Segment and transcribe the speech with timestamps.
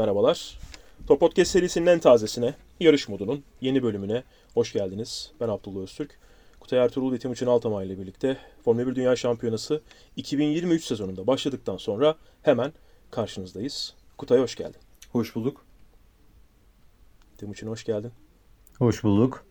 [0.00, 0.58] Merhabalar.
[1.06, 5.32] Top Podcast serisinin en tazesine, yarış modunun yeni bölümüne hoş geldiniz.
[5.40, 6.18] Ben Abdullah Öztürk.
[6.60, 9.80] Kutay Ertuğrul ve Timuçin Altamay ile birlikte Formula 1 Dünya Şampiyonası
[10.16, 12.72] 2023 sezonunda başladıktan sonra hemen
[13.10, 13.94] karşınızdayız.
[14.18, 14.80] Kutay hoş geldin.
[15.12, 15.64] Hoş bulduk.
[17.38, 18.12] Timuçin hoş geldin.
[18.78, 19.44] Hoş bulduk.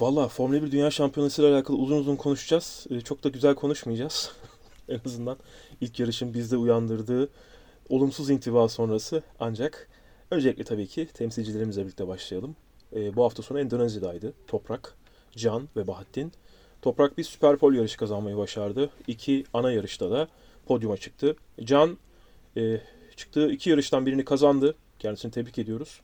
[0.00, 2.86] Valla Formula 1 Dünya Şampiyonası ile alakalı uzun uzun konuşacağız.
[2.90, 4.32] Ee, çok da güzel konuşmayacağız.
[4.88, 5.36] en azından
[5.80, 7.28] ilk yarışın bizde uyandırdığı
[7.88, 9.88] olumsuz intiba sonrası ancak
[10.30, 12.56] öncelikle tabii ki temsilcilerimizle birlikte başlayalım.
[12.96, 14.32] Ee, bu hafta sonu Endonezya'daydı.
[14.46, 14.94] Toprak,
[15.36, 16.32] Can ve Bahattin.
[16.82, 18.90] Toprak bir Süper Pol yarışı kazanmayı başardı.
[19.06, 20.28] İki ana yarışta da
[20.66, 21.36] podyuma çıktı.
[21.64, 21.98] Can
[22.56, 22.80] e,
[23.16, 24.74] çıktığı iki yarıştan birini kazandı.
[24.98, 26.00] Kendisini tebrik ediyoruz.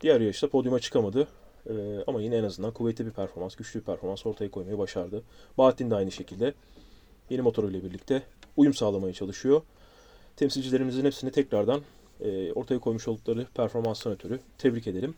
[0.00, 1.28] Diğer yarışta podyuma çıkamadı.
[1.70, 1.72] Ee,
[2.06, 5.22] ama yine en azından kuvvetli bir performans, güçlü bir performans ortaya koymayı başardı.
[5.58, 6.54] Bahattin de aynı şekilde
[7.30, 8.22] yeni motoruyla birlikte
[8.56, 9.62] uyum sağlamaya çalışıyor.
[10.36, 11.80] Temsilcilerimizin hepsini tekrardan
[12.20, 15.14] e, ortaya koymuş oldukları performanstan ötürü tebrik edelim.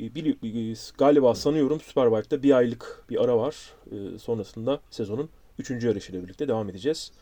[0.00, 3.56] E, bili- e, galiba sanıyorum Superbike'da bir aylık bir ara var.
[3.90, 5.86] E, sonrasında sezonun 3.
[5.86, 7.12] yarışıyla birlikte devam edeceğiz.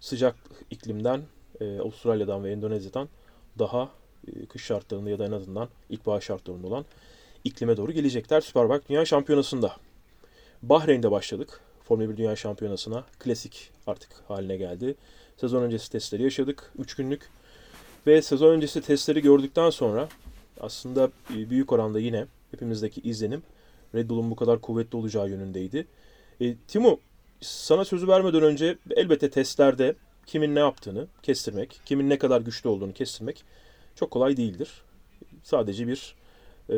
[0.00, 0.36] Sıcak
[0.70, 1.22] iklimden,
[1.60, 3.08] e, Avustralya'dan ve Endonezya'dan
[3.58, 3.90] daha
[4.28, 6.84] e, kış şartlarında ya da en azından ilkbahar şartlarında olan
[7.44, 9.76] iklime doğru gelecekler Superbike Dünya Şampiyonası'nda.
[10.62, 11.60] Bahreyn'de başladık.
[11.84, 14.94] Formula 1 Dünya Şampiyonası'na klasik artık haline geldi.
[15.36, 16.72] Sezon öncesi testleri yaşadık.
[16.78, 17.28] 3 günlük.
[18.06, 20.08] Ve sezon öncesi testleri gördükten sonra
[20.60, 23.42] aslında büyük oranda yine hepimizdeki izlenim
[23.94, 25.86] Red Bull'un bu kadar kuvvetli olacağı yönündeydi.
[26.40, 27.00] E, Timo
[27.40, 29.94] sana sözü vermeden önce elbette testlerde
[30.26, 33.44] kimin ne yaptığını kestirmek, kimin ne kadar güçlü olduğunu kestirmek
[33.94, 34.82] çok kolay değildir.
[35.42, 36.14] Sadece bir
[36.68, 36.74] e,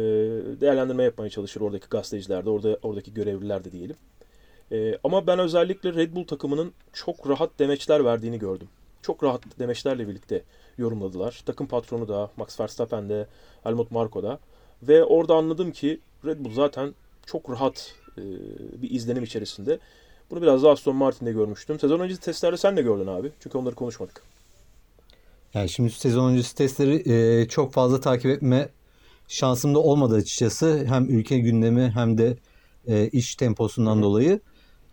[0.60, 3.96] değerlendirme yapmaya çalışır oradaki gazeteciler de, orada, oradaki görevliler de diyelim.
[4.72, 8.68] E, ama ben özellikle Red Bull takımının çok rahat demeçler verdiğini gördüm.
[9.02, 10.42] Çok rahat demeçlerle birlikte
[10.78, 11.42] yorumladılar.
[11.46, 13.26] Takım patronu da, Max Verstappen de,
[13.62, 14.38] Helmut Marko da.
[14.82, 16.94] Ve orada anladım ki Red Bull zaten
[17.26, 18.22] çok rahat e,
[18.82, 19.78] bir izlenim içerisinde.
[20.30, 21.80] Bunu biraz daha Aston Martin'de görmüştüm.
[21.80, 23.32] Sezon öncesi testlerde sen de gördün abi.
[23.40, 24.22] Çünkü onları konuşmadık.
[25.54, 28.68] Yani şimdi sezon öncesi testleri e, çok fazla takip etme
[29.28, 30.84] şansım da olmadı açıkçası.
[30.86, 32.36] Hem ülke gündemi hem de
[32.86, 34.40] e, iş temposundan dolayı.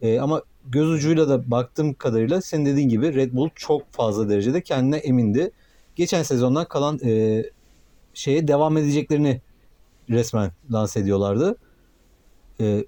[0.01, 4.61] E, ama göz ucuyla da baktığım kadarıyla senin dediğin gibi Red Bull çok fazla derecede
[4.61, 5.51] kendine emindi.
[5.95, 7.43] Geçen sezondan kalan e,
[8.13, 9.41] şeye devam edeceklerini
[10.09, 11.57] resmen lanse ediyorlardı.
[12.61, 12.85] E,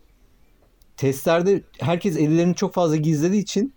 [0.98, 3.74] testlerde herkes ellerini çok fazla gizlediği için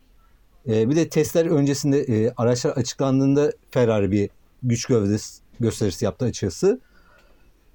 [0.68, 4.30] e, bir de testler öncesinde e, araçlar açıklandığında Ferrari bir
[4.62, 6.80] güç gövdesi gösterisi yaptı açıkçası.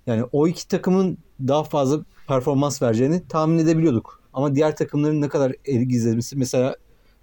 [0.07, 1.17] Yani o iki takımın
[1.47, 4.21] daha fazla performans vereceğini tahmin edebiliyorduk.
[4.35, 6.75] Ama diğer takımların ne kadar el gizlemesi mesela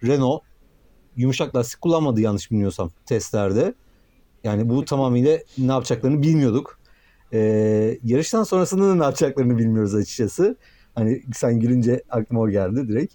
[0.05, 0.43] Renault
[1.17, 3.75] yumuşak lastik kullanmadı yanlış bilmiyorsam testlerde.
[4.45, 6.78] Yani bu tamamıyla ne yapacaklarını bilmiyorduk.
[7.33, 10.56] Ee, yarıştan sonrasında da ne yapacaklarını bilmiyoruz açıkçası.
[10.95, 13.15] Hani sen gülünce aklıma o geldi direkt.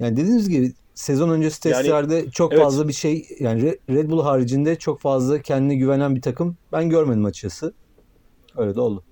[0.00, 2.62] Yani dediğiniz gibi sezon öncesi Yani, testlerde çok evet.
[2.62, 6.90] fazla bir şey yani Re- Red Bull haricinde çok fazla kendine güvenen bir takım ben
[6.90, 7.74] görmedim açıkçası.
[8.56, 9.04] Öyle de oldu.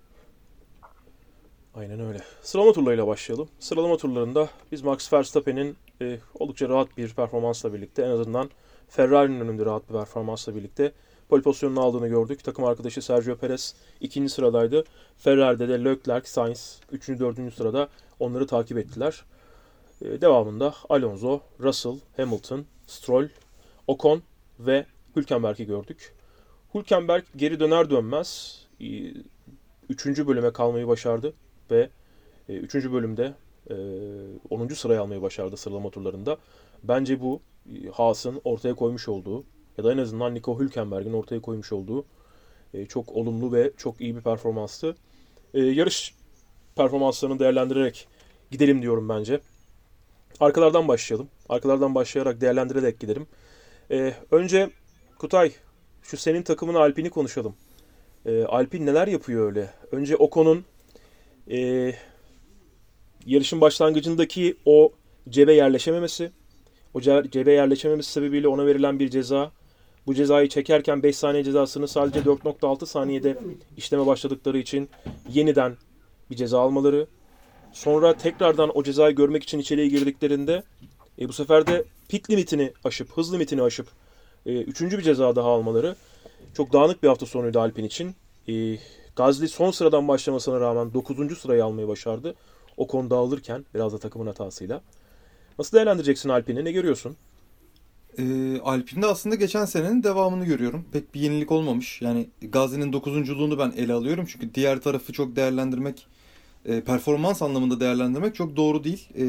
[1.75, 2.19] Aynen öyle.
[2.43, 3.49] Sıralama turlarıyla başlayalım.
[3.59, 8.51] Sıralama turlarında biz Max Verstappen'in e, oldukça rahat bir performansla birlikte en azından
[8.89, 10.93] Ferrari'nin önünde rahat bir performansla birlikte
[11.29, 12.45] pole pozisyonunu aldığını gördük.
[12.45, 14.85] Takım arkadaşı Sergio Perez ikinci sıradaydı.
[15.19, 17.89] Ferrari'de de Leclerc, Sainz üçüncü, dördüncü sırada
[18.19, 19.25] onları takip ettiler.
[20.03, 23.29] E, devamında Alonso, Russell, Hamilton, Stroll,
[23.87, 24.23] Ocon
[24.59, 26.15] ve Hülkenberg'i gördük.
[26.75, 28.87] Hülkenberg geri döner dönmez e,
[29.89, 31.35] üçüncü bölüme kalmayı başardı
[31.71, 31.91] ve
[32.49, 32.75] 3.
[32.75, 33.35] bölümde
[33.71, 33.75] e,
[34.51, 34.69] 10.
[34.69, 36.37] sırayı almayı başardı sıralama turlarında.
[36.83, 39.45] Bence bu e, Haas'ın ortaya koymuş olduğu
[39.79, 42.05] ya da en azından Nico Hülkenberg'in ortaya koymuş olduğu
[42.75, 44.97] e, çok olumlu ve çok iyi bir performanstı.
[45.55, 46.15] E, yarış
[46.77, 48.09] performanslarını değerlendirerek
[48.51, 49.41] gidelim diyorum bence.
[50.41, 51.29] Arkalardan başlayalım.
[51.49, 53.27] Arkalardan başlayarak değerlendirerek gidelim.
[53.91, 54.71] E, önce
[55.19, 55.53] Kutay,
[56.03, 57.55] şu senin takımın Alpin'i konuşalım.
[58.27, 59.71] E, Alpin neler yapıyor öyle?
[59.93, 60.65] Önce Ocon'un
[61.51, 61.93] e,
[63.27, 64.93] yarışın başlangıcındaki o
[65.29, 66.33] cebe yerleşememesi,
[66.95, 69.53] o ce- cebe yerleşememesi sebebiyle ona verilen bir ceza.
[70.07, 73.39] Bu cezayı çekerken 5 saniye cezasını sadece 4.6 saniyede
[73.77, 74.89] işleme başladıkları için
[75.33, 75.77] yeniden
[76.31, 77.07] bir ceza almaları.
[77.73, 80.63] Sonra tekrardan o cezayı görmek için içeriye girdiklerinde
[81.21, 83.87] e, bu sefer de pit limitini aşıp, hız limitini aşıp
[84.47, 85.97] e, üçüncü bir ceza daha almaları.
[86.55, 88.15] Çok dağınık bir hafta sonuydu Alpin için.
[88.49, 88.77] E,
[89.21, 91.39] Gazli son sıradan başlamasına rağmen 9.
[91.39, 92.35] sırayı almayı başardı.
[92.77, 94.83] O konuda alırken biraz da takımın hatasıyla.
[95.59, 96.65] Nasıl değerlendireceksin Alpin'i?
[96.65, 97.17] Ne görüyorsun?
[98.19, 100.85] Ee, Alpine'de aslında geçen senenin devamını görüyorum.
[100.93, 102.03] Pek bir yenilik olmamış.
[102.03, 104.27] Yani Gazi'nin dokuzunculuğunu ben ele alıyorum.
[104.29, 106.07] Çünkü diğer tarafı çok değerlendirmek,
[106.65, 109.09] e, performans anlamında değerlendirmek çok doğru değil.
[109.19, 109.25] E,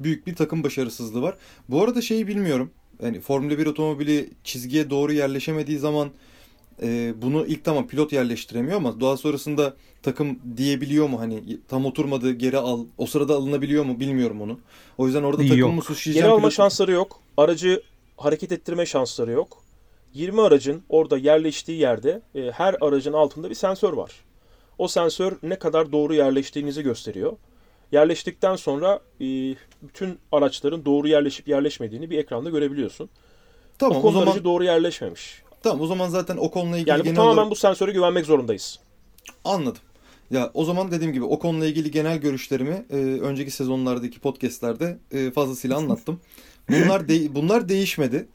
[0.00, 1.36] büyük bir takım başarısızlığı var.
[1.68, 2.70] Bu arada şeyi bilmiyorum.
[3.02, 6.10] Yani Formula 1 otomobili çizgiye doğru yerleşemediği zaman
[6.82, 12.32] e, bunu ilk tamam pilot yerleştiremiyor ama daha sonrasında takım diyebiliyor mu hani tam oturmadı
[12.32, 14.58] geri al o sırada alınabiliyor mu bilmiyorum onu.
[14.98, 15.74] O yüzden orada takım Yok.
[15.74, 17.20] mı suçlayacağım Geri alma pilot- şansları yok.
[17.36, 17.82] Aracı
[18.16, 19.62] hareket ettirme şansları yok.
[20.14, 24.12] 20 aracın orada yerleştiği yerde e, her aracın altında bir sensör var.
[24.78, 27.32] O sensör ne kadar doğru yerleştiğinizi gösteriyor.
[27.92, 29.24] Yerleştikten sonra e,
[29.82, 33.08] bütün araçların doğru yerleşip yerleşmediğini bir ekranda görebiliyorsun.
[33.78, 35.42] Tamam o o konuda zaman aracı doğru yerleşmemiş.
[35.70, 38.78] Tamam o zaman zaten o konuyla ilgili Yani genel tamamen olarak bu sensöre güvenmek zorundayız.
[39.44, 39.82] anladım.
[40.30, 45.30] Ya o zaman dediğim gibi o konuyla ilgili genel görüşlerimi e, önceki sezonlardaki podcastlerde e,
[45.30, 46.20] fazlasıyla anlattım.
[46.68, 48.28] Bunlar de- bunlar değişmedi.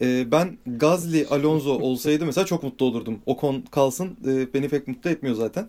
[0.00, 3.18] E, ben Gazli Alonso olsaydı mesela çok mutlu olurdum.
[3.26, 5.68] Ocon kalsın e, beni pek mutlu etmiyor zaten.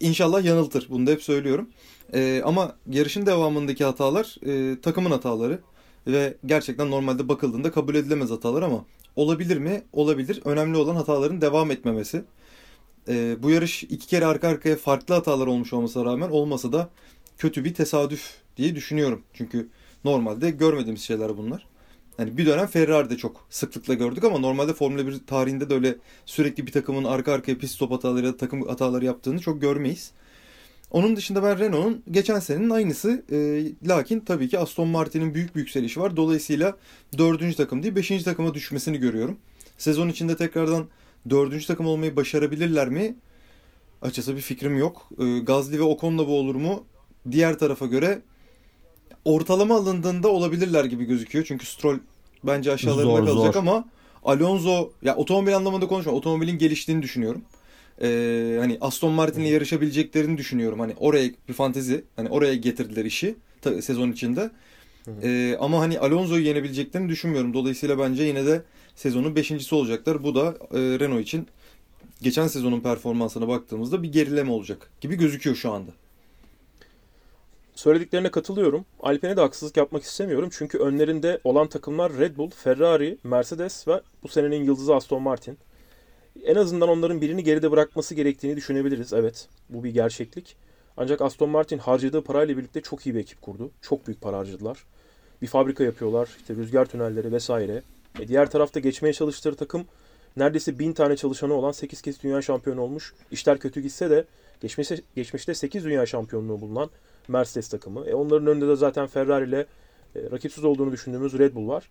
[0.00, 0.86] İnşallah yanıltır.
[0.90, 1.68] Bunu da hep söylüyorum.
[2.14, 5.58] E, ama yarışın devamındaki hatalar e, takımın hataları
[6.06, 8.84] ve gerçekten normalde bakıldığında kabul edilemez hatalar ama
[9.16, 9.82] olabilir mi?
[9.92, 10.40] Olabilir.
[10.44, 12.24] Önemli olan hataların devam etmemesi.
[13.08, 16.88] E, bu yarış iki kere arka arkaya farklı hatalar olmuş olmasına rağmen olmasa da
[17.38, 19.22] kötü bir tesadüf diye düşünüyorum.
[19.34, 19.68] Çünkü
[20.04, 21.66] normalde görmediğimiz şeyler bunlar.
[22.18, 26.66] Yani bir dönem Ferrari'de çok sıklıkla gördük ama normalde Formula 1 tarihinde de öyle sürekli
[26.66, 30.12] bir takımın arka arkaya pit stop hataları ya da takım hataları yaptığını çok görmeyiz.
[30.92, 33.24] Onun dışında ben Renault'un geçen senenin aynısı.
[33.32, 36.16] E, lakin tabii ki Aston Martin'in büyük bir yükselişi var.
[36.16, 36.76] Dolayısıyla
[37.18, 39.38] dördüncü takım değil beşinci takıma düşmesini görüyorum.
[39.78, 40.86] Sezon içinde tekrardan
[41.30, 43.16] dördüncü takım olmayı başarabilirler mi?
[44.02, 45.08] Açıkçası bir fikrim yok.
[45.18, 46.84] E, Gazli ve Ocon'la bu olur mu?
[47.30, 48.22] Diğer tarafa göre
[49.24, 51.44] ortalama alındığında olabilirler gibi gözüküyor.
[51.48, 51.98] Çünkü Stroll
[52.44, 53.60] bence aşağılarında Zor, kalacak zor.
[53.60, 53.84] ama
[54.24, 56.12] Alonso ya otomobil anlamında konuşma.
[56.12, 57.42] Otomobilin geliştiğini düşünüyorum.
[58.02, 60.80] Ee, hani Aston Martin'le yarışabileceklerini düşünüyorum.
[60.80, 62.04] Hani oraya bir fantezi.
[62.16, 64.50] Hani oraya getirdiler işi ta- sezon içinde.
[65.22, 67.54] Ee, ama hani Alonso'yu yenebileceklerini düşünmüyorum.
[67.54, 68.62] Dolayısıyla bence yine de
[68.96, 70.24] sezonun beşincisi olacaklar.
[70.24, 71.46] Bu da e, Renault için
[72.22, 75.90] geçen sezonun performansına baktığımızda bir gerileme olacak gibi gözüküyor şu anda.
[77.74, 78.84] Söylediklerine katılıyorum.
[79.00, 80.48] Alpine'e de haksızlık yapmak istemiyorum.
[80.52, 85.58] Çünkü önlerinde olan takımlar Red Bull, Ferrari, Mercedes ve bu senenin yıldızı Aston Martin.
[86.44, 89.12] En azından onların birini geride bırakması gerektiğini düşünebiliriz.
[89.12, 90.56] Evet, bu bir gerçeklik.
[90.96, 93.70] Ancak Aston Martin harcadığı parayla birlikte çok iyi bir ekip kurdu.
[93.82, 94.84] Çok büyük para harcadılar.
[95.42, 97.82] Bir fabrika yapıyorlar, işte rüzgar tünelleri vesaire.
[98.20, 99.84] E diğer tarafta geçmeye çalıştığı takım
[100.36, 103.14] neredeyse bin tane çalışanı olan 8 kez dünya şampiyonu olmuş.
[103.30, 104.24] İşler kötü gitse de
[104.60, 106.90] geçmişte, geçmişte 8 dünya şampiyonluğu bulunan
[107.28, 108.06] Mercedes takımı.
[108.06, 109.66] E onların önünde de zaten Ferrari ile
[110.16, 111.90] e, rakipsiz olduğunu düşündüğümüz Red Bull var.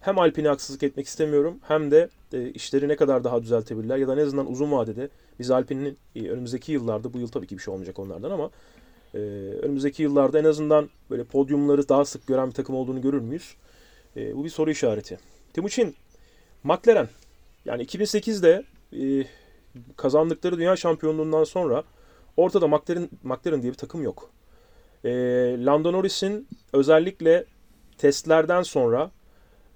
[0.00, 4.14] Hem Alpine'e haksızlık etmek istemiyorum hem de e, işleri ne kadar daha düzeltebilirler ya da
[4.14, 5.08] en azından uzun vadede
[5.38, 8.50] biz Alpine'in e, önümüzdeki yıllarda bu yıl tabii ki bir şey olmayacak onlardan ama
[9.14, 9.18] e,
[9.62, 13.54] önümüzdeki yıllarda en azından böyle podyumları daha sık gören bir takım olduğunu görür müyüz?
[14.16, 15.18] E, bu bir soru işareti.
[15.52, 15.96] Timuçin,
[16.64, 17.08] McLaren
[17.64, 19.26] yani 2008'de e,
[19.96, 21.84] kazandıkları dünya şampiyonluğundan sonra
[22.36, 24.30] ortada McLaren, McLaren diye bir takım yok.
[25.04, 25.10] E,
[25.64, 27.44] Lando Norris'in özellikle
[27.98, 29.10] testlerden sonra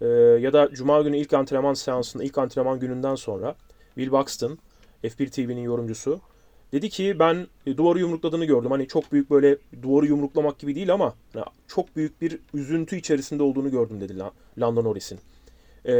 [0.03, 0.07] e,
[0.41, 3.56] ya da Cuma günü ilk antrenman seansında, ilk antrenman gününden sonra
[3.94, 4.59] Will Buxton,
[5.05, 6.21] F1 TV'nin yorumcusu
[6.73, 8.71] dedi ki ben duvarı yumrukladığını gördüm.
[8.71, 13.43] Hani çok büyük böyle duvarı yumruklamak gibi değil ama hani çok büyük bir üzüntü içerisinde
[13.43, 15.19] olduğunu gördüm dedi La- Lando Norris'in.
[15.85, 15.93] E,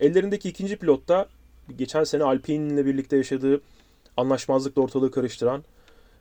[0.00, 1.28] ellerindeki ikinci pilot da
[1.78, 3.60] geçen sene Alpine'le birlikte yaşadığı
[4.16, 5.64] anlaşmazlıkla ortalığı karıştıran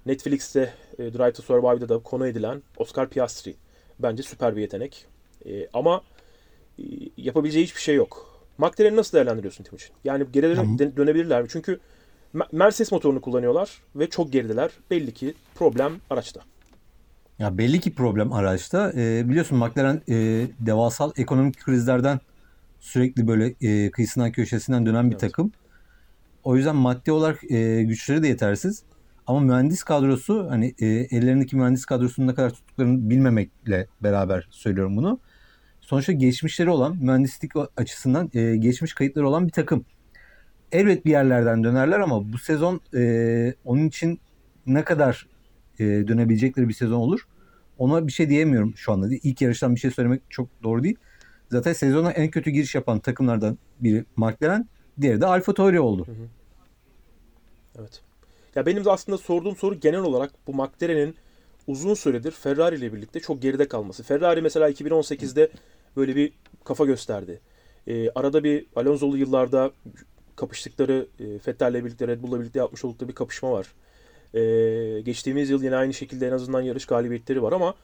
[0.05, 3.55] Netflix'te e, Drive to Survive'da da konu edilen Oscar Piastri.
[3.99, 5.05] Bence süper bir yetenek.
[5.45, 6.01] E, ama
[7.17, 8.39] yapabileceği hiçbir şey yok.
[8.57, 9.89] McLaren'i nasıl değerlendiriyorsun Timuçin?
[10.03, 11.47] Yani geri dön- dönebilirler mi?
[11.51, 11.79] Çünkü
[12.35, 14.71] Me- Mercedes motorunu kullanıyorlar ve çok gerideler.
[14.91, 16.41] Belli ki problem araçta.
[17.39, 18.91] Ya belli ki problem araçta.
[18.95, 20.13] Ee, biliyorsun McLaren e,
[20.59, 22.19] devasal ekonomik krizlerden
[22.79, 25.21] sürekli böyle e, kıyısından köşesinden dönen bir Evet.
[25.21, 25.51] takım.
[26.43, 28.83] O yüzden maddi olarak e, güçleri de yetersiz.
[29.27, 35.19] Ama mühendis kadrosu hani e, ellerindeki mühendis kadrosunun ne kadar tuttuklarını bilmemekle beraber söylüyorum bunu.
[35.85, 39.85] Sonuçta geçmişleri olan mühendislik açısından e, geçmiş kayıtları olan bir takım.
[40.71, 44.19] Elbet bir yerlerden dönerler ama bu sezon e, onun için
[44.65, 45.27] ne kadar
[45.79, 47.27] e, dönebilecekleri bir sezon olur.
[47.77, 49.07] Ona bir şey diyemiyorum şu anda.
[49.23, 50.97] İlk yarıştan bir şey söylemek çok doğru değil.
[51.51, 54.69] Zaten sezona en kötü giriş yapan takımlardan biri McLaren,
[55.01, 56.07] diğeri de Alfa Tauri oldu.
[57.79, 58.01] Evet.
[58.55, 61.15] Ya benim de aslında sorduğum soru genel olarak bu McLaren'in
[61.67, 64.03] uzun süredir Ferrari ile birlikte çok geride kalması.
[64.03, 65.49] Ferrari mesela 2018'de
[65.97, 66.33] böyle bir
[66.63, 67.39] kafa gösterdi.
[67.87, 69.71] E, arada bir Alonso'lu yıllarda
[70.35, 73.67] kapıştıkları e, Vettel'le birlikte Red Bull'la birlikte yapmış oldukları bir kapışma var.
[74.33, 77.75] E, geçtiğimiz yıl yine aynı şekilde en azından yarış galibiyetleri var ama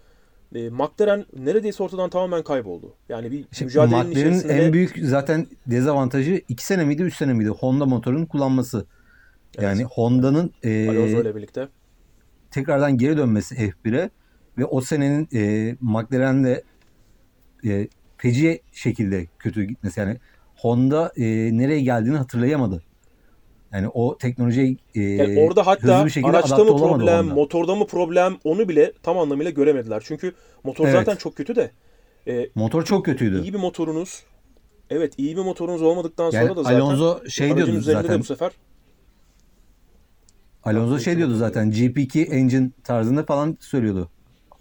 [0.55, 2.93] e, McLaren neredeyse ortadan tamamen kayboldu.
[3.09, 7.33] Yani bir Şimdi mücadelenin McLaren'in içerisinde en büyük zaten dezavantajı 2 sene miydi 3 sene
[7.33, 8.85] miydi Honda motorunun kullanması.
[9.61, 11.67] Yani Honda'nın e, Alonso ile birlikte.
[12.51, 14.09] tekrardan geri dönmesi F1'e
[14.57, 16.61] ve o senenin e, McLaren'le
[17.65, 17.87] e,
[18.21, 19.99] feci şekilde kötü gitmesi.
[19.99, 20.17] Yani
[20.57, 21.23] Honda e,
[21.57, 22.83] nereye geldiğini hatırlayamadı.
[23.73, 27.87] Yani o teknolojiye e, Yani orada hatta hızlı bir şekilde araçta mı problem, motorda mı
[27.87, 30.03] problem onu bile tam anlamıyla göremediler.
[30.05, 30.95] Çünkü motor Evet.
[30.95, 31.71] zaten çok kötü de
[32.27, 33.41] e, Motor çok kötüydü.
[33.41, 34.23] iyi bir motorunuz
[34.89, 38.15] evet iyi bir motorunuz olmadıktan Yani sonra da zaten Alonso şey diyordu üzerinde zaten.
[38.15, 38.51] de bu sefer
[40.63, 44.09] Alonso şey diyordu zaten GP2 engine tarzında falan söylüyordu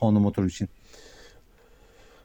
[0.01, 0.69] Honda motoru için.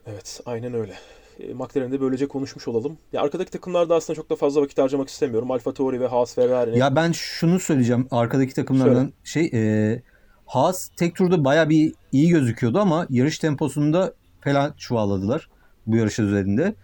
[0.07, 0.93] Evet, aynen öyle.
[1.39, 2.97] E, böylece konuşmuş olalım.
[3.13, 5.51] Ya arkadaki takımlarda aslında çok da fazla vakit harcamak istemiyorum.
[5.51, 10.01] Alfa Tauri ve Haas Ferrari'nin Ya ben şunu söyleyeceğim arkadaki takımlardan şey e,
[10.45, 15.49] Haas tek turda baya bir iyi gözüküyordu ama yarış temposunda falan çuvalladılar
[15.87, 16.75] bu yarış üzerinde.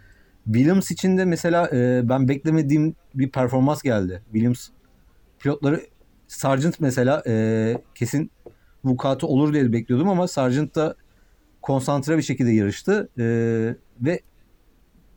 [0.45, 4.21] Williams için de mesela e, ben beklemediğim bir performans geldi.
[4.31, 4.69] Williams
[5.39, 5.81] pilotları
[6.27, 8.31] Sargent mesela e, kesin
[8.85, 10.95] vukuatı olur diye bekliyordum ama Sargent da
[11.61, 13.23] konsantre bir şekilde yarıştı E,
[14.01, 14.19] ve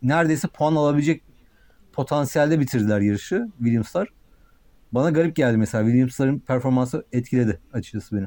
[0.04, 1.23] neredeyse puan alabilecek
[1.92, 4.08] potansiyelde bitirdiler yarışı Williams'lar.
[4.92, 5.84] Bana garip geldi mesela.
[5.84, 8.26] Williams'ların performansı etkiledi açıkçası beni.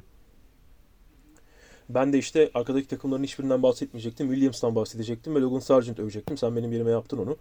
[1.89, 4.27] Ben de işte arkadaki takımların hiçbirinden bahsetmeyecektim.
[4.27, 6.37] Williams'tan bahsedecektim ve Logan Sargent övecektim.
[6.37, 7.37] Sen benim yerime yaptın onu.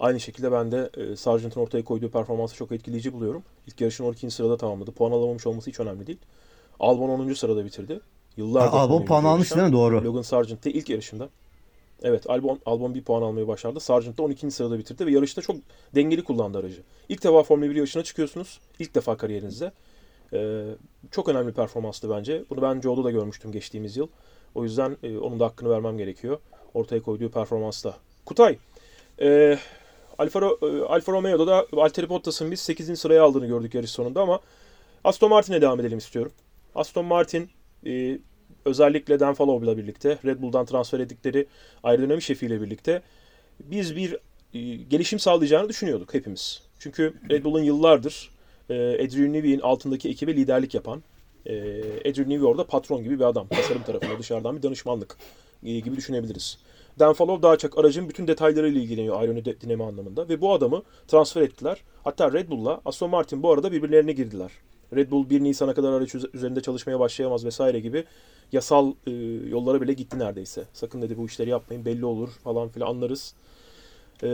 [0.00, 3.42] Aynı şekilde ben de e, Sargent'ın ortaya koyduğu performansı çok etkileyici buluyorum.
[3.66, 4.30] İlk yarışını 12.
[4.30, 4.92] sırada tamamladı.
[4.92, 6.18] Puan alamamış olması hiç önemli değil.
[6.80, 7.32] Albon 10.
[7.32, 8.00] sırada bitirdi.
[8.36, 9.72] Yıllardır Albon Formula puan almış değil mi?
[9.72, 10.04] Doğru.
[10.04, 11.28] Logan Sargent de ilk yarışında.
[12.02, 13.80] Evet Albon, Albon bir puan almayı başardı.
[13.80, 14.50] Sargent da 12.
[14.50, 15.56] sırada bitirdi ve yarışta çok
[15.94, 16.82] dengeli kullandı aracı.
[17.08, 18.60] İlk defa Formula 1 yarışına çıkıyorsunuz.
[18.78, 19.72] İlk defa kariyerinizde.
[20.32, 20.64] Ee,
[21.10, 22.44] çok önemli performanstı bence.
[22.50, 24.08] Bunu ben Joe'da da görmüştüm geçtiğimiz yıl.
[24.54, 26.38] O yüzden e, onun da hakkını vermem gerekiyor.
[26.74, 27.94] Ortaya koyduğu performansta.
[28.26, 28.58] Kutay,
[29.20, 29.58] e,
[30.18, 32.98] Alfa, e, Alfa Romeo'da da Valtteri Bottas'ın biz 8.
[32.98, 34.40] sıraya aldığını gördük yarış sonunda ama
[35.04, 36.32] Aston Martin'e devam edelim istiyorum.
[36.74, 37.50] Aston Martin
[37.86, 38.18] e,
[38.64, 41.46] özellikle Dan Fallow'la birlikte Red Bull'dan transfer ettikleri
[41.82, 43.02] aerodinamik şefiyle birlikte
[43.60, 44.16] biz bir
[44.54, 46.62] e, gelişim sağlayacağını düşünüyorduk hepimiz.
[46.78, 48.30] Çünkü Red Bull'un yıllardır
[48.70, 51.02] e, Adrian Newey'in altındaki ekibe liderlik yapan
[51.46, 51.52] e,
[52.10, 53.48] Adrian Newey orada patron gibi bir adam.
[53.48, 55.16] Tasarım tarafında dışarıdan bir danışmanlık
[55.64, 56.58] e, gibi düşünebiliriz.
[56.98, 61.80] Dan Fallow daha çok aracın bütün detaylarıyla ilgileniyor aerodinami anlamında ve bu adamı transfer ettiler.
[62.04, 64.50] Hatta Red Bull'la Aston Martin bu arada birbirlerine girdiler.
[64.96, 68.04] Red Bull 1 Nisan'a kadar araç üze- üzerinde çalışmaya başlayamaz vesaire gibi
[68.52, 69.10] yasal e,
[69.48, 70.64] yollara bile gitti neredeyse.
[70.72, 73.34] Sakın dedi bu işleri yapmayın belli olur falan filan anlarız.
[74.22, 74.28] E,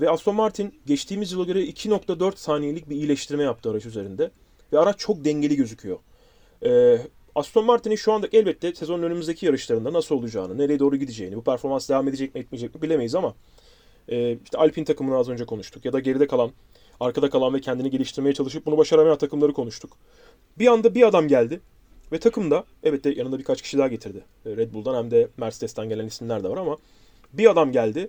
[0.00, 4.30] ve Aston Martin geçtiğimiz yıla göre 2.4 saniyelik bir iyileştirme yaptı araç üzerinde.
[4.72, 5.98] Ve araç çok dengeli gözüküyor.
[6.64, 6.98] E,
[7.34, 11.88] Aston Martin'in şu anda elbette sezonun önümüzdeki yarışlarında nasıl olacağını, nereye doğru gideceğini, bu performans
[11.88, 13.34] devam edecek mi etmeyecek mi bilemeyiz ama
[14.08, 16.50] e, işte Alpine takımını az önce konuştuk ya da geride kalan,
[17.00, 19.96] arkada kalan ve kendini geliştirmeye çalışıp bunu başaramayan takımları konuştuk.
[20.58, 21.60] Bir anda bir adam geldi
[22.12, 24.24] ve takımda evet de yanında birkaç kişi daha getirdi.
[24.46, 26.76] E, Red Bull'dan hem de Mercedes'ten gelen isimler de var ama
[27.32, 28.08] bir adam geldi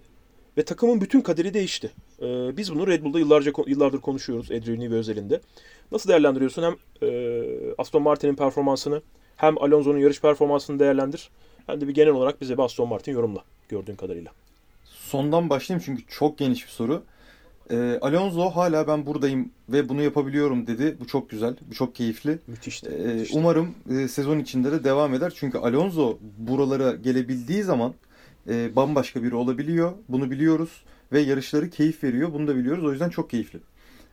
[0.58, 1.92] ve takımın bütün kaderi değişti.
[2.22, 5.42] E, biz bunu Red Bull'da yıllarca yıllardır konuşuyoruz Adrian Newey özelinde.
[5.92, 6.76] Nasıl değerlendiriyorsun hem
[7.10, 9.02] e, Aston Martin'in performansını
[9.36, 11.30] hem Alonso'nun yarış performansını değerlendir.
[11.68, 14.32] Hem de bir genel olarak bize bir Aston Martin yorumla gördüğün kadarıyla.
[14.86, 17.04] Sondan başlayayım çünkü çok geniş bir soru.
[17.72, 20.98] Ee, Alonso hala ben buradayım ve bunu yapabiliyorum dedi.
[21.00, 22.40] Bu çok güzel, bu çok keyifli.
[22.48, 22.90] Müthişti.
[22.90, 23.38] Ee, müthişti.
[23.38, 25.34] umarım e, sezon içinde de devam eder.
[25.36, 27.94] Çünkü Alonso buralara gelebildiği zaman
[28.50, 29.94] e, bambaşka biri olabiliyor.
[30.10, 32.34] Bunu biliyoruz ve yarışları keyif veriyor.
[32.34, 32.84] Bunu da biliyoruz.
[32.86, 33.60] O yüzden çok keyifli.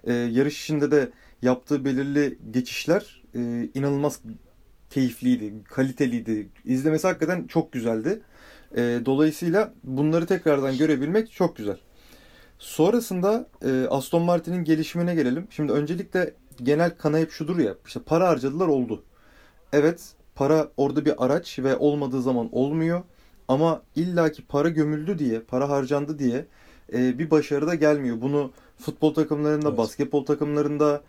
[0.04, 1.10] Ee, yarış içinde de
[1.42, 4.20] yaptığı belirli geçişler e, inanılmaz
[4.90, 6.48] keyifliydi, kaliteliydi.
[6.64, 8.20] İzlemesi hakikaten çok güzeldi.
[8.76, 11.76] E, dolayısıyla bunları tekrardan görebilmek çok güzel.
[12.60, 15.46] Sonrasında e, Aston Martin'in gelişimine gelelim.
[15.50, 17.74] Şimdi öncelikle genel kana hep şudur ya.
[17.86, 19.02] işte para harcadılar oldu.
[19.72, 23.02] Evet para orada bir araç ve olmadığı zaman olmuyor.
[23.48, 26.46] Ama illaki para gömüldü diye, para harcandı diye
[26.92, 28.20] e, bir başarı da gelmiyor.
[28.20, 29.78] Bunu futbol takımlarında, Evet.
[29.78, 31.02] basketbol takımlarında,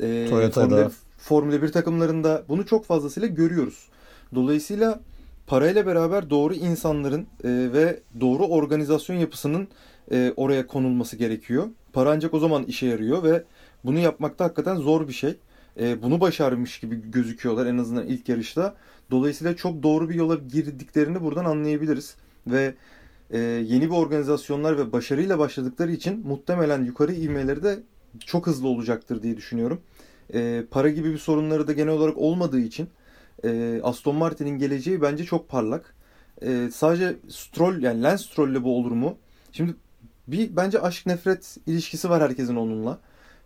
[0.00, 0.68] e, Toyota'da.
[0.68, 3.88] Formula, Formula 1 takımlarında bunu çok fazlasıyla görüyoruz.
[4.34, 5.00] Dolayısıyla
[5.46, 9.68] parayla beraber doğru insanların e, ve doğru organizasyon yapısının
[10.12, 11.68] e, oraya konulması gerekiyor.
[11.92, 13.44] Para ancak o zaman işe yarıyor ve
[13.84, 15.36] bunu yapmakta hakikaten zor bir şey.
[15.80, 18.74] E, bunu başarmış gibi gözüküyorlar en azından ilk yarışta.
[19.10, 22.16] Dolayısıyla çok doğru bir yola girdiklerini buradan anlayabiliriz.
[22.46, 22.74] Ve
[23.30, 27.78] e, yeni bir organizasyonlar ve başarıyla başladıkları için muhtemelen yukarı ivmeleri de
[28.26, 29.80] çok hızlı olacaktır diye düşünüyorum.
[30.34, 32.88] E, para gibi bir sorunları da genel olarak olmadığı için
[33.44, 35.94] e, Aston Martin'in geleceği bence çok parlak.
[36.42, 39.16] E, sadece Stroll yani Lance Stroll'le bu olur mu?
[39.52, 39.74] Şimdi
[40.28, 42.98] bir bence aşk nefret ilişkisi var herkesin onunla.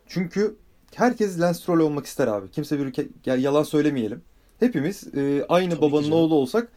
[0.07, 0.57] Çünkü
[0.95, 2.51] herkes Lance Stroll olmak ister abi.
[2.51, 4.23] Kimse bir yalan söylemeyelim.
[4.61, 6.69] Hepimiz e, aynı Tabii babanın oğlu olsak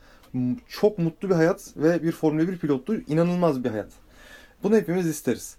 [0.68, 3.91] çok mutlu bir hayat ve bir Formula 1 pilotluğu inanılmaz bir hayat.
[4.63, 5.58] Bunu hepimiz isteriz.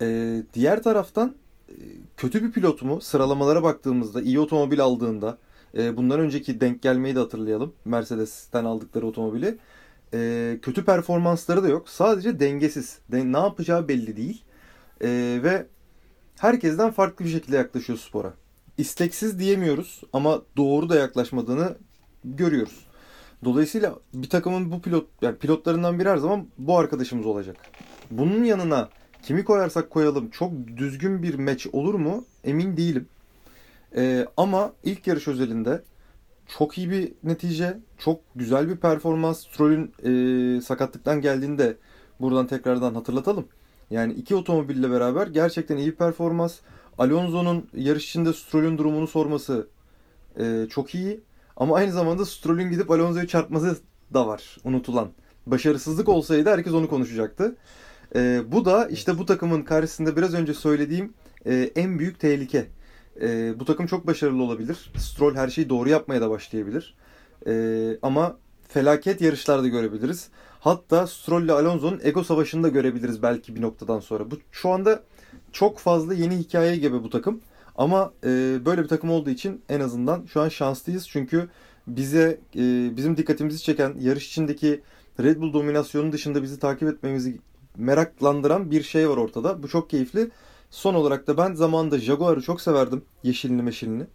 [0.00, 1.34] E, diğer taraftan
[1.68, 1.74] e,
[2.16, 3.00] kötü bir pilot mu?
[3.00, 5.38] Sıralamalara baktığımızda iyi otomobil aldığında
[5.78, 7.72] e, bundan önceki denk gelmeyi de hatırlayalım.
[7.84, 9.58] Mercedes'ten aldıkları otomobili.
[10.14, 11.88] E, kötü performansları da yok.
[11.88, 12.98] Sadece dengesiz.
[13.12, 14.42] De- ne yapacağı belli değil.
[15.00, 15.08] E,
[15.42, 15.66] ve
[16.38, 18.34] herkesten farklı bir şekilde yaklaşıyor spora.
[18.78, 21.76] İsteksiz diyemiyoruz ama doğru da yaklaşmadığını
[22.24, 22.86] görüyoruz.
[23.44, 27.56] Dolayısıyla bir takımın bu pilot yani pilotlarından biri her zaman bu arkadaşımız olacak.
[28.10, 28.88] Bunun yanına
[29.22, 33.08] kimi koyarsak koyalım çok düzgün bir maç olur mu emin değilim.
[33.96, 35.82] Ee, ama ilk yarış özelinde
[36.46, 39.46] çok iyi bir netice, çok güzel bir performans.
[39.46, 41.76] Stroll'ün e, sakatlıktan geldiğinde
[42.20, 43.48] buradan tekrardan hatırlatalım.
[43.90, 46.58] Yani iki otomobille beraber gerçekten iyi performans.
[46.98, 49.68] Alonso'nun yarış içinde Stroll'ün durumunu sorması
[50.38, 51.20] e, çok iyi.
[51.56, 53.76] Ama aynı zamanda Stroll'ün gidip Alonso'yu çarpması
[54.14, 55.08] da var unutulan.
[55.46, 57.56] Başarısızlık olsaydı herkes onu konuşacaktı.
[58.16, 61.14] E, bu da işte bu takımın karşısında biraz önce söylediğim
[61.46, 62.66] e, en büyük tehlike.
[63.20, 64.92] E, bu takım çok başarılı olabilir.
[64.96, 66.94] Stroll her şeyi doğru yapmaya da başlayabilir.
[67.46, 68.36] E, ama
[68.68, 70.28] felaket yarışlar da görebiliriz.
[70.60, 74.30] Hatta Stroll ile Alonso'nun ego savaşını da görebiliriz belki bir noktadan sonra.
[74.30, 75.02] Bu şu anda
[75.52, 77.40] çok fazla yeni hikaye gibi bu takım.
[77.76, 81.08] Ama e, böyle bir takım olduğu için en azından şu an şanslıyız.
[81.08, 81.48] Çünkü
[81.86, 84.80] bize e, bizim dikkatimizi çeken yarış içindeki
[85.22, 87.38] Red Bull dominasyonu dışında bizi takip etmemizi
[87.76, 89.62] meraklandıran bir şey var ortada.
[89.62, 90.30] Bu çok keyifli.
[90.74, 93.04] Son olarak da ben zamanında Jaguar'ı çok severdim.
[93.22, 94.06] Yeşilini meşilini.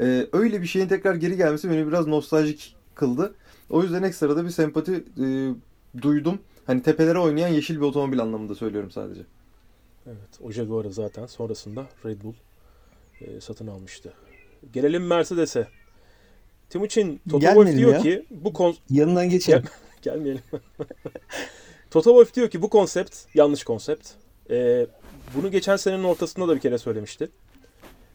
[0.00, 3.34] E, öyle bir şeyin tekrar geri gelmesi beni biraz nostaljik kıldı.
[3.70, 5.54] O yüzden ekstra da bir sempati e,
[6.02, 6.38] duydum.
[6.66, 9.20] Hani tepelere oynayan yeşil bir otomobil anlamında söylüyorum sadece.
[10.06, 12.34] Evet, o Jaguar'ı zaten sonrasında Red Bull
[13.20, 14.12] e, satın almıştı.
[14.72, 15.68] Gelelim Mercedes'e.
[16.70, 18.00] Timuçin Toto Wolff diyor ya.
[18.00, 19.64] ki bu kon Yanından geçelim.
[20.02, 20.42] gelmeyelim.
[21.90, 24.08] Toto Wolff diyor ki bu konsept yanlış konsept.
[24.50, 24.86] E,
[25.34, 27.28] bunu geçen senenin ortasında da bir kere söylemişti.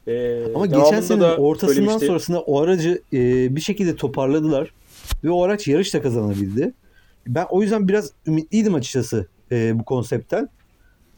[0.07, 2.05] E, Ama geçen senenin da ortasından söylemişti.
[2.05, 4.73] sonrasında o aracı e, bir şekilde toparladılar.
[5.23, 6.73] Ve o araç yarış da kazanabildi.
[7.27, 10.49] Ben o yüzden biraz ümitliydim açıkçası e, bu konseptten.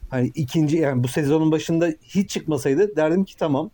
[0.10, 3.72] Hani ikinci yani bu sezonun başında hiç çıkmasaydı derdim ki tamam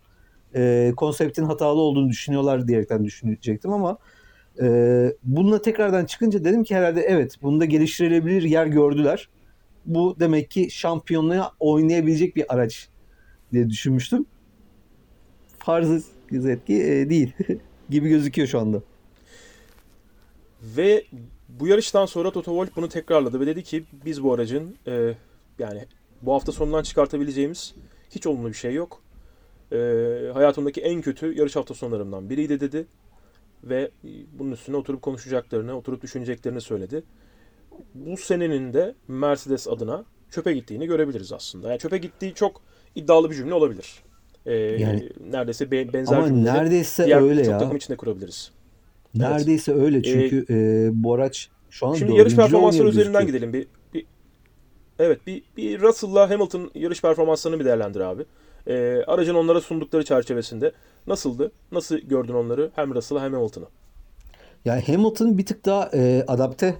[0.55, 3.97] e, konseptin hatalı olduğunu düşünüyorlar diyerekten düşünecektim ama
[4.61, 4.65] e,
[5.23, 9.29] bununla tekrardan çıkınca dedim ki herhalde evet bunda geliştirilebilir yer gördüler.
[9.85, 12.89] Bu demek ki şampiyonluğa oynayabilecek bir araç
[13.51, 14.25] diye düşünmüştüm.
[15.57, 17.33] Farz etki e, değil
[17.89, 18.81] gibi gözüküyor şu anda.
[20.61, 21.05] Ve
[21.49, 25.13] bu yarıştan sonra Toto Wolff bunu tekrarladı ve dedi ki biz bu aracın e,
[25.59, 25.85] yani
[26.21, 27.75] bu hafta sonundan çıkartabileceğimiz
[28.11, 29.01] hiç olumlu bir şey yok.
[29.71, 29.77] E,
[30.33, 32.85] hayatımdaki en kötü yarış hafta sonlarımdan biriydi dedi.
[33.63, 33.91] Ve
[34.39, 37.03] bunun üstüne oturup konuşacaklarını, oturup düşüneceklerini söyledi.
[37.93, 41.69] Bu senenin de Mercedes adına çöpe gittiğini görebiliriz aslında.
[41.69, 42.61] Yani çöpe gittiği çok
[42.95, 44.03] iddialı bir cümle olabilir.
[44.45, 47.57] E, Yani- neredeyse be- benzer Ama neredeyse diğer öyle ya.
[47.57, 48.51] takım içinde kurabiliriz.
[49.15, 53.53] Neredeyse öyle çünkü e, bu araç şu an Şimdi yarış performansları üzerinden gözüküyor.
[53.53, 53.67] gidelim.
[53.93, 54.05] Bir, bir
[54.99, 58.25] Evet bir, bir Russell'la Hamilton yarış performanslarını bir değerlendir abi.
[58.67, 60.71] Ee, aracın onlara sundukları çerçevesinde
[61.07, 61.51] nasıldı?
[61.71, 62.71] Nasıl gördün onları?
[62.75, 63.65] Hem Russell'ı hem Hamilton'ı.
[64.65, 66.75] Yani Hamilton bir tık daha e, adapte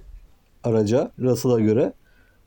[0.64, 1.92] araca Russell'a göre.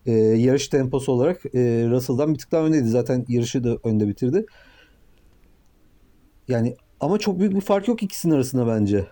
[0.06, 2.88] E, yarış temposu olarak e, Russell'dan bir tık daha öndeydi.
[2.88, 4.46] Zaten yarışı da önde bitirdi.
[6.48, 9.08] Yani ama çok büyük bir fark yok ikisinin arasında bence.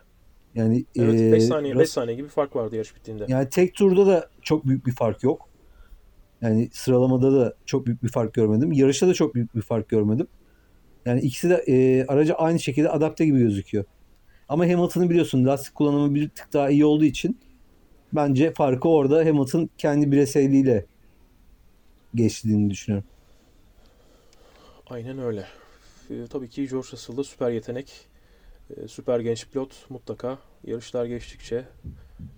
[0.56, 3.26] Yani Evet e, 5 saniye 5 Rus- saniye gibi fark vardı yarış bittiğinde.
[3.28, 5.50] Yani tek turda da çok büyük bir fark yok.
[6.42, 8.72] Yani sıralamada da çok büyük bir fark görmedim.
[8.72, 10.28] Yarışta da çok büyük bir fark görmedim.
[11.06, 13.86] Yani ikisi de e, araca aynı şekilde adapte gibi gözüküyor.
[14.50, 17.40] Ama Hamilton'ın biliyorsun lastik kullanımı bir tık daha iyi olduğu için
[18.16, 20.86] bence farkı orada Hamilton kendi bireyselliğiyle
[22.16, 23.08] geçtiğini düşünüyorum.
[24.90, 25.46] Aynen öyle.
[26.10, 27.92] Ee, tabii ki George Russell'da süper yetenek,
[28.78, 31.66] e, süper genç pilot mutlaka yarışlar geçtikçe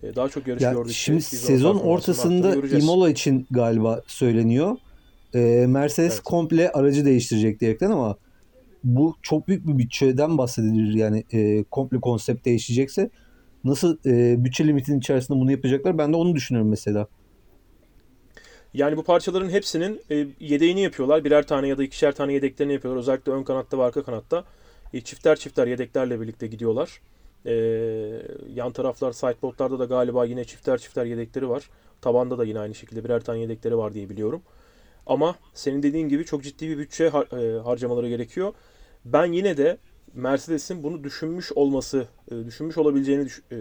[0.04, 2.78] e, daha çok yarış Ya gördükçe şimdi sezon ortasında.
[2.78, 4.78] Imola için galiba söyleniyor.
[5.36, 6.24] Ee, Mercedes Evet.
[6.24, 8.18] komple aracı değiştirecek diyerekten ama
[8.84, 10.94] bu çok büyük bir bütçeden bahsedilir.
[10.94, 13.10] Yani e, komple konsept değişecekse
[13.67, 15.97] nasıl e, bütçe limitinin içerisinde bunu yapacaklar?
[15.97, 17.08] Ben de onu düşünüyorum mesela.
[18.73, 21.25] Yani bu parçaların hepsinin e, yedeğini yapıyorlar.
[21.25, 22.99] Birer tane ya da ikişer tane yedeklerini yapıyorlar.
[23.01, 24.43] Özellikle ön kanatta ve arka kanatta.
[24.93, 27.01] E, çifter çifter yedeklerle birlikte gidiyorlar.
[27.45, 27.53] E,
[28.53, 31.69] yan taraflar sideboardlarda da galiba yine çifter çifter yedekleri var.
[32.01, 34.41] Tabanda da yine aynı şekilde birer tane yedekleri var diye biliyorum.
[35.08, 38.53] Ama senin dediğin gibi çok ciddi bir bütçe har- harcamaları gerekiyor.
[39.06, 39.77] Ben yine de
[40.17, 43.58] Mercedes'in bunu düşünmüş olması, e, düşünmüş olabileceğini düş- e,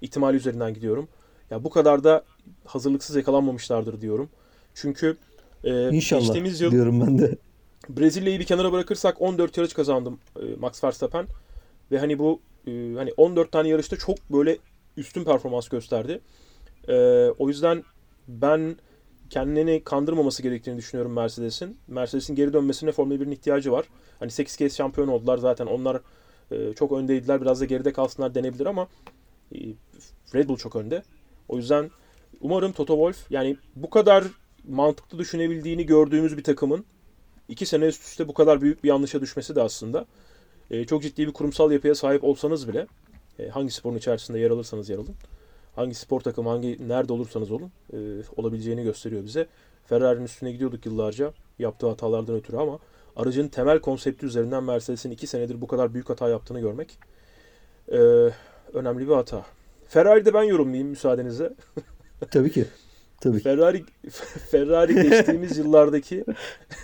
[0.00, 1.08] ihtimali üzerinden gidiyorum.
[1.50, 2.24] Ya bu kadar da
[2.64, 4.28] hazırlıksız yakalanmamışlardır diyorum.
[4.74, 5.16] Çünkü
[5.64, 7.36] e, İnşallah geçtiğimiz yıl diyorum ben de.
[7.88, 11.26] Brezilya'yı bir kenara bırakırsak 14 yarış kazandım e, Max Verstappen
[11.92, 14.58] ve hani bu e, hani 14 tane yarışta çok böyle
[14.96, 16.20] üstün performans gösterdi.
[16.88, 16.94] E,
[17.38, 17.84] o yüzden
[18.28, 18.76] ben
[19.34, 21.76] kendini kandırmaması gerektiğini düşünüyorum Mercedes'in.
[21.88, 23.86] Mercedes'in geri dönmesine Formula 1'in ihtiyacı var.
[24.18, 25.66] Hani 8 kez şampiyon oldular zaten.
[25.66, 26.00] Onlar
[26.50, 27.40] e, çok öndeydiler.
[27.40, 28.88] Biraz da geride kalsınlar denebilir ama
[29.54, 29.58] e,
[30.34, 31.02] Red Bull çok önde.
[31.48, 31.90] O yüzden
[32.40, 34.24] umarım Toto Wolff yani bu kadar
[34.68, 36.84] mantıklı düşünebildiğini gördüğümüz bir takımın
[37.48, 40.06] iki sene üst üste bu kadar büyük bir yanlışa düşmesi de aslında
[40.70, 42.86] e, çok ciddi bir kurumsal yapıya sahip olsanız bile
[43.38, 45.14] e, hangi sporun içerisinde yer alırsanız yer alın,
[45.76, 47.96] hangi spor takımı, hangi nerede olursanız olun e,
[48.36, 49.46] olabileceğini gösteriyor bize.
[49.86, 52.78] Ferrari'nin üstüne gidiyorduk yıllarca yaptığı hatalardan ötürü ama
[53.16, 56.98] aracın temel konsepti üzerinden Mercedes'in iki senedir bu kadar büyük hata yaptığını görmek
[57.92, 57.98] e,
[58.72, 59.46] önemli bir hata.
[59.88, 61.50] Ferrari'de ben yorumlayayım müsaadenizle.
[62.30, 62.64] Tabii ki.
[63.20, 63.42] Tabii ki.
[63.42, 63.84] Ferrari
[64.50, 66.24] Ferrari geçtiğimiz yıllardaki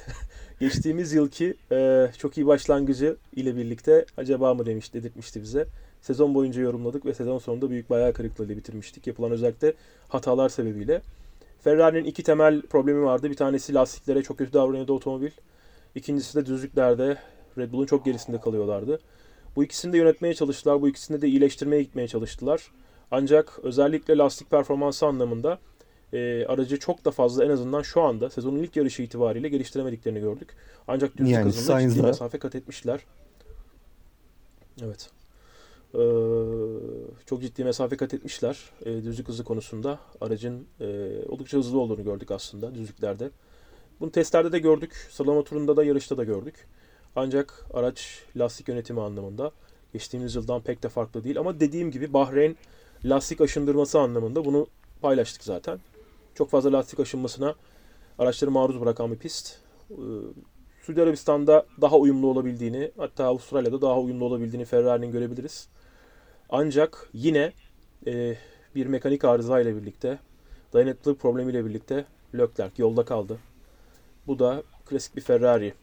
[0.60, 5.66] geçtiğimiz yılki e, çok iyi başlangıcı ile birlikte acaba mı demiş dedirtmişti bize.
[6.02, 9.06] Sezon boyunca yorumladık ve sezon sonunda büyük hayal kırıklığıyla bitirmiştik.
[9.06, 9.74] Yapılan özellikle
[10.08, 11.02] hatalar sebebiyle.
[11.60, 13.30] Ferrari'nin iki temel problemi vardı.
[13.30, 15.30] Bir tanesi lastiklere çok kötü davranıyordu otomobil.
[15.94, 17.18] İkincisi de düzlüklerde
[17.58, 19.00] Red Bull'un çok gerisinde kalıyorlardı.
[19.56, 20.82] Bu ikisini de yönetmeye çalıştılar.
[20.82, 22.70] Bu ikisini de iyileştirmeye gitmeye çalıştılar.
[23.10, 25.58] Ancak özellikle lastik performansı anlamında
[26.12, 30.48] e, aracı çok da fazla en azından şu anda sezonun ilk yarışı itibariyle geliştiremediklerini gördük.
[30.88, 33.00] Ancak düzlük Yani hızında ciddi mesafe kat etmişler.
[34.82, 35.10] Evet.
[35.94, 36.00] Ee,
[37.26, 39.98] çok ciddi mesafe kat etmişler e, düzlük hızı konusunda.
[40.20, 43.30] Aracın e, oldukça hızlı olduğunu gördük aslında düzlüklerde.
[44.00, 45.08] Bunu testlerde de gördük.
[45.10, 46.66] Sıralama turunda da yarışta da gördük.
[47.16, 49.50] Ancak araç lastik yönetimi anlamında
[49.92, 51.38] geçtiğimiz yıldan pek de farklı değil.
[51.38, 52.56] Ama dediğim gibi Bahreyn
[53.04, 54.66] lastik aşındırması anlamında bunu
[55.02, 55.78] paylaştık zaten.
[56.34, 57.54] Çok fazla lastik aşınmasına
[58.18, 59.56] araçları maruz bırakan bir pist.
[59.90, 59.94] Ee,
[60.82, 65.68] Suudi Arabistan'da daha uyumlu olabildiğini, hatta Avustralya'da daha uyumlu olabildiğini Ferrari'nin görebiliriz.
[66.52, 67.52] Ancak yine
[68.06, 68.36] e,
[68.74, 70.18] bir mekanik arıza ile birlikte,
[70.72, 73.38] dayanıklılık problemiyle birlikte Leclerc yolda kaldı.
[74.26, 75.74] Bu da klasik bir Ferrari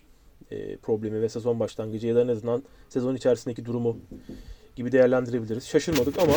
[0.51, 3.97] e, problemi ve sezon başlangıcı ya da en azından sezon içerisindeki durumu
[4.75, 5.67] gibi değerlendirebiliriz.
[5.67, 6.33] Şaşırmadık ama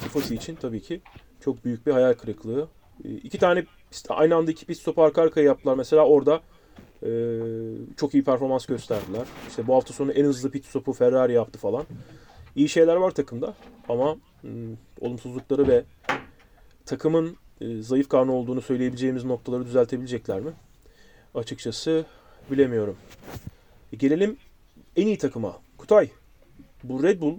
[0.00, 1.00] Tifosi için tabii ki
[1.40, 2.68] çok büyük bir hayal kırıklığı.
[3.04, 5.74] E, iki tane pist, aynı anda iki pit stopu arka arkaya yaptılar.
[5.74, 6.40] Mesela orada
[7.02, 7.10] e,
[7.96, 9.26] çok iyi performans gösterdiler.
[9.48, 11.84] İşte bu hafta sonu en hızlı pit stopu Ferrari yaptı falan.
[12.56, 13.54] İyi şeyler var takımda
[13.88, 15.84] ama hmm, olumsuzlukları ve
[16.86, 20.52] takımın e, zayıf karnı olduğunu söyleyebileceğimiz noktaları düzeltebilecekler mi?
[21.34, 22.04] Açıkçası
[22.50, 22.96] bilemiyorum.
[23.92, 24.36] E, gelelim
[24.96, 25.60] en iyi takıma.
[25.78, 26.10] Kutay.
[26.84, 27.34] Bu Red Bull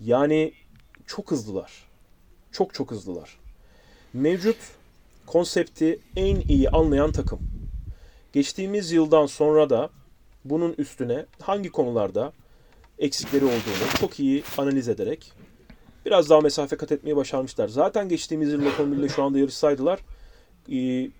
[0.00, 0.52] yani
[1.06, 1.72] çok hızlılar.
[2.52, 3.38] Çok çok hızlılar.
[4.12, 4.56] Mevcut
[5.26, 7.40] konsepti en iyi anlayan takım.
[8.32, 9.90] Geçtiğimiz yıldan sonra da
[10.44, 12.32] bunun üstüne hangi konularda
[12.98, 15.32] eksikleri olduğunu çok iyi analiz ederek
[16.06, 17.68] biraz daha mesafe kat etmeyi başarmışlar.
[17.68, 20.00] Zaten geçtiğimiz yıl otomobille şu anda yarışsaydılar
[20.72, 21.10] e,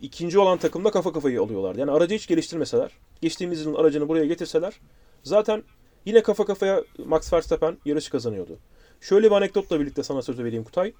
[0.00, 1.74] ikinci olan takımla kafa kafayı alıyorlar.
[1.74, 4.80] Yani aracı hiç geliştirmeseler, geçtiğimiz yılın aracını buraya getirseler
[5.22, 5.62] zaten
[6.04, 8.58] yine kafa kafaya Max Verstappen yarışı kazanıyordu.
[9.00, 10.92] Şöyle bir anekdotla birlikte sana sözü vereyim Kutay.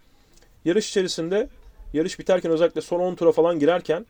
[0.64, 1.48] Yarış içerisinde
[1.92, 4.06] yarış biterken özellikle son 10 tura falan girerken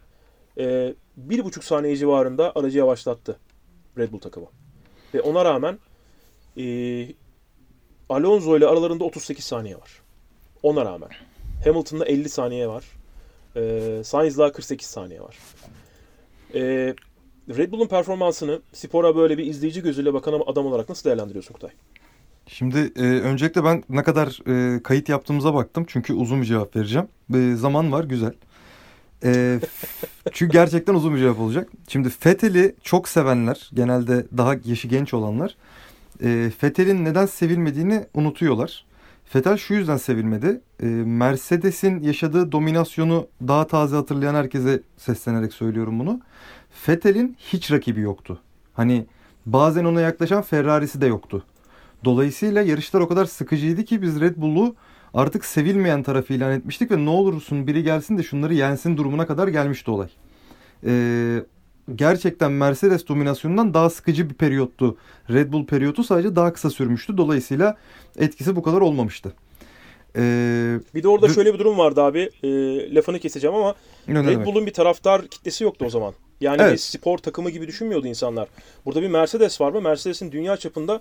[0.58, 3.36] e, bir buçuk saniye civarında aracı yavaşlattı
[3.98, 4.46] Red Bull takımı.
[5.14, 5.78] Ve ona rağmen
[6.58, 6.64] e,
[8.08, 9.90] Alonso ile aralarında 38 saniye var.
[10.62, 11.10] Ona rağmen.
[11.64, 12.84] Hamilton'da 50 saniye var.
[13.56, 15.36] E, Sainz'la 48 saniye var.
[16.54, 16.94] E,
[17.48, 21.70] Red Bull'un performansını spora böyle bir izleyici gözüyle bakan adam olarak nasıl değerlendiriyorsun Kutay?
[22.46, 25.84] Şimdi e, öncelikle ben ne kadar e, kayıt yaptığımıza baktım.
[25.88, 27.08] Çünkü uzun bir cevap vereceğim.
[27.34, 28.32] E, zaman var güzel.
[29.24, 29.60] E,
[30.32, 31.68] çünkü gerçekten uzun bir cevap olacak.
[31.88, 35.56] Şimdi Fethel'i çok sevenler, genelde daha yaşı genç olanlar,
[36.22, 38.84] e, Fethel'in neden sevilmediğini unutuyorlar.
[39.24, 40.60] Fethel şu yüzden sevilmedi.
[40.82, 46.20] E, Mercedes'in yaşadığı dominasyonu daha taze hatırlayan herkese seslenerek söylüyorum bunu.
[46.70, 48.40] Fethel'in hiç rakibi yoktu.
[48.74, 49.06] Hani
[49.46, 51.44] bazen ona yaklaşan Ferrari'si de yoktu.
[52.04, 54.74] Dolayısıyla yarışlar o kadar sıkıcıydı ki biz Red Bull'u
[55.14, 59.48] artık sevilmeyen tarafı ilan etmiştik ve ne olursun biri gelsin de şunları yensin durumuna kadar
[59.48, 60.08] gelmişti olay.
[60.86, 61.42] Ee,
[61.94, 64.96] gerçekten Mercedes dominasyonundan daha sıkıcı bir periyottu.
[65.30, 67.16] Red Bull periyotu sadece daha kısa sürmüştü.
[67.16, 67.76] Dolayısıyla
[68.18, 69.32] etkisi bu kadar olmamıştı.
[70.16, 72.30] Ee, Bir de orada şöyle bir durum vardı abi.
[72.42, 72.48] E,
[72.94, 73.74] lafını keseceğim ama
[74.08, 74.46] ne Red?
[74.46, 76.14] Bull'un bir taraftar kitlesi yoktu o zaman.
[76.40, 76.72] Yani Evet.
[76.72, 78.48] bir spor takımı gibi düşünmüyordu insanlar.
[78.84, 79.80] Burada bir Mercedes var mı?
[79.80, 81.00] Mercedes'in dünya çapında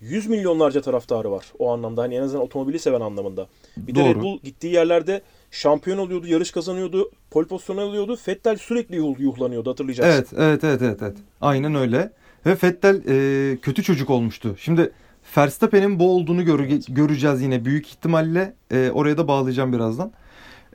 [0.00, 2.02] 100 milyonlarca taraftarı var o anlamda.
[2.02, 3.48] Hani en azından otomobili seven anlamında.
[3.76, 4.08] Bir de Doğru.
[4.08, 5.22] Red Bull gittiği yerlerde
[5.54, 8.18] şampiyon oluyordu, yarış kazanıyordu, pole pozisyonu alıyordu.
[8.28, 10.12] Vettel sürekli yuh- yuhlanıyordu hatırlayacaksın.
[10.14, 11.16] Evet, evet, evet, evet, evet.
[11.40, 12.12] Aynen öyle.
[12.46, 14.56] Ve Vettel e, kötü çocuk olmuştu.
[14.58, 14.92] Şimdi
[15.36, 18.54] Verstappen'in bu olduğunu göre- göreceğiz yine büyük ihtimalle.
[18.70, 20.12] E, oraya da bağlayacağım birazdan.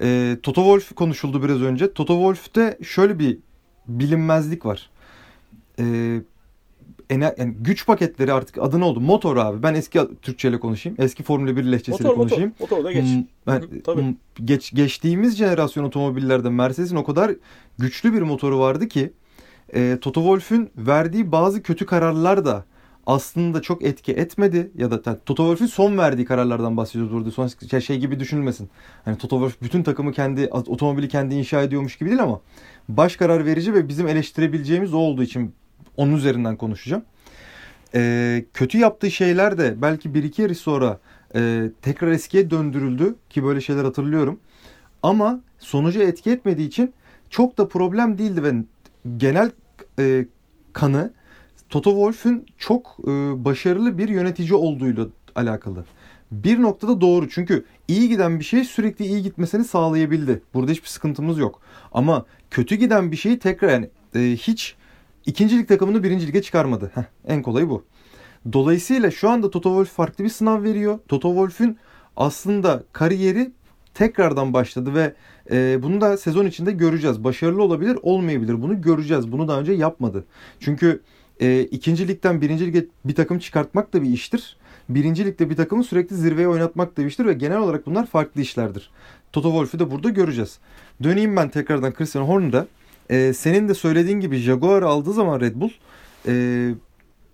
[0.02, 1.94] E, Toto Wolff konuşuldu biraz önce.
[1.94, 3.38] Toto Wolff'te şöyle bir
[3.88, 4.90] bilinmezlik var.
[5.80, 5.84] E,
[7.10, 9.00] ener- yani güç paketleri artık adı ne oldu?
[9.00, 9.64] Motor abi.
[9.64, 10.98] Ben eski Türkçeyle konuşayım.
[11.02, 12.30] Eski Formula 1 lehçesiyle Motor motor.
[12.30, 12.54] konuşayım.
[12.60, 13.04] Motor da geç.
[13.06, 14.02] Hmm, ben- tabii.
[14.02, 17.32] hmm, geç geçtiğimiz jenerasyon otomobillerde Mercedes'in o kadar
[17.78, 19.14] güçlü bir motoru vardı ki
[19.74, 22.66] e, Toto Wolff'ün verdiği bazı kötü kararlar da
[23.06, 27.32] aslında çok etki etmedi ya da yani Toto Wolff'ün son verdiği kararlardan bahsediyoruz burada.
[27.32, 28.70] Son şey, şey gibi düşünülmesin.
[29.06, 32.42] Hani Toto Wolff bütün takımı kendi otomobili kendi inşa ediyormuş gibi değil ama
[32.90, 35.54] baş karar verici ve bizim eleştirebileceğimiz o olduğu için
[36.00, 37.04] onun üzerinden konuşacağım.
[37.96, 41.00] E, kötü yaptığı şeyler de belki bir iki yarış sonra
[41.36, 44.40] e, tekrar eskiye döndürüldü ki böyle şeyler hatırlıyorum.
[45.04, 46.94] Ama sonuca etki etmediği için
[47.30, 48.54] çok da problem değildi ve
[49.18, 49.52] genel
[50.00, 50.26] e,
[50.74, 51.14] kanı
[51.70, 53.12] Toto Wolff'ün çok e,
[53.46, 55.86] başarılı bir yönetici olduğuyla alakalı.
[56.32, 60.42] Bir noktada doğru çünkü iyi giden bir şey sürekli iyi gitmesini sağlayabildi.
[60.54, 61.62] Burada hiçbir sıkıntımız yok.
[61.92, 64.76] Ama kötü giden bir şeyi tekrar yani e, hiç
[65.26, 66.92] ikincilik takımını birinci lige çıkarmadı.
[66.94, 67.86] Heh, en kolayı bu.
[68.54, 71.00] Dolayısıyla şu anda Toto Wolff farklı bir sınav veriyor.
[71.08, 71.78] Toto Wolff'ün
[72.18, 73.52] aslında kariyeri
[73.94, 75.14] tekrardan başladı ve
[75.52, 77.24] e, bunu da sezon içinde göreceğiz.
[77.24, 78.62] Başarılı olabilir, olmayabilir.
[78.62, 79.32] Bunu göreceğiz.
[79.32, 80.26] Bunu daha önce yapmadı.
[80.60, 81.02] Çünkü
[81.40, 84.58] e, ikinci ligden birinci lige bir takım çıkartmak da bir iştir.
[84.90, 88.42] Birinci ligde bir takımı sürekli zirveye oynatmak da bir iştir ve genel olarak bunlar farklı
[88.42, 88.92] işlerdir.
[89.34, 90.60] Toto Wolff'ü de burada göreceğiz.
[91.04, 92.68] Döneyim ben tekrardan Christian Horner'a.
[93.10, 95.70] E, senin de söylediğin gibi Jaguar aldığı zaman Red Bull
[96.28, 96.34] e,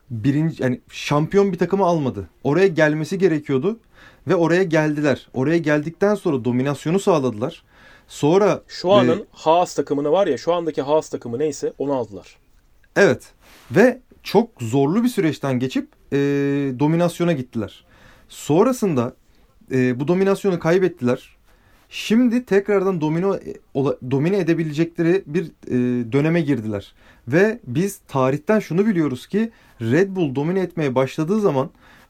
[0.09, 2.29] birinci yani şampiyon bir takımı almadı.
[2.43, 3.79] Oraya gelmesi gerekiyordu
[4.27, 5.27] ve oraya geldiler.
[5.33, 7.63] Oraya geldikten sonra dominasyonu sağladılar.
[8.07, 12.37] Sonra Şu anın Haas takımını var ya şu andaki Haas takımı neyse onu aldılar.
[12.95, 13.23] evet
[13.71, 16.17] ve çok zorlu bir süreçten geçip e,
[16.79, 17.85] dominasyona gittiler.
[18.29, 19.13] Sonrasında
[19.71, 21.35] e, bu dominasyonu kaybettiler.
[21.89, 23.37] Şimdi tekrardan domino
[23.73, 26.93] ola- domine edebilecekleri bir e, döneme girdiler.
[27.27, 31.69] Ve biz tarihten şunu biliyoruz ki Red Bull domine etmeye başladığı zaman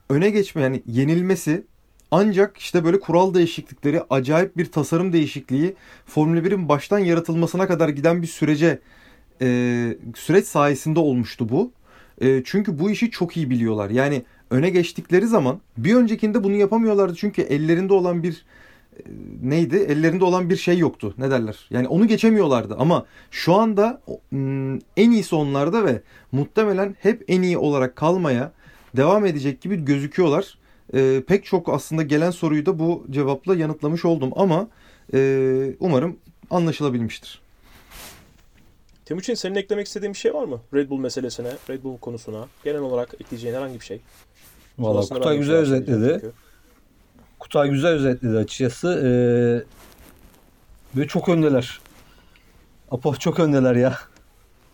[0.10, 1.64] öne geçme yani yenilmesi
[2.12, 8.22] ancak işte böyle kural değişiklikleri, acayip bir tasarım değişikliği, Formula 1'in baştan yaratılmasına kadar giden
[8.22, 8.80] bir sürece
[9.42, 9.48] e,
[10.16, 11.72] süreç sayesinde olmuştu bu.
[12.22, 13.90] E, çünkü bu işi çok iyi biliyorlar.
[13.90, 18.40] Yani öne geçtikleri zaman bir öncekinde bunu yapamıyorlardı çünkü ellerinde olan bir e,
[19.42, 19.76] neydi?
[19.78, 21.14] Ellerinde olan bir şey yoktu.
[21.18, 21.68] Ne derler?
[21.70, 27.42] Yani onu geçemiyorlardı ama şu anda o- m, en iyisi onlarda ve muhtemelen hep en
[27.42, 28.52] iyi olarak kalmaya
[28.98, 30.58] devam edecek gibi gözüküyorlar.
[30.94, 34.68] E, pek çok aslında gelen soruyu da bu cevapla yanıtlamış oldum ama
[35.14, 36.18] e, umarım
[36.50, 37.42] anlaşılabilmiştir.
[39.06, 40.62] Timuçin senin eklemek istediğin bir şey var mı?
[40.74, 44.02] Red Bull meselesine, Red Bull konusuna, genel olarak ekleyeceğin herhangi bir şey.
[44.80, 46.20] Valla Kutay güzel söyleyeceğim özetledi.
[46.22, 46.45] çünkü.
[47.46, 48.88] Kutay güzel özetledi açıkçası.
[49.04, 51.80] Ee, ve çok öndeler.
[52.92, 53.98] Apo çok öndeler ya.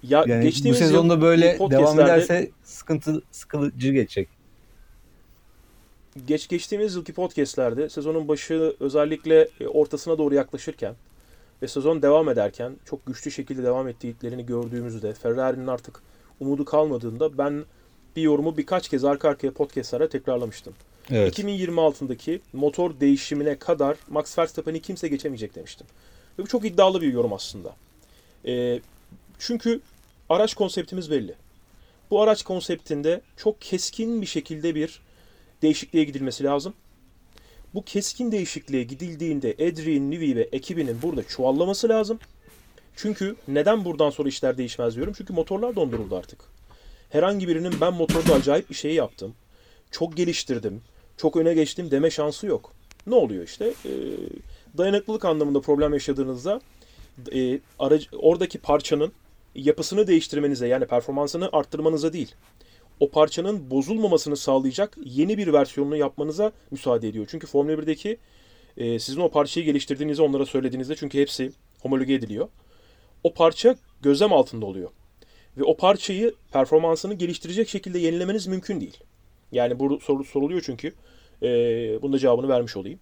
[0.03, 4.29] Ya Yani bu geçtiğimiz sezonda yıl böyle bu devam ederse sıkıntı sıkılıcı geçecek.
[6.27, 10.95] geç geçtiğimiz yılki podcastlerde sezonun başı özellikle e, ortasına doğru yaklaşırken
[11.61, 16.01] ve sezon devam ederken çok güçlü şekilde devam ettiklerini gördüğümüzde Ferrari'nin artık
[16.39, 17.65] umudu kalmadığında ben
[18.15, 20.73] bir yorumu birkaç kez arka arkaya podcastlara tekrarlamıştım.
[21.11, 21.39] Evet.
[21.39, 25.87] 2026'daki motor değişimine kadar Max Verstappen'i kimse geçemeyecek demiştim.
[26.39, 27.75] Ve bu çok iddialı bir yorum aslında.
[28.45, 28.79] Ee,
[29.39, 29.81] çünkü
[30.29, 31.33] araç konseptimiz belli.
[32.11, 35.01] Bu araç konseptinde çok keskin bir şekilde bir
[35.61, 36.73] değişikliğe gidilmesi lazım.
[37.73, 42.19] Bu keskin değişikliğe gidildiğinde Adrian Newey ve ekibinin burada çuvallaması lazım.
[42.95, 45.13] Çünkü neden buradan sonra işler değişmez diyorum?
[45.17, 46.39] Çünkü motorlar donduruldu artık.
[47.09, 49.33] Herhangi birinin ben motorda acayip bir şey yaptım.
[49.91, 50.81] Çok geliştirdim.
[51.21, 52.73] Çok öne geçtim deme şansı yok.
[53.07, 53.73] Ne oluyor işte?
[53.85, 53.89] Ee,
[54.77, 56.61] dayanıklılık anlamında problem yaşadığınızda
[57.33, 59.11] e, aracı, oradaki parçanın
[59.55, 62.35] yapısını değiştirmenize yani performansını arttırmanıza değil
[62.99, 67.27] o parçanın bozulmamasını sağlayacak yeni bir versiyonunu yapmanıza müsaade ediyor.
[67.29, 68.17] Çünkü Formula 1'deki
[68.77, 72.47] e, sizin o parçayı geliştirdiğinizi onlara söylediğinizde çünkü hepsi homologe ediliyor.
[73.23, 74.89] O parça gözlem altında oluyor.
[75.57, 78.97] Ve o parçayı performansını geliştirecek şekilde yenilemeniz mümkün değil.
[79.51, 80.93] Yani bu soru soruluyor çünkü.
[81.43, 81.47] E,
[82.01, 82.99] bunun da cevabını vermiş olayım.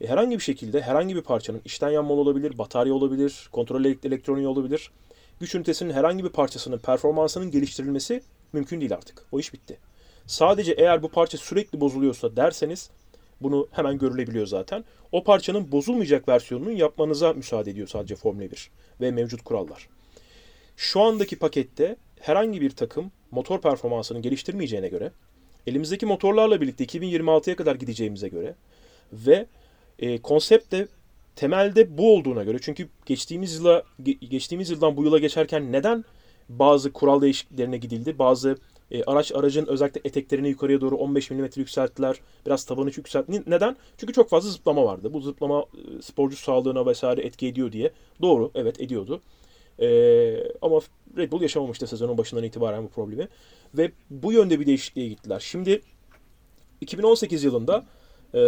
[0.00, 4.90] E, herhangi bir şekilde herhangi bir parçanın içten yanmalı olabilir, batarya olabilir, kontrol elektroniği olabilir.
[5.40, 9.26] Güç ünitesinin herhangi bir parçasının performansının geliştirilmesi mümkün değil artık.
[9.32, 9.78] O iş bitti.
[10.26, 12.90] Sadece eğer bu parça sürekli bozuluyorsa derseniz
[13.40, 14.84] bunu hemen görülebiliyor zaten.
[15.12, 19.88] O parçanın bozulmayacak versiyonunun yapmanıza müsaade ediyor sadece Formula 1 ve mevcut kurallar.
[20.76, 25.12] Şu andaki pakette herhangi bir takım motor performansını geliştirmeyeceğine göre
[25.66, 28.54] elimizdeki motorlarla birlikte 2026'ya kadar gideceğimize göre
[29.12, 29.46] ve
[29.98, 30.88] e, konsept de
[31.36, 33.82] temelde bu olduğuna göre çünkü geçtiğimiz yıla
[34.30, 36.04] geçtiğimiz yıldan bu yıla geçerken neden
[36.48, 38.18] bazı kural değişikliklerine gidildi?
[38.18, 38.56] Bazı
[38.90, 42.20] e, araç aracın özellikle eteklerini yukarıya doğru 15 mm yükselttiler.
[42.46, 43.42] Biraz tabanı yükseltti.
[43.46, 43.76] Neden?
[43.98, 45.14] Çünkü çok fazla zıplama vardı.
[45.14, 47.90] Bu zıplama e, sporcu sağlığına vesaire etki ediyor diye.
[48.22, 49.20] Doğru, evet ediyordu.
[49.80, 49.88] E,
[50.62, 50.80] ama
[51.16, 53.28] Red Bull yaşamamıştı sezonun başından itibaren bu problemi.
[53.74, 55.40] Ve bu yönde bir değişikliğe gittiler.
[55.40, 55.82] Şimdi
[56.80, 57.84] 2018 yılında
[58.34, 58.40] e,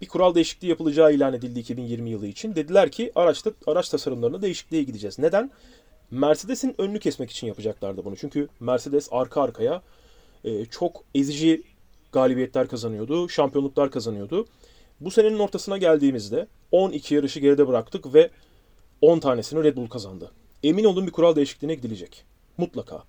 [0.00, 2.54] bir kural değişikliği yapılacağı ilan edildi 2020 yılı için.
[2.54, 5.18] Dediler ki araçta araç tasarımlarına değişikliğe gideceğiz.
[5.18, 5.50] Neden?
[6.10, 8.16] Mercedes'in önünü kesmek için yapacaklardı bunu.
[8.16, 9.82] Çünkü Mercedes arka arkaya
[10.44, 11.62] e, çok ezici
[12.12, 14.46] galibiyetler kazanıyordu, şampiyonluklar kazanıyordu.
[15.00, 18.30] Bu senenin ortasına geldiğimizde 12 yarışı geride bıraktık ve
[19.00, 20.30] 10 tanesini Red Bull kazandı.
[20.62, 22.24] Emin olun bir kural değişikliğine gidilecek.
[22.58, 23.04] Mutlaka.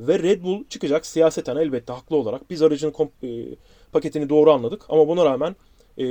[0.00, 2.50] Ve Red Bull çıkacak siyaseten elbette haklı olarak.
[2.50, 3.28] Biz aracın e,
[3.92, 5.56] paketini doğru anladık ama buna rağmen
[5.98, 6.04] e,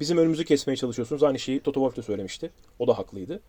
[0.00, 1.22] bizim önümüzü kesmeye çalışıyorsunuz.
[1.22, 2.50] Aynı şeyi Toto Wolff de söylemişti.
[2.78, 3.40] O da haklıydı.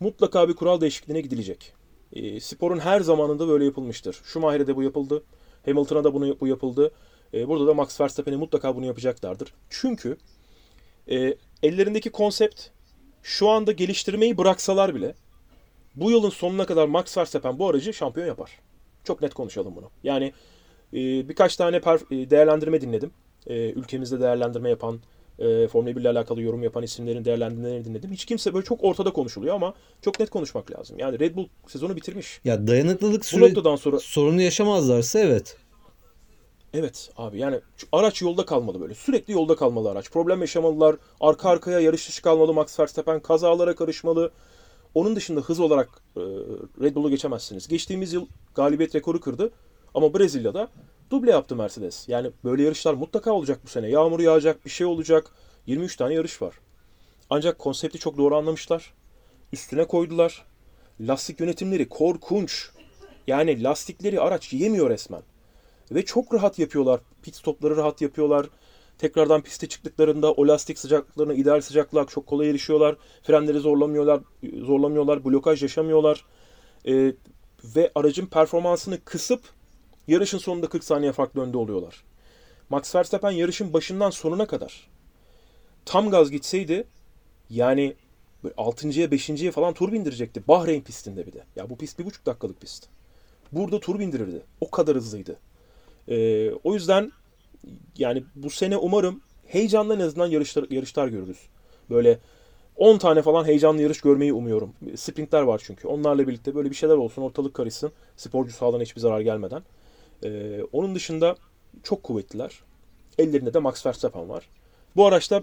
[0.00, 1.72] Mutlaka bir kural değişikliğine gidilecek.
[2.12, 4.20] E, sporun her zamanında böyle yapılmıştır.
[4.24, 5.22] Schumacher'e de bu yapıldı.
[5.64, 6.90] Hamilton'a da bunu bu yapıldı.
[7.34, 9.54] E, burada da Max Verstappen'e mutlaka bunu yapacaklardır.
[9.70, 10.16] Çünkü
[11.10, 12.66] e, ellerindeki konsept
[13.28, 15.14] şu anda geliştirmeyi bıraksalar bile
[15.96, 18.50] bu yılın sonuna kadar Max Verstappen bu aracı şampiyon yapar.
[19.04, 19.90] Çok net konuşalım bunu.
[20.02, 20.32] Yani
[20.92, 23.10] e, birkaç tane e, değerlendirme dinledim.
[23.46, 25.00] E, ülkemizde değerlendirme yapan,
[25.38, 28.12] e, Formula 1 ile alakalı yorum yapan isimlerin değerlendirmelerini dinledim.
[28.12, 30.98] Hiç kimse böyle çok ortada konuşuluyor ama çok net konuşmak lazım.
[30.98, 32.40] Yani Red Bull sezonu bitirmiş.
[32.44, 35.56] Ya dayanıklılık Bu süre noktadan sonra sorunu yaşamazlarsa evet.
[36.74, 37.60] Evet abi yani
[37.92, 38.94] araç yolda kalmalı böyle.
[38.94, 40.10] Sürekli yolda kalmalı araç.
[40.10, 40.96] Problem yaşamalılar.
[41.20, 43.20] Arka arkaya yarış dışı kalmalı Max Verstappen.
[43.20, 44.30] Kazalara karışmalı.
[44.94, 46.20] Onun dışında hız olarak e,
[46.80, 47.68] Red Bull'u geçemezsiniz.
[47.68, 49.50] Geçtiğimiz yıl galibiyet rekoru kırdı.
[49.94, 50.68] Ama Brezilya'da
[51.10, 52.08] duble yaptı Mercedes.
[52.08, 53.88] Yani böyle yarışlar mutlaka olacak bu sene.
[53.88, 55.30] Yağmur yağacak, bir şey olacak.
[55.66, 56.54] 23 tane yarış var.
[57.30, 58.94] Ancak konsepti çok doğru anlamışlar.
[59.52, 60.44] Üstüne koydular.
[61.00, 62.70] Lastik yönetimleri korkunç.
[63.26, 65.22] Yani lastikleri araç yemiyor resmen.
[65.92, 67.00] Ve çok rahat yapıyorlar.
[67.22, 68.46] Pit stopları rahat yapıyorlar.
[68.98, 72.96] Tekrardan piste çıktıklarında o lastik sıcaklıklarına ideal sıcaklığa çok kolay erişiyorlar.
[73.22, 74.20] Frenleri zorlamıyorlar,
[74.62, 76.24] zorlamıyorlar, blokaj yaşamıyorlar.
[76.88, 77.12] Ee,
[77.64, 79.40] ve aracın performansını kısıp
[80.08, 82.04] yarışın sonunda 40 saniye farklı önde oluyorlar.
[82.70, 84.88] Max Verstappen yarışın başından sonuna kadar
[85.84, 86.84] tam gaz gitseydi
[87.50, 87.94] yani
[88.44, 90.48] 6.ya 5.ye falan tur bindirecekti.
[90.48, 91.44] Bahreyn pistinde bir de.
[91.56, 92.88] Ya bu pist bir buçuk dakikalık pist.
[93.52, 94.42] Burada tur bindirirdi.
[94.60, 95.36] O kadar hızlıydı.
[96.08, 97.12] Ee, o yüzden
[97.98, 101.38] yani bu sene umarım heyecanlı en azından yarışlar, yarışlar görürüz.
[101.90, 102.18] Böyle
[102.76, 104.72] 10 tane falan heyecanlı yarış görmeyi umuyorum.
[104.96, 105.88] Sprintler var çünkü.
[105.88, 107.92] Onlarla birlikte böyle bir şeyler olsun, ortalık karışsın.
[108.16, 109.62] Sporcu sağlığına hiçbir zarar gelmeden.
[110.24, 111.36] Ee, onun dışında
[111.82, 112.60] çok kuvvetliler.
[113.18, 114.48] Ellerinde de Max Verstappen var.
[114.96, 115.42] Bu araçta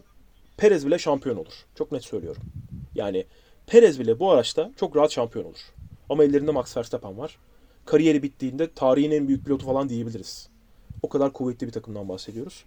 [0.57, 1.53] Perez bile şampiyon olur.
[1.75, 2.41] Çok net söylüyorum.
[2.95, 3.25] Yani
[3.67, 5.59] Perez bile bu araçta çok rahat şampiyon olur.
[6.09, 7.37] Ama ellerinde Max Verstappen var.
[7.85, 10.49] Kariyeri bittiğinde tarihin en büyük pilotu falan diyebiliriz.
[11.01, 12.63] O kadar kuvvetli bir takımdan bahsediyoruz.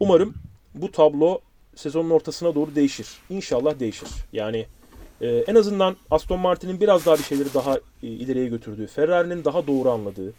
[0.00, 0.34] Umarım
[0.74, 1.40] bu tablo
[1.74, 3.08] sezonun ortasına doğru değişir.
[3.30, 4.08] İnşallah değişir.
[4.32, 4.66] Yani
[5.20, 9.66] e, en azından Aston Martin'in biraz daha bir şeyleri daha e, ileriye götürdüğü, Ferrari'nin daha
[9.66, 10.32] doğru anladığı,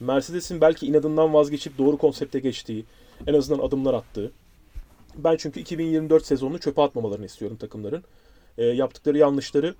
[0.00, 2.84] Mercedes'in belki inadından vazgeçip doğru konsepte geçtiği,
[3.26, 4.32] en azından adımlar attığı.
[5.16, 8.04] Ben çünkü 2024 sezonunu çöpe atmamalarını istiyorum takımların.
[8.58, 9.74] E, yaptıkları yanlışları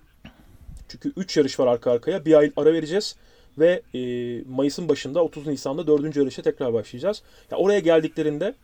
[0.89, 2.25] çünkü 3 yarış var arka arkaya.
[2.25, 3.17] Bir ay ara vereceğiz
[3.59, 4.01] ve e,
[4.49, 6.17] Mayıs'ın başında 30 Nisan'da 4.
[6.17, 7.23] yarışa tekrar başlayacağız.
[7.51, 8.55] Ya oraya geldiklerinde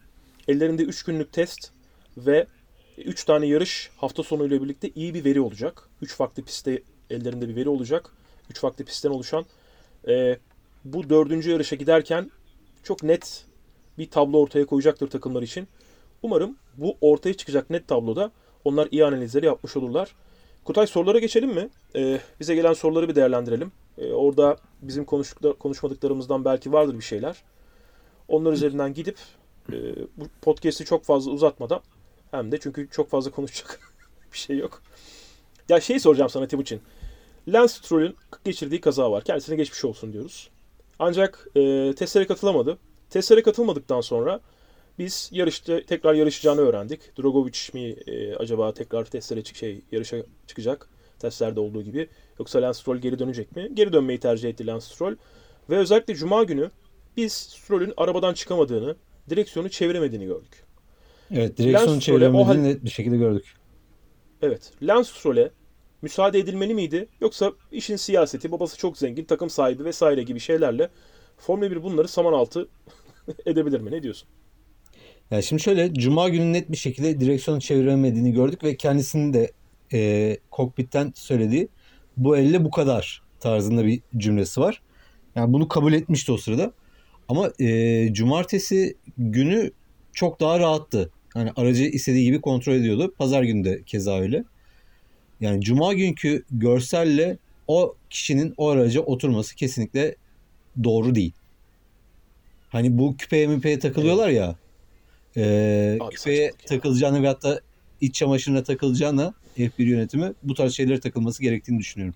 [0.48, 1.70] ellerinde 3 günlük test
[2.16, 2.46] ve
[2.98, 5.88] 3 tane yarış hafta sonu ile birlikte iyi bir veri olacak.
[6.02, 8.10] 3 farklı pistte ellerinde bir veri olacak.
[8.50, 9.46] 3 farklı pistten oluşan.
[10.08, 10.38] E,
[10.84, 12.30] bu dördüncü yarışa giderken
[12.82, 13.44] çok net
[13.98, 15.68] bir tablo ortaya koyacaktır takımlar için.
[16.22, 18.30] Umarım bu ortaya çıkacak net tabloda
[18.64, 20.14] onlar iyi analizleri yapmış olurlar.
[20.64, 21.68] Kutay sorulara geçelim mi?
[21.96, 23.72] Ee, bize gelen soruları bir değerlendirelim.
[24.00, 25.04] Ee, orada bizim
[25.58, 27.42] konuşmadıklarımızdan belki vardır bir şeyler.
[28.28, 29.18] Onlar üzerinden gidip
[29.72, 29.76] e,
[30.16, 31.80] bu podcast'i çok fazla uzatmadan
[32.30, 33.80] hem de çünkü çok fazla konuşacak
[34.32, 34.82] bir şey yok.
[35.68, 36.80] Ya şey soracağım sana Timuçin.
[37.48, 39.24] Lance Stroll'ün geçirdiği kaza var.
[39.24, 40.50] Kendisine geçmiş olsun diyoruz.
[40.98, 42.78] Ancak e, testlere katılamadı.
[43.10, 44.40] Testlere katılmadıktan sonra
[44.98, 47.18] biz yarışta tekrar yarışacağını öğrendik.
[47.18, 50.88] Drogovic mi e, acaba tekrar testlere çık şey yarışa çıkacak
[51.18, 52.08] testlerde olduğu gibi
[52.40, 53.68] yoksa Lance Stroll geri dönecek mi?
[53.74, 55.16] Geri dönmeyi tercih etti Lance Stroll.
[55.70, 56.70] Ve özellikle cuma günü
[57.16, 58.96] biz Stroll'ün arabadan çıkamadığını,
[59.30, 60.64] direksiyonu çeviremediğini gördük.
[61.30, 63.54] Evet direksiyonu hal- çeviremediğini net bir şekilde gördük.
[64.42, 64.72] Evet.
[64.82, 65.50] Lance Stroll'e
[66.02, 67.08] müsaade edilmeli miydi?
[67.20, 70.88] Yoksa işin siyaseti, babası çok zengin, takım sahibi vesaire gibi şeylerle
[71.36, 72.68] Formula 1 bunları saman altı
[73.46, 73.90] edebilir mi?
[73.90, 74.28] Ne diyorsun?
[75.30, 79.52] Ya şimdi şöyle Cuma günü net bir şekilde direksiyonu çeviremediğini gördük ve kendisinin de
[79.92, 81.68] e, kokpitten söylediği
[82.20, 84.82] bu elle bu kadar tarzında bir cümlesi var.
[85.34, 86.72] Yani bunu kabul etmişti o sırada.
[87.28, 89.70] Ama e, cumartesi günü
[90.12, 91.10] çok daha rahattı.
[91.36, 93.14] Yani aracı istediği gibi kontrol ediyordu.
[93.18, 94.44] Pazar günü de keza öyle.
[95.40, 100.16] Yani cuma günkü görselle o kişinin o araca oturması kesinlikle
[100.84, 101.32] doğru değil.
[102.68, 104.54] Hani bu küpeye müpeye takılıyorlar ya.
[105.36, 107.60] E, Abi küpeye takılacağını veyahut da
[108.00, 109.34] iç çamaşırına takılacağına
[109.68, 112.14] F1 yönetimi bu tarz şeylere takılması gerektiğini düşünüyorum.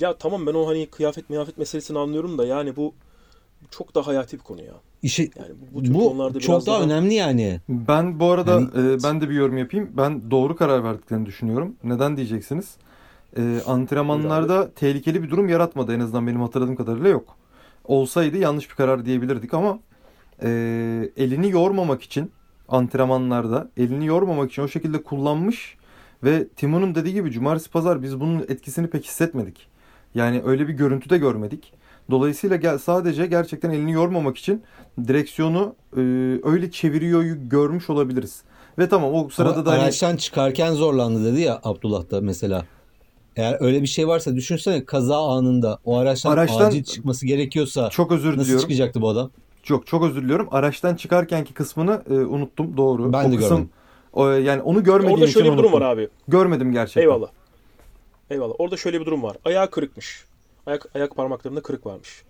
[0.00, 2.94] Ya tamam ben o hani kıyafet miyafet meselesini anlıyorum da yani bu
[3.70, 4.74] çok da hayati bir konu ya.
[5.02, 7.60] İşe, Yani bu, bu tür bu konularda çok biraz daha, daha önemli yani.
[7.68, 9.90] Ben bu arada Yani- e, ben de bir yorum yapayım.
[9.96, 11.76] Ben doğru karar verdiklerini düşünüyorum.
[11.84, 12.76] Neden diyeceksiniz?
[13.36, 17.36] E, antrenmanlarda tehlikeli bir durum yaratmadı en azından benim hatırladığım kadarıyla yok.
[17.84, 19.78] Olsaydı yanlış bir karar diyebilirdik ama
[20.42, 20.48] e,
[21.16, 22.30] elini yormamak için
[22.68, 25.76] antrenmanlarda elini yormamak için o şekilde kullanmış
[26.24, 29.66] ve Timon'un dediği gibi cumartesi pazar biz bunun etkisini pek hissetmedik.
[30.14, 31.72] Yani öyle bir görüntü de görmedik.
[32.10, 34.62] Dolayısıyla gel, sadece gerçekten elini yormamak için
[35.08, 36.00] direksiyonu e,
[36.44, 38.42] öyle çeviriyor görmüş olabiliriz.
[38.78, 42.64] Ve tamam o sırada Ama da hani- araçtan çıkarken zorlandı dedi ya Abdullah da mesela.
[43.36, 48.12] Eğer öyle bir şey varsa düşünsene kaza anında o araçtan, Araçtan- acil çıkması gerekiyorsa çok
[48.12, 48.62] özür nasıl diliyorum.
[48.62, 49.30] çıkacaktı bu adam?
[49.64, 50.48] Çok çok özür diliyorum.
[50.50, 52.76] Araçtan çıkarkenki kısmını e, unuttum.
[52.76, 53.12] Doğru.
[53.12, 53.70] Ben o de kısım, görmedim.
[54.12, 55.80] o, yani onu görmediğim Orada için şöyle bir durum unuttum.
[55.80, 56.08] var abi.
[56.28, 57.02] Görmedim gerçekten.
[57.02, 57.28] Eyvallah.
[58.30, 58.54] Eyvallah.
[58.58, 59.36] Orada şöyle bir durum var.
[59.44, 60.24] Ayağı kırıkmış.
[60.66, 62.22] Ayak, ayak parmaklarında kırık varmış.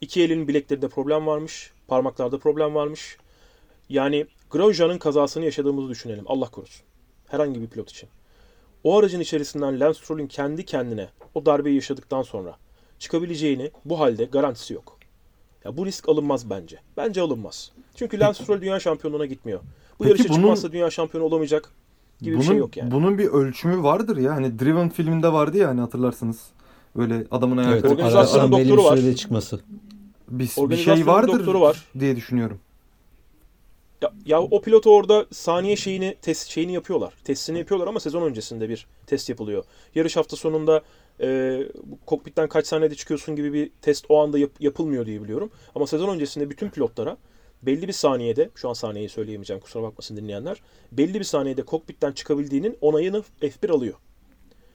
[0.00, 1.70] İki elin bileklerinde problem varmış.
[1.88, 3.16] Parmaklarda problem varmış.
[3.88, 6.24] Yani Grosjean'ın kazasını yaşadığımızı düşünelim.
[6.26, 6.82] Allah korusun.
[7.28, 8.08] Herhangi bir pilot için.
[8.84, 12.56] O aracın içerisinden Lance Stroll'ün kendi kendine o darbeyi yaşadıktan sonra
[12.98, 14.95] çıkabileceğini bu halde garantisi yok.
[15.66, 16.76] Ya bu risk alınmaz bence.
[16.96, 17.72] Bence alınmaz.
[17.94, 19.60] Çünkü Lance Stroll dünya şampiyonluğuna gitmiyor.
[19.98, 21.70] Bu Peki yarışa bunun- çıkmazsa dünya şampiyonu olamayacak
[22.20, 22.90] gibi bunun, bir şey yok yani.
[22.90, 24.34] Bunun bir ölçümü vardır ya.
[24.34, 26.40] Hani Driven filminde vardı ya hani hatırlarsınız.
[26.96, 29.14] Böyle adamın Evet, ayakları organizasyonun belli bir doktoru var.
[29.14, 29.60] çıkması.
[30.28, 31.84] bir, bir Organizasyonun şey vardır doktoru var.
[31.98, 32.58] diye düşünüyorum.
[34.02, 37.12] Ya, ya o pilotu orada saniye şeyini test şeyini yapıyorlar.
[37.24, 39.64] Testini yapıyorlar ama sezon öncesinde bir test yapılıyor.
[39.94, 40.82] Yarış hafta sonunda
[41.20, 41.62] e,
[42.06, 45.50] kokpitten kaç saniyede çıkıyorsun gibi bir test o anda yap- yapılmıyor diye biliyorum.
[45.74, 47.16] Ama sezon öncesinde bütün pilotlara
[47.62, 50.62] belli bir saniyede, şu an saniyeyi söyleyemeyeceğim kusura bakmasın dinleyenler.
[50.92, 53.94] Belli bir saniyede kokpitten çıkabildiğinin onayını F1 alıyor.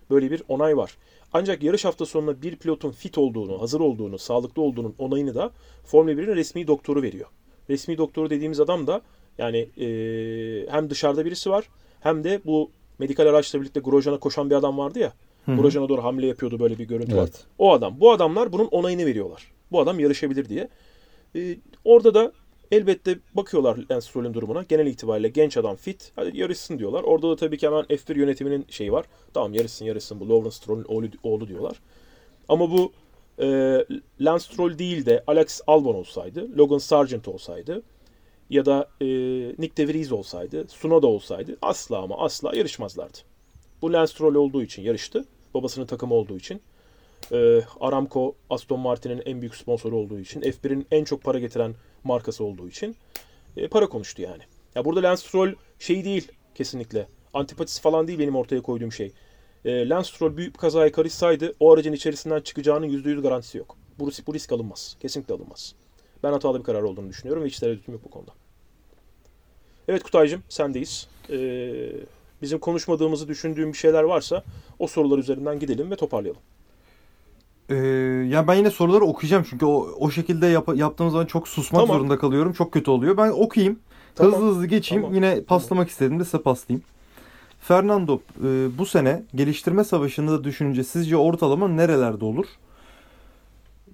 [0.10, 0.98] Böyle bir onay var.
[1.34, 5.52] Ancak yarış hafta sonunda bir pilotun fit olduğunu, hazır olduğunu, sağlıklı olduğunun onayını da
[5.84, 7.28] Formula 1'in resmi doktoru veriyor.
[7.70, 9.02] Resmi doktoru dediğimiz adam da
[9.38, 9.88] yani e,
[10.70, 11.70] hem dışarıda birisi var
[12.00, 15.14] hem de bu medikal araçla birlikte Grosjean'a koşan bir adam vardı ya.
[15.48, 17.22] Grosjean'a doğru hamle yapıyordu böyle bir görüntü var.
[17.22, 17.46] Evet.
[17.60, 18.00] O adam.
[18.00, 19.52] Bu adamlar bunun onayını veriyorlar.
[19.72, 20.68] Bu adam yarışabilir diye.
[21.36, 22.32] E, orada da
[22.72, 24.64] elbette bakıyorlar Lance Stroll'ün durumuna.
[24.64, 26.12] Genel itibariyle genç adam fit.
[26.16, 27.04] Hadi yarışsın diyorlar.
[27.04, 29.06] Orada da tabii ki hemen F1 yönetiminin şeyi var.
[29.34, 31.80] Tamam yarışsın yarışsın bu Lawrence Stroll'ün oğlu, oğlu diyorlar.
[32.50, 32.92] Ama bu
[33.40, 33.46] e,
[34.22, 37.82] Lance Stroll değil de Alex Albon olsaydı, Logan Sargent olsaydı
[38.50, 39.06] ya da e,
[39.58, 43.18] Nick De Vries olsaydı, Tsunoda olsaydı asla ama asla yarışmazlardı.
[43.82, 45.26] Bu Lance Stroll olduğu için yarıştı.
[45.54, 46.62] Babasının takımı olduğu için.
[47.32, 50.42] E, Aramco, Aston Martin'in en büyük sponsoru olduğu için.
[50.42, 52.96] F1'in en çok para getiren markası olduğu için.
[53.58, 54.44] E, para konuştu yani.
[54.76, 57.08] Ya burada Lance Stroll şey değil kesinlikle.
[57.34, 59.12] Antipatisi falan değil benim ortaya koyduğum şey.
[59.66, 63.78] E, Lance Stroll büyük bir kazaya karışsaydı o aracın içerisinden çıkacağının %100 garantisi yok.
[64.00, 64.98] Bu, risk- bu risk alınmaz.
[65.00, 65.76] Kesinlikle alınmaz.
[66.24, 68.32] Ben hatalı bir karar olduğunu düşünüyorum ve hiç tereddütüm yok bu konuda.
[69.88, 71.08] Evet Kutaycığım sendeyiz.
[71.30, 71.92] Ee,
[72.42, 74.44] bizim konuşmadığımızı düşündüğün bir şeyler varsa
[74.80, 76.42] o sorular üzerinden gidelim ve toparlayalım.
[77.70, 77.76] Ee,
[78.30, 81.98] ya ben yine soruları okuyacağım çünkü o, o şekilde yap, yaptığım zaman çok susmak Tamam.
[81.98, 82.54] zorunda kalıyorum.
[82.54, 83.18] Çok kötü oluyor.
[83.18, 83.80] Ben okuyayım.
[84.16, 84.34] Tamam.
[84.34, 85.02] Hızlı hızlı geçeyim.
[85.02, 85.16] Tamam.
[85.16, 86.84] Yine paslamak istedim de size paslayayım.
[87.60, 92.46] Fernando e, bu sene geliştirme savaşını da düşününce sizce ortalama nerelerde olur?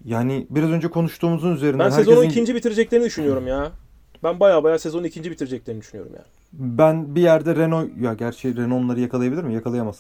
[0.06, 2.32] Yani biraz önce konuştuğumuzun üzerinden Ben sezonu herkesin...
[2.32, 3.72] ikinci bitireceklerini düşünüyorum ya.
[4.24, 6.26] Ben baya baya sezonu ikinci bitireceklerini düşünüyorum ya.
[6.54, 9.54] Ben bir yerde Renault ya gerçi Renault onları yakalayabilir mi?
[9.54, 10.00] Yakalayamaz.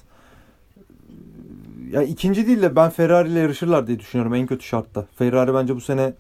[1.92, 5.06] Ya ikinci değil de ben Ferrari ile yarışırlar diye düşünüyorum en kötü şartta.
[5.16, 6.14] Ferrari bence bu sene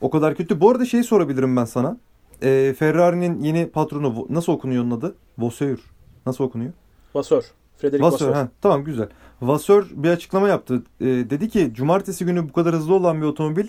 [0.00, 0.60] o kadar kötü.
[0.60, 1.96] Bu arada şeyi sorabilirim ben sana.
[2.42, 5.14] Ee, Ferrari'nin yeni patronu nasıl okunuyor onun adı?
[5.38, 5.78] Vasseur.
[6.26, 6.72] Nasıl okunuyor?
[7.14, 7.44] Vasseur.
[7.78, 8.28] Frederic Vasseur.
[8.28, 8.42] Vasseur.
[8.42, 9.08] ha, tamam güzel.
[9.42, 10.82] Vasseur bir açıklama yaptı.
[11.00, 13.66] Ee, dedi ki cumartesi günü bu kadar hızlı olan bir otomobil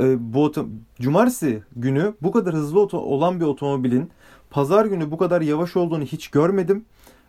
[0.00, 0.66] e, bu oto-
[1.00, 4.10] cumartesi günü bu kadar hızlı oto- olan bir otomobilin
[4.54, 6.84] pazar günü bu kadar yavaş olduğunu hiç görmedim.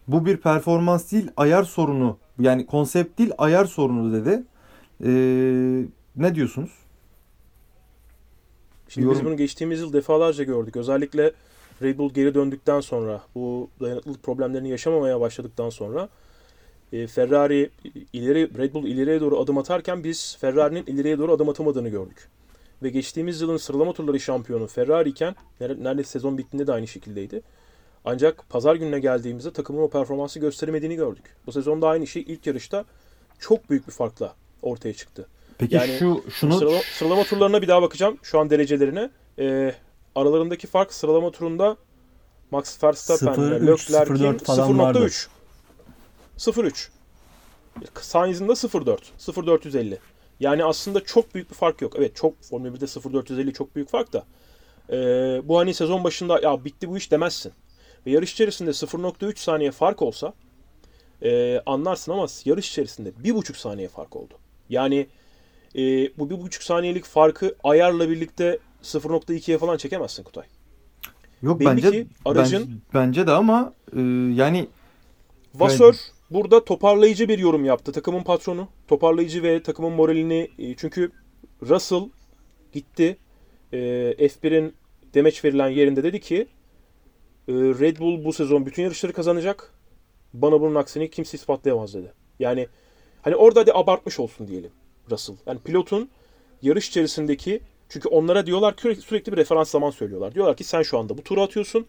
[0.08, 2.18] Bu bir performans değil ayar sorunu.
[2.40, 4.44] Yani konsept değil ayar sorunu dedi.
[5.04, 6.72] Ee, ne diyorsunuz?
[8.90, 10.76] Şimdi Yorum- biz bunu geçtiğimiz yıl defalarca gördük.
[10.76, 11.32] Özellikle
[11.82, 16.10] Red Bull geri döndükten sonra, bu dayanıklılık problemlerini yaşamamaya başladıktan sonra
[16.94, 17.70] e, Ferrari
[18.14, 22.30] ileri Red Bull ileriye doğru adım atarken biz Ferrari'nin ileriye doğru adım atamadığını gördük.
[22.86, 27.42] Ve geçtiğimiz yılın sıralama turları şampiyonu Ferrari iken nere- neredeyse sezon bittiğinde de aynı şekildeydi.
[28.06, 31.24] Ancak pazar gününe geldiğimizde takımın o performansı gösteremediğini gördük.
[31.46, 32.86] Bu sezonda aynı şey ilk yarışta
[33.40, 35.28] çok büyük bir farkla ortaya çıktı.
[35.58, 38.18] Peki Yani şu şunu Sıralama, sıralama turlarına bir daha bakacağım.
[38.24, 39.10] Şu an derecelerine.
[39.40, 39.76] Ee,
[40.16, 41.78] aralarındaki fark sıralama turunda
[42.52, 45.00] Max Verstappen ile 0.3, Leclerc'in 0.4 falan vardı.
[45.00, 45.28] 0.3.
[46.38, 46.90] 0.3.
[48.02, 49.00] Sainz'in de 0.4.
[49.20, 49.98] 0.450.
[50.40, 51.94] Yani aslında çok büyük bir fark yok.
[51.98, 54.26] Evet çok Formula 1'de 0.450 çok büyük fark da.
[54.90, 54.96] Ee,
[55.44, 57.54] bu hani sezon başında ya bitti bu iş demezsin.
[58.06, 60.34] Ve yarış içerisinde 0.3 saniye fark olsa
[61.22, 64.34] e, anlarsın ama yarış içerisinde 1.5 saniye fark oldu.
[64.70, 65.08] Yani
[65.76, 65.82] e,
[66.18, 70.46] bu 1.5 saniyelik farkı ayarla birlikte 0.2'ye falan çekemezsin Kutay.
[71.42, 74.00] yok belli bence ki aracın- bence, bence de ama e,
[74.34, 74.68] yani
[75.56, 75.96] Vasseur
[76.32, 77.92] burada toparlayıcı bir yorum yaptı.
[77.92, 81.12] Takımın patronu toparlayıcı ve takımın moralini e, çünkü
[81.62, 82.10] Russell
[82.72, 83.18] gitti
[83.74, 83.78] e,
[84.20, 84.74] F1'in
[85.14, 86.48] demeç verilen yerinde dedi ki
[87.48, 89.74] e, Red Bull bu sezon bütün yarışları kazanacak.
[90.34, 92.14] Bana bunun aksini kimse ispatlayamaz dedi.
[92.40, 92.68] Yani
[93.22, 94.72] hani orada hadi abartmış olsun diyelim
[95.12, 95.36] Russell.
[95.48, 96.10] Yani pilotun
[96.62, 100.36] yarış içerisindeki çünkü onlara diyorlar ki sürekli bir referans zaman söylüyorlar.
[100.36, 101.88] Diyorlar ki sen şu anda bu turu atıyorsun.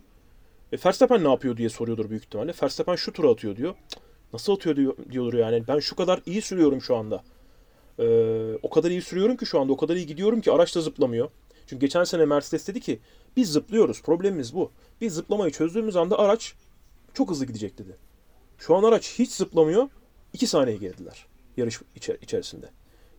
[0.72, 2.53] E, Verstappen ne yapıyor diye soruyordur büyük ihtimalle.
[2.62, 3.74] Verstappen şu turu atıyor diyor.
[3.89, 5.62] Cık, Nasıl atıyor diyor, diyordur yani.
[5.68, 7.24] Ben şu kadar iyi sürüyorum şu anda.
[7.98, 9.72] Ee, o kadar iyi sürüyorum ki şu anda.
[9.72, 11.30] O kadar iyi gidiyorum ki araç da zıplamıyor.
[11.66, 12.98] Çünkü geçen sene Mercedes dedi ki
[13.36, 14.02] biz zıplıyoruz.
[14.02, 14.70] Problemimiz bu.
[15.00, 16.54] Biz zıplamayı çözdüğümüz anda araç
[17.14, 17.96] çok hızlı gidecek dedi.
[18.58, 19.88] Şu an araç hiç zıplamıyor.
[20.32, 22.66] 2 saniye geridiler yarış içer- içerisinde.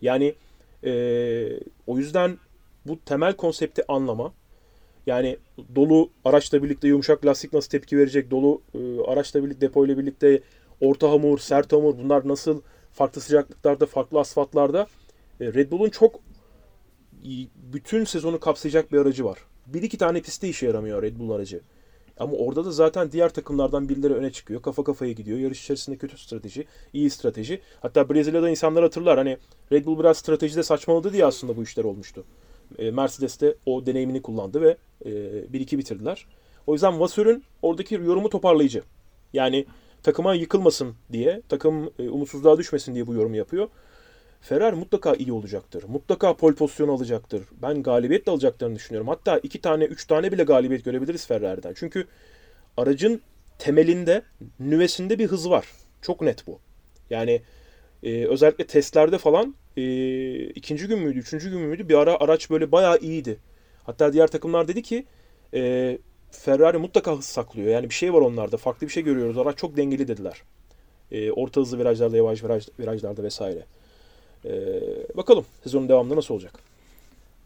[0.01, 0.35] Yani
[0.83, 2.37] ee, o yüzden
[2.85, 4.33] bu temel konsepti anlama.
[5.07, 5.37] Yani
[5.75, 8.31] dolu araçla birlikte yumuşak lastik nasıl tepki verecek?
[8.31, 10.41] Dolu e, araçla birlikte depo ile birlikte
[10.82, 12.61] orta hamur, sert hamur bunlar nasıl
[12.93, 14.88] farklı sıcaklıklarda, farklı asfaltlarda
[15.41, 16.19] e, Red Bull'un çok
[17.55, 19.39] bütün sezonu kapsayacak bir aracı var.
[19.67, 21.61] Bir iki tane pistte işe yaramıyor Red Bull aracı.
[22.19, 24.61] Ama orada da zaten diğer takımlardan birileri öne çıkıyor.
[24.61, 25.39] Kafa kafaya gidiyor.
[25.39, 27.61] Yarış içerisinde kötü strateji, iyi strateji.
[27.82, 29.17] Hatta Brezilya'da insanlar hatırlar.
[29.17, 29.38] Hani
[29.71, 32.23] Red Bull biraz stratejide saçmaladı diye aslında bu işler olmuştu.
[32.78, 36.25] E, Mercedes de o deneyimini kullandı ve e, 1-2 bitirdiler.
[36.67, 38.84] O yüzden Vasseur'ün oradaki yorumu toparlayıcı.
[39.34, 39.65] Yani
[40.07, 43.67] takıma yıkılmasın diye, takım e, umutsuzluğa düşmesin diye bu yorumu yapıyor.
[44.41, 45.83] Ferrari mutlaka iyi olacaktır.
[45.87, 47.43] Mutlaka pol pozisyonu alacaktır.
[47.61, 49.07] Ben galibiyet de alacaklarını düşünüyorum.
[49.07, 51.73] Hatta iki tane, üç tane bile galibiyet görebiliriz Ferrari'den.
[51.75, 52.07] Çünkü
[52.77, 53.21] aracın
[53.59, 54.21] temelinde,
[54.59, 55.67] nüvesinde bir hız var.
[56.01, 56.59] Çok net bu.
[57.09, 57.41] Yani
[58.03, 59.83] e, özellikle testlerde falan e,
[60.45, 63.37] ikinci gün müydü, üçüncü gün müydü bir ara araç böyle bayağı iyiydi.
[63.83, 65.05] Hatta diğer takımlar dedi ki
[65.53, 65.97] e,
[66.32, 67.67] Ferrari mutlaka hız saklıyor.
[67.67, 68.57] Yani bir şey var onlarda.
[68.57, 69.38] Farklı bir şey görüyoruz.
[69.38, 70.41] Araç çok dengeli dediler.
[71.11, 73.65] E, orta hızlı virajlarda, yavaş viraj, virajlarda vesaire.
[74.45, 74.51] E,
[75.17, 76.59] bakalım sezonun devamında nasıl olacak?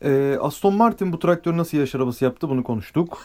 [0.03, 3.17] Ee, Aston Martin bu traktörü nasıl yarış arabası yaptı bunu konuştuk.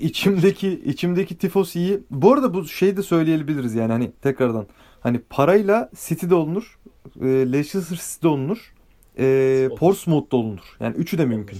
[0.00, 4.66] İçimdeki içimdeki tifosiyi bu arada bu şeyi de söyleyebiliriz yani hani tekrardan
[5.00, 6.78] hani parayla City'de olunur,
[7.20, 8.72] e, Leicester City'de olunur,
[9.18, 9.68] e.
[9.78, 10.76] Portsmouth'da olunur.
[10.80, 11.58] Yani üçü de mümkün.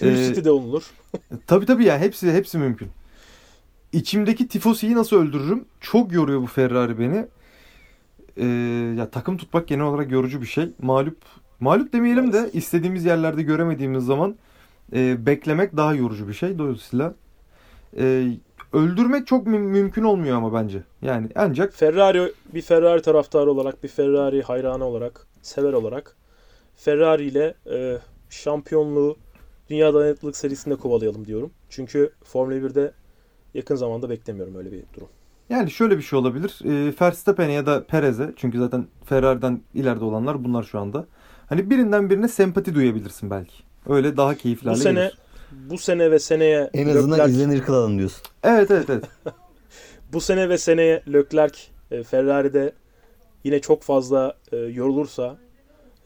[0.00, 0.82] Full Ee, City'de olunur.
[1.46, 2.88] Tabii tabii ya hepsi hepsi mümkün.
[3.92, 5.64] İçimdeki tifosiyi nasıl öldürürüm?
[5.80, 7.26] Çok yoruyor bu Ferrari beni.
[8.36, 8.46] Ee,
[8.98, 10.68] ya takım tutmak genel olarak yorucu bir şey.
[10.82, 11.16] Mağlup
[11.60, 14.34] mağlup demeyelim de istediğimiz yerlerde göremediğimiz zaman
[14.92, 16.58] e, beklemek daha yorucu bir şey.
[16.58, 17.14] Dolayısıyla
[17.98, 18.32] e,
[18.72, 20.82] öldürmek çok mü- mümkün olmuyor ama bence.
[21.02, 26.16] Yani ancak Ferrari bir Ferrari taraftarı olarak, bir Ferrari hayranı olarak, sever olarak
[26.76, 27.98] Ferrari ile e,
[28.30, 29.16] şampiyonluğu
[29.70, 31.50] Dünya Dayanıklılık serisinde kovalayalım diyorum.
[31.70, 32.92] Çünkü Formula 1'de
[33.54, 35.08] yakın zamanda beklemiyorum öyle bir durum.
[35.50, 36.58] yani şöyle bir şey olabilir.
[36.64, 41.06] E, Verstappen'e ya da Perez'e çünkü zaten Ferrari'den ileride olanlar bunlar şu anda.
[41.48, 43.54] Hani birinden birine sempati duyabilirsin belki.
[43.88, 45.18] Öyle daha keyifli Bu hale sene gelir.
[45.70, 48.22] bu sene ve seneye En azından Leclerc- izlenir kılalım diyorsun.
[48.42, 49.04] Evet evet evet.
[50.12, 51.58] Bu sene ve seneye Leclerc
[51.90, 52.72] e, Ferrari'de
[53.44, 55.36] yine çok fazla e, yorulursa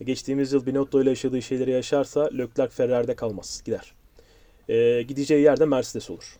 [0.04, 3.62] geçtiğimiz yıl Binotto ile yaşadığı şeyleri yaşarsa Leclerc Ferrari'de kalmaz.
[3.64, 3.92] Gider.
[4.68, 6.38] E, gideceği yerde Mercedes olur.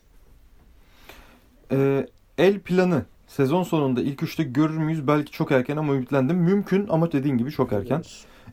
[1.71, 2.07] Ee,
[2.37, 5.07] el planı sezon sonunda ilk üçte görür müyüz?
[5.07, 6.37] Belki çok erken ama ümitlendim.
[6.37, 8.03] Mümkün ama dediğin gibi çok erken.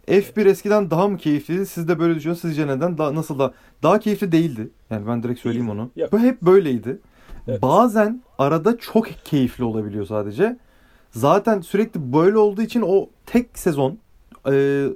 [0.08, 1.66] F1 eskiden daha mı keyifliydi?
[1.66, 2.54] Siz de böyle düşünüyorsunuz.
[2.54, 2.98] Sizce neden?
[2.98, 3.54] Daha, nasıl da?
[3.82, 4.70] Daha keyifli değildi.
[4.90, 5.90] Yani ben direkt söyleyeyim onu.
[5.96, 6.12] Yok.
[6.12, 6.98] Bu hep böyleydi.
[7.48, 7.62] Evet.
[7.62, 10.58] Bazen arada çok keyifli olabiliyor sadece.
[11.10, 13.98] Zaten sürekli böyle olduğu için o tek sezon
[14.50, 14.86] e,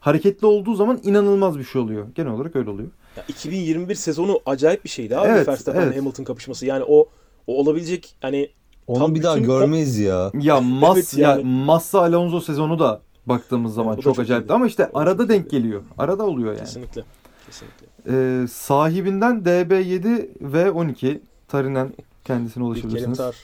[0.00, 2.06] hareketli olduğu zaman inanılmaz bir şey oluyor.
[2.14, 2.88] Genel olarak öyle oluyor.
[3.16, 5.96] Ya 2021 sezonu acayip bir şeydi abi Evet, Verstappen evet.
[5.96, 6.66] Hamilton kapışması.
[6.66, 7.08] Yani o
[7.46, 8.50] o olabilecek hani
[8.86, 10.30] Onu Tam bir daha görmeyiz ya.
[10.40, 11.38] Ya Mas Evet, yani.
[11.40, 15.00] ya Massa Alonso sezonu da baktığımız zaman da çok, çok acayipti ama işte O da
[15.00, 15.56] arada denk iyiydi.
[15.62, 15.82] geliyor.
[15.98, 16.58] Arada oluyor yani.
[16.60, 17.04] kesinlikle
[17.46, 17.86] kesinlikle.
[18.08, 21.92] Ee, sahibinden DB7 ve 12 Tarinen
[22.24, 23.18] kendisine Bir ulaşabilirsiniz.
[23.18, 23.36] Kerimtar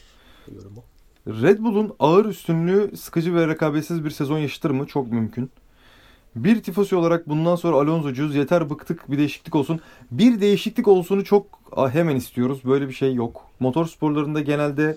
[0.56, 0.82] yorumu.
[1.27, 4.87] Red Bull'un ağır üstünlüğü sıkıcı ve rekabetsiz bir sezon yaşatır mı?
[4.87, 5.51] Çok mümkün.
[6.37, 8.35] Bir tifosi olarak bundan sonra Alonso'cuyuz.
[8.35, 9.81] Yeter bıktık bir değişiklik olsun.
[10.11, 11.47] Bir değişiklik olsunu çok
[11.93, 12.64] hemen istiyoruz.
[12.64, 13.51] Böyle bir şey yok.
[13.61, 14.97] Motor sporlarında genelde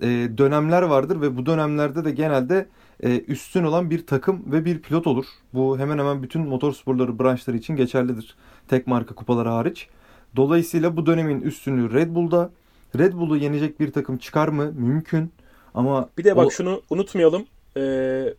[0.00, 0.06] e,
[0.38, 2.66] dönemler vardır ve bu dönemlerde de genelde
[3.02, 5.24] e, üstün olan bir takım ve bir pilot olur.
[5.54, 8.36] Bu hemen hemen bütün motor sporları branşları için geçerlidir.
[8.68, 9.88] Tek marka kupaları hariç.
[10.36, 12.50] Dolayısıyla bu dönemin üstünlüğü Red Bull'da.
[12.98, 14.72] Red Bull'u yenecek bir takım çıkar mı?
[14.72, 15.32] Mümkün.
[15.74, 17.44] Ama Bir de bak o- şunu unutmayalım.
[17.76, 18.34] Ee,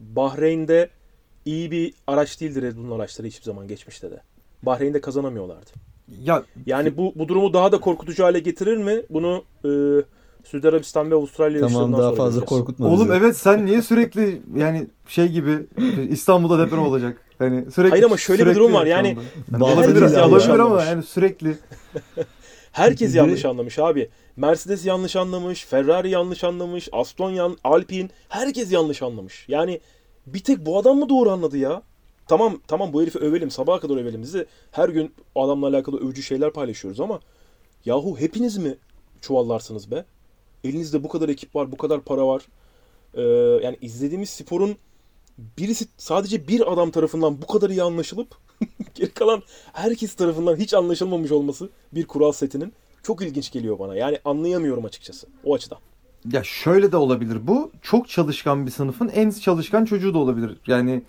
[0.00, 0.90] Bahreyn'de
[1.44, 4.20] iyi bir araç değildi Red Bull'un araçları hiçbir zaman geçmişte de.
[4.62, 5.70] Bahreyn'de kazanamıyorlardı.
[6.22, 9.02] ya Yani bu bu durumu daha da korkutucu hale getirir mi?
[9.10, 9.70] Bunu e,
[10.44, 12.48] Suudi Arabistan ve Avustralya Tamam yarışlarından daha sonra fazla göreceğiz.
[12.48, 13.18] korkutma oğlum bizi.
[13.18, 15.66] evet sen niye sürekli yani şey gibi
[16.10, 17.20] İstanbul'da deprem olacak.
[17.38, 19.16] Hani sürekli Hayır ama şöyle bir durum var, yani-
[19.52, 21.56] herkes yanlış olabilir ama yani sürekli
[22.72, 24.10] Herkes yanlış anlamış abi.
[24.36, 29.44] Mercedes yanlış anlamış, Ferrari yanlış anlamış, Aston yan, Alpine herkes yanlış anlamış.
[29.48, 29.80] Yani
[30.26, 31.82] bir tek bu adam mı doğru anladı ya?
[32.26, 34.32] Tamam tamam bu herifi övelim sabaha kadar övelim.
[34.32, 37.20] De her gün adamla alakalı övücü şeyler paylaşıyoruz ama
[37.84, 38.76] yahu hepiniz mi
[39.20, 40.04] çuvallarsınız be?
[40.64, 42.42] Elinizde bu kadar ekip var, bu kadar para var.
[43.14, 43.22] Ee,
[43.64, 44.76] yani izlediğimiz sporun
[45.58, 48.36] birisi sadece bir adam tarafından bu kadar iyi anlaşılıp
[48.94, 52.72] geri kalan herkes tarafından hiç anlaşılmamış olması bir kural setinin
[53.02, 53.96] çok ilginç geliyor bana.
[53.96, 55.78] Yani anlayamıyorum açıkçası o açıdan.
[56.32, 60.56] ya şöyle de olabilir bu çok çalışkan bir sınıfın en çalışkan çocuğu da olabilir.
[60.66, 61.02] Yani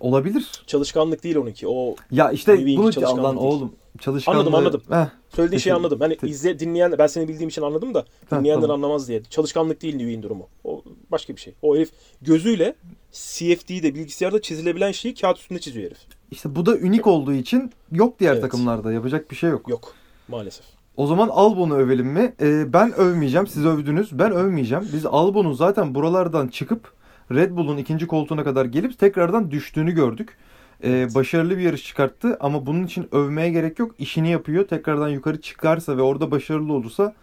[0.00, 0.62] olabilir.
[0.66, 1.68] Çalışkanlık değil onunki.
[1.68, 2.78] O Ya işte bunu değil.
[2.78, 4.38] oğlum çalışkanlığı.
[4.38, 4.82] Anladım, anladım.
[4.90, 5.06] Heh,
[5.36, 6.00] söylediğin şeyi anladım.
[6.00, 8.76] Hani te- izle dinleyen ben seni bildiğim için anladım da dinleyenler tamam.
[8.84, 9.22] anlamaz diye.
[9.24, 10.48] Çalışkanlık değil Newey'in durumu.
[10.64, 11.54] O başka bir şey.
[11.62, 11.90] O herif
[12.22, 12.74] gözüyle
[13.12, 15.98] CFD'de bilgisayarda çizilebilen şeyi kağıt üstünde çiziyor herif.
[16.30, 18.42] İşte bu da unik olduğu için yok diğer Evet.
[18.42, 19.68] takımlarda yapacak bir şey yok.
[19.68, 19.92] Yok
[20.28, 20.66] maalesef.
[20.96, 22.34] O zaman Albon'u övelim mi?
[22.40, 23.46] Ee, ben övmeyeceğim.
[23.46, 24.18] Siz övdünüz.
[24.18, 24.84] Ben övmeyeceğim.
[24.92, 26.92] Biz Albon'un zaten buralardan çıkıp
[27.32, 30.36] Red Bull'un ikinci koltuğuna kadar gelip tekrardan düştüğünü gördük.
[30.84, 33.94] Ee, başarılı bir yarış çıkarttı ama bunun için övmeye gerek yok.
[33.98, 34.64] İşini yapıyor.
[34.68, 37.14] Tekrardan yukarı çıkarsa ve orada başarılı olursa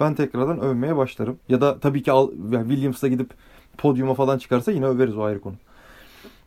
[0.00, 1.38] ben tekrardan övmeye başlarım.
[1.48, 3.30] Ya da tabii ki Al- yani Williams'a gidip
[3.78, 5.54] podyuma falan çıkarsa yine överiz o ayrı konu.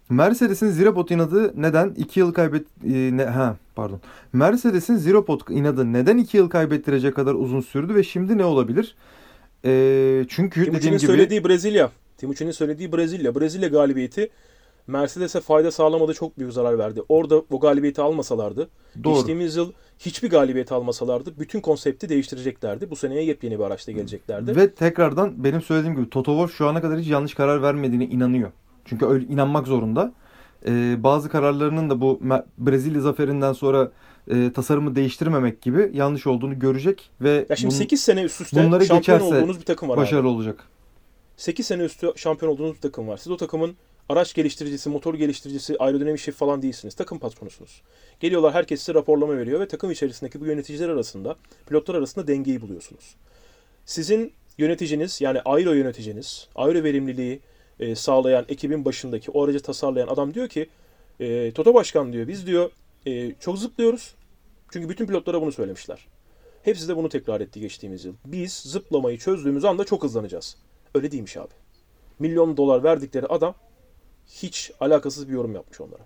[0.10, 3.99] Mercedes'in Zero Pot inadı neden 2 yıl kaybet e, ne ha pardon.
[4.34, 8.95] Mercedes'in Zero Pot inadı neden 2 yıl kaybettirecek kadar uzun sürdü ve şimdi ne olabilir?
[9.66, 11.91] E, çünkü dediğim Timuçin'in gibi söylediği Brezilya.
[12.18, 13.36] Timuçin'in söylediği Brezilya.
[13.36, 14.30] Brezilya galibiyeti
[14.88, 16.14] Mercedes'e fayda sağlamadı.
[16.14, 17.01] Çok büyük zarar verdi.
[17.10, 18.70] Orada o galibiyeti almasalardı,
[19.03, 19.14] doğru.
[19.14, 22.89] geçtiğimiz yıl hiçbir galibiyeti almasalardı bütün konsepti değiştireceklerdi.
[22.89, 24.55] Bu seneye yepyeni bir araçla geleceklerdi.
[24.55, 28.51] Ve tekrardan benim söylediğim gibi Toto Wolff şu ana kadar hiç yanlış karar vermediğine inanıyor.
[28.89, 30.13] Çünkü öyle inanmak zorunda.
[30.67, 32.19] E, bazı kararlarının da bu
[32.57, 33.91] Brezilya zaferinden sonra
[34.31, 38.65] e, tasarımı değiştirmemek gibi yanlış olduğunu görecek ve ya şimdi bunun 8 sene üst üste
[38.65, 40.01] bunları şampiyon olduğunuz bir takım var abi.
[40.01, 40.63] başarılı olacak.
[41.38, 43.17] 8 sene üstü şampiyon olduğunuz bir takım var.
[43.17, 43.75] Siz o takımın
[44.09, 46.95] araç geliştiricisi, motor geliştiricisi, aerodinamik şef falan değilsiniz.
[46.95, 47.81] Takım patronusunuz.
[48.19, 51.35] Geliyorlar herkes size raporlama veriyor ve takım içerisindeki bu yöneticiler arasında,
[51.67, 53.15] pilotlar arasında dengeyi buluyorsunuz.
[53.85, 57.39] Sizin yöneticiniz yani aero yöneticiniz, aero verimliliği
[57.80, 60.69] e, sağlayan ekibin başındaki o aracı tasarlayan adam diyor ki
[61.19, 62.71] e, Toto Başkan diyor biz diyor
[63.05, 64.15] e, çok zıplıyoruz.
[64.71, 66.07] Çünkü bütün pilotlara bunu söylemişler.
[66.63, 68.13] Hepsi de bunu tekrar etti geçtiğimiz yıl.
[68.25, 70.57] Biz zıplamayı çözdüğümüz anda çok hızlanacağız.
[70.95, 71.53] Öyle değilmiş abi.
[72.19, 73.55] Milyon dolar verdikleri adam
[74.28, 76.03] hiç alakasız bir yorum yapmış onlara.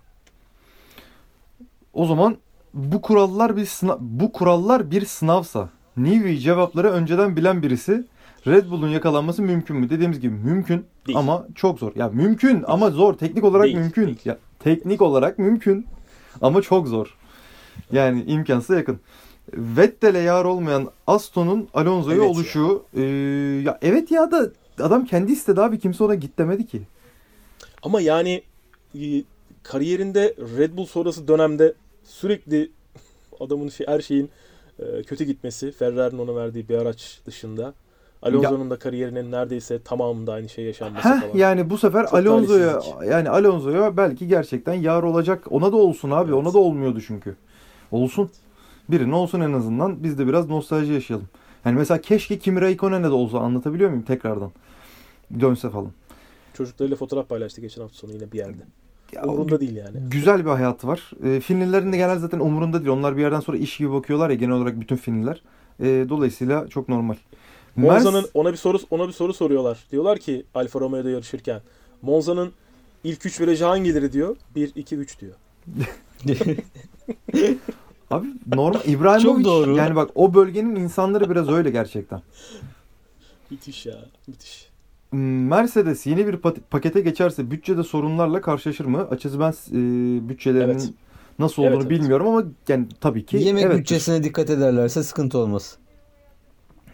[1.92, 2.36] O zaman
[2.74, 8.04] bu kurallar bir sınav, bu kurallar bir sınavsa Newey cevapları önceden bilen birisi
[8.46, 9.90] Red Bull'un yakalanması mümkün mü?
[9.90, 11.18] Dediğimiz gibi mümkün Değil.
[11.18, 11.92] ama çok zor.
[11.96, 13.14] Ya mümkün ama zor.
[13.14, 14.06] Teknik olarak Değil, mümkün.
[14.06, 14.18] değil.
[14.24, 15.86] Ya teknik olarak mümkün
[16.40, 17.16] ama çok zor.
[17.92, 19.00] Yani imkansıza yakın.
[19.52, 22.30] Vettel'e yar olmayan Aston'un Alonso'ya Evet ya.
[22.30, 23.00] oluşu e,
[23.64, 26.82] ya evet ya da adam kendi istedi abi kimse ona git demedi ki.
[27.82, 28.42] Ama yani
[29.00, 29.22] e,
[29.62, 31.74] kariyerinde Red Bull sonrası dönemde
[32.04, 32.70] sürekli
[33.40, 34.30] adamın şey, her şeyin
[34.78, 37.74] e, kötü gitmesi, Ferrari'nin ona verdiği bir araç dışında
[38.22, 41.34] Alonso'nun da kariyerinin neredeyse tamamında aynı şey yaşanması Heh, falan.
[41.34, 45.44] yani bu sefer Çok Alonso'ya yani Alonso'ya belki gerçekten yar olacak.
[45.50, 46.30] Ona da olsun abi.
[46.30, 46.42] Evet.
[46.46, 47.36] Ona da olmuyordu çünkü.
[47.90, 48.30] Olsun.
[48.88, 50.02] Birinin olsun en azından.
[50.02, 51.28] Biz de biraz nostalji yaşayalım.
[51.64, 54.50] Yani mesela keşke Kimi Raikkonen'e de olsa anlatabiliyor muyum tekrardan?
[55.40, 55.90] Dönse falan.
[56.54, 58.62] Çocuklarıyla fotoğraf paylaştı geçen hafta sonu yine bir yerde.
[59.12, 59.98] Ya, Umurunda değil yani.
[60.10, 61.10] Güzel bir hayatı var.
[61.24, 62.90] E, Finlilerin de genel zaten umurunda değil.
[62.96, 65.42] Onlar bir yerden sonra iş gibi bakıyorlar ya genel olarak bütün Finliler.
[65.80, 67.14] E, dolayısıyla çok normal.
[67.76, 69.78] Monza'nın ona bir soru ona bir soru soruyorlar.
[69.92, 71.60] Diyorlar ki Alfa Romeo'da yarışırken
[72.02, 72.52] Monza'nın
[73.04, 74.36] ilk 3 virajı hangileri diyor?
[74.56, 75.34] 1 2 3 diyor.
[78.10, 79.76] Abi normal İbrahimovic Çok doğru.
[79.76, 82.22] yani bak o bölgenin insanları biraz öyle gerçekten.
[83.50, 83.98] Müthiş ya.
[84.26, 84.68] Müthiş.
[85.12, 86.36] Mercedes yeni bir
[86.70, 89.08] pakete geçerse bütçede sorunlarla karşılaşır mı?
[89.10, 90.88] Açıkçası ben e, bütçelerinin Evet.
[91.38, 92.00] nasıl Evet, olduğunu evet.
[92.00, 93.78] bilmiyorum ama yani tabii ki Yemek evet.
[93.78, 95.76] bütçesine dikkat ederlerse sıkıntı olmaz.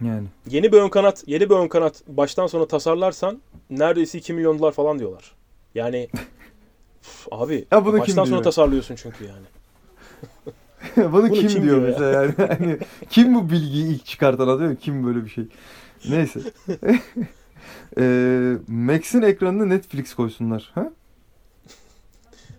[0.05, 3.41] Yani Yeni bir ön kanat, yeni bir ön kanat baştan sona tasarlarsan
[3.71, 5.33] neredeyse 2 milyon dolar falan diyorlar.
[5.75, 6.09] Yani
[7.03, 9.47] üf, abi Ya bunu kim baştan sonra tasarlıyorsun çünkü yani.
[11.13, 11.89] bunu, Bunu kim, kim diyor diyor ya?
[11.89, 12.35] mesela yani?
[12.59, 12.79] Hani
[13.11, 14.77] kim bu bilgiyi ilk çıkartan adam?
[14.77, 15.45] Kim böyle bir şey?
[16.09, 16.41] Neyse.
[17.99, 18.03] e,
[18.69, 20.71] Max'in ekranını Netflix koysunlar.
[20.75, 20.93] Ha?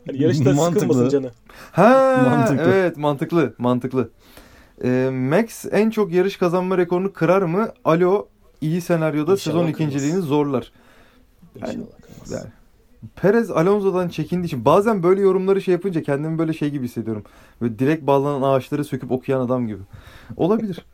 [0.07, 0.79] Hani yarışta Mantıklı.
[0.79, 1.31] sıkılmasın canı.
[1.71, 2.71] Ha Mantıklı.
[2.71, 4.09] evet mantıklı mantıklı.
[4.83, 7.67] Ee, Max en çok yarış kazanma rekorunu kırar mı?
[7.85, 8.27] Alo
[8.61, 9.73] iyi senaryoda İnşallah sezon kırmaz.
[9.75, 10.71] ikinciliğini zorlar.
[11.55, 12.31] İnşallah Yani- kırmaz.
[12.31, 12.51] Yani.
[13.15, 17.23] Perez Alonso'dan çekindiği için bazen böyle yorumları şey yapınca kendimi böyle şey gibi hissediyorum.
[17.61, 19.81] Böyle direkt bağlanan ağaçları söküp okuyan adam gibi.
[20.37, 20.85] Olabilir.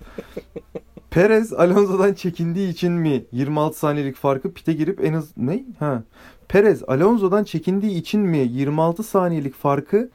[1.10, 5.66] Perez Alonso'dan çekindiği için mi 26 saniyelik farkı pite girip en az ne?
[5.80, 6.04] Ha.
[6.48, 10.10] Perez Alonso'dan çekindiği için mi 26 saniyelik farkı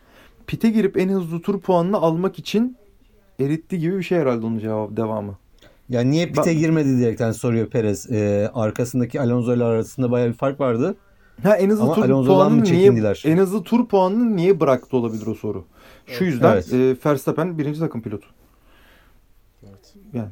[0.46, 2.76] pite girip en hızlı tur puanını almak için
[3.40, 5.34] eritti gibi bir şey herhalde onun cevabı devamı.
[5.88, 8.10] Ya niye pite Ben- girmedi diyerekten soruyor Perez.
[8.10, 10.96] Ee, arkasındaki Alonso ile arasında bayağı bir fark vardı.
[11.42, 13.22] Ha en Ama tur puanını niye çekindiler?
[13.26, 15.64] en hızlı tur puanını niye bıraktı olabilir o soru.
[16.06, 16.72] Şu yüzden Evet.
[16.72, 18.26] e, Verstappen birinci takım pilotu.
[19.68, 19.94] Evet.
[20.12, 20.28] Yani.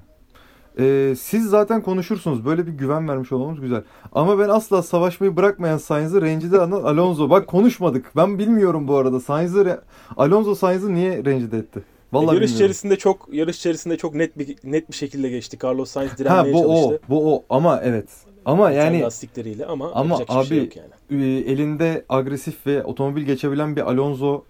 [0.79, 2.45] E, siz zaten konuşursunuz.
[2.45, 3.83] Böyle bir güven vermiş olmamız güzel.
[4.13, 7.31] Ama ben asla savaşmayı bırakmayan Sainz'ı rencide eden Alonso.
[7.31, 8.13] Bak konuşmadık.
[8.17, 9.21] Ben bilmiyorum bu arada.
[9.21, 9.81] Sainz'ı re-
[10.17, 11.83] Alonso Sainz'ı niye rencide etti?
[12.13, 12.55] Vallahi yarış bilmiyorum.
[12.55, 15.59] içerisinde çok yarış içerisinde çok net bir net bir şekilde geçti.
[15.65, 17.01] Carlos Sainz Ha direnmeye bu çalıştı.
[17.09, 17.11] o.
[17.15, 17.45] Bu o.
[17.51, 18.09] Ama evet.
[18.45, 21.25] Ama Kendi yani lastikleriyle ama, Ama şey abi- yok yani.
[21.25, 24.43] e, elinde agresif ve otomobil geçebilen bir Alonso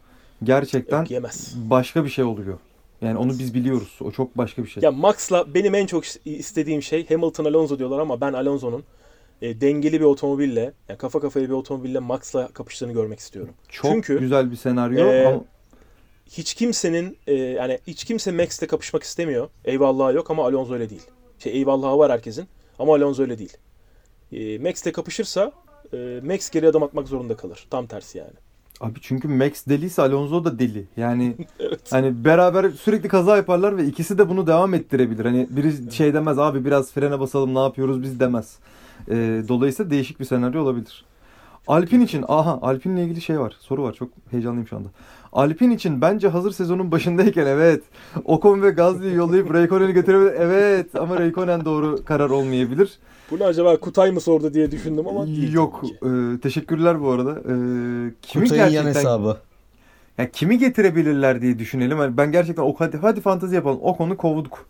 [0.42, 1.54] gerçekten Yok, yemez.
[1.70, 2.58] başka bir şey oluyor.
[3.02, 3.98] Yani onu biz biliyoruz.
[4.04, 4.82] O çok başka bir şey.
[4.82, 8.84] Ya Max'la benim en çok istediğim şey Hamilton Alonso diyorlar ama ben Alonso'nun
[9.42, 13.54] e, dengeli bir otomobille, yani kafa kafaya bir otomobille Max'la kapıştığını görmek istiyorum.
[13.68, 15.44] çok çünkü- güzel bir senaryo Ee, ama
[16.28, 19.48] Hiç kimsenin e, yani hiç kimse Max'le kapışmak istemiyor.
[19.64, 21.02] Eyvallahı yok ama Alonso öyle değil.
[21.38, 22.48] Şey eyvallahı var herkesin
[22.78, 23.56] ama Alonso öyle değil.
[24.32, 25.52] E, Max'le kapışırsa
[25.92, 27.66] e, Max geri adım atmak zorunda kalır.
[27.70, 28.32] Tam tersi yani.
[28.80, 30.84] abi çünkü Max deliyse Alonso da deli.
[30.96, 31.80] Yani Evet.
[31.90, 35.24] hani beraber sürekli kaza yaparlar ve ikisi de bunu devam ettirebilir.
[35.24, 38.58] Hani biri şey demez abi biraz frene basalım ne yapıyoruz biz demez.
[39.10, 41.04] Ee, dolayısıyla değişik bir senaryo olabilir.
[41.66, 43.56] Alpin için aha Alpin'le ilgili şey var.
[43.60, 43.92] Soru var.
[43.92, 44.88] Çok heyecanlıyım şu anda.
[45.38, 47.82] Alpin için bence hazır sezonun başındayken evet.
[48.24, 50.32] Ocon ve Gasly'yi yollayıp Raikkonen'i götürebilir.
[50.38, 52.98] Evet ama Raikkonen doğru karar olmayabilir.
[53.30, 55.82] Bunu acaba Kutay mı sordu diye düşündüm ama değil Yok.
[55.84, 57.30] Ee, teşekkürler bu arada.
[57.30, 57.52] Ee,
[58.22, 59.36] kimi Kutay'ın yan gerçekten hesabı.
[60.18, 61.98] ya kimi getirebilirler diye düşünelim.
[61.98, 63.78] Hani ben gerçekten o hadi, hadi fantezi yapalım.
[63.82, 64.66] O konu kovduk.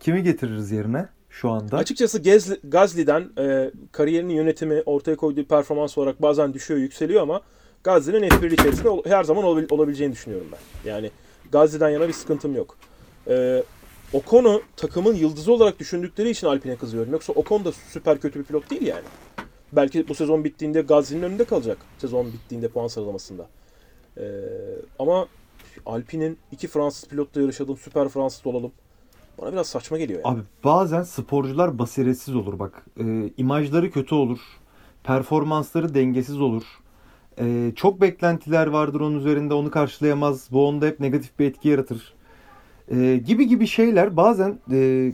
[0.00, 1.76] Kimi getiririz yerine şu anda?
[1.76, 7.40] Açıkçası Gazli, Gazli'den e, kariyerinin yönetimi, ortaya koyduğu performans olarak bazen düşüyor, yükseliyor ama
[7.84, 10.90] Gazli'nin F1 içerisinde her zaman olabil- olabileceğini düşünüyorum ben.
[10.90, 11.10] Yani
[11.52, 12.76] Gazli'den yana bir sıkıntım yok.
[13.28, 13.62] E,
[14.12, 17.12] Ocon'u takımın yıldızı olarak düşündükleri için Alpine'e kızıyorum.
[17.12, 19.04] Yoksa Ocon da süper kötü bir pilot değil yani.
[19.72, 21.78] Belki bu sezon bittiğinde Gazli'nin önünde kalacak.
[21.98, 23.46] Sezon bittiğinde puan sıralamasında.
[24.16, 24.24] E,
[24.98, 25.26] ama
[25.86, 28.72] Alpine'in iki Fransız pilotla yarışalım, süper Fransız olalım.
[29.40, 30.34] Bana biraz saçma geliyor yani.
[30.34, 32.84] Abi bazen sporcular basiretsiz olur bak.
[33.00, 34.38] Ee, imajları kötü olur.
[35.04, 36.62] Performansları dengesiz olur.
[37.40, 40.48] Ee, çok beklentiler vardır onun üzerinde onu karşılayamaz.
[40.52, 42.14] Bu onda hep negatif bir etki yaratır.
[42.90, 45.12] Ee, gibi gibi şeyler bazen e,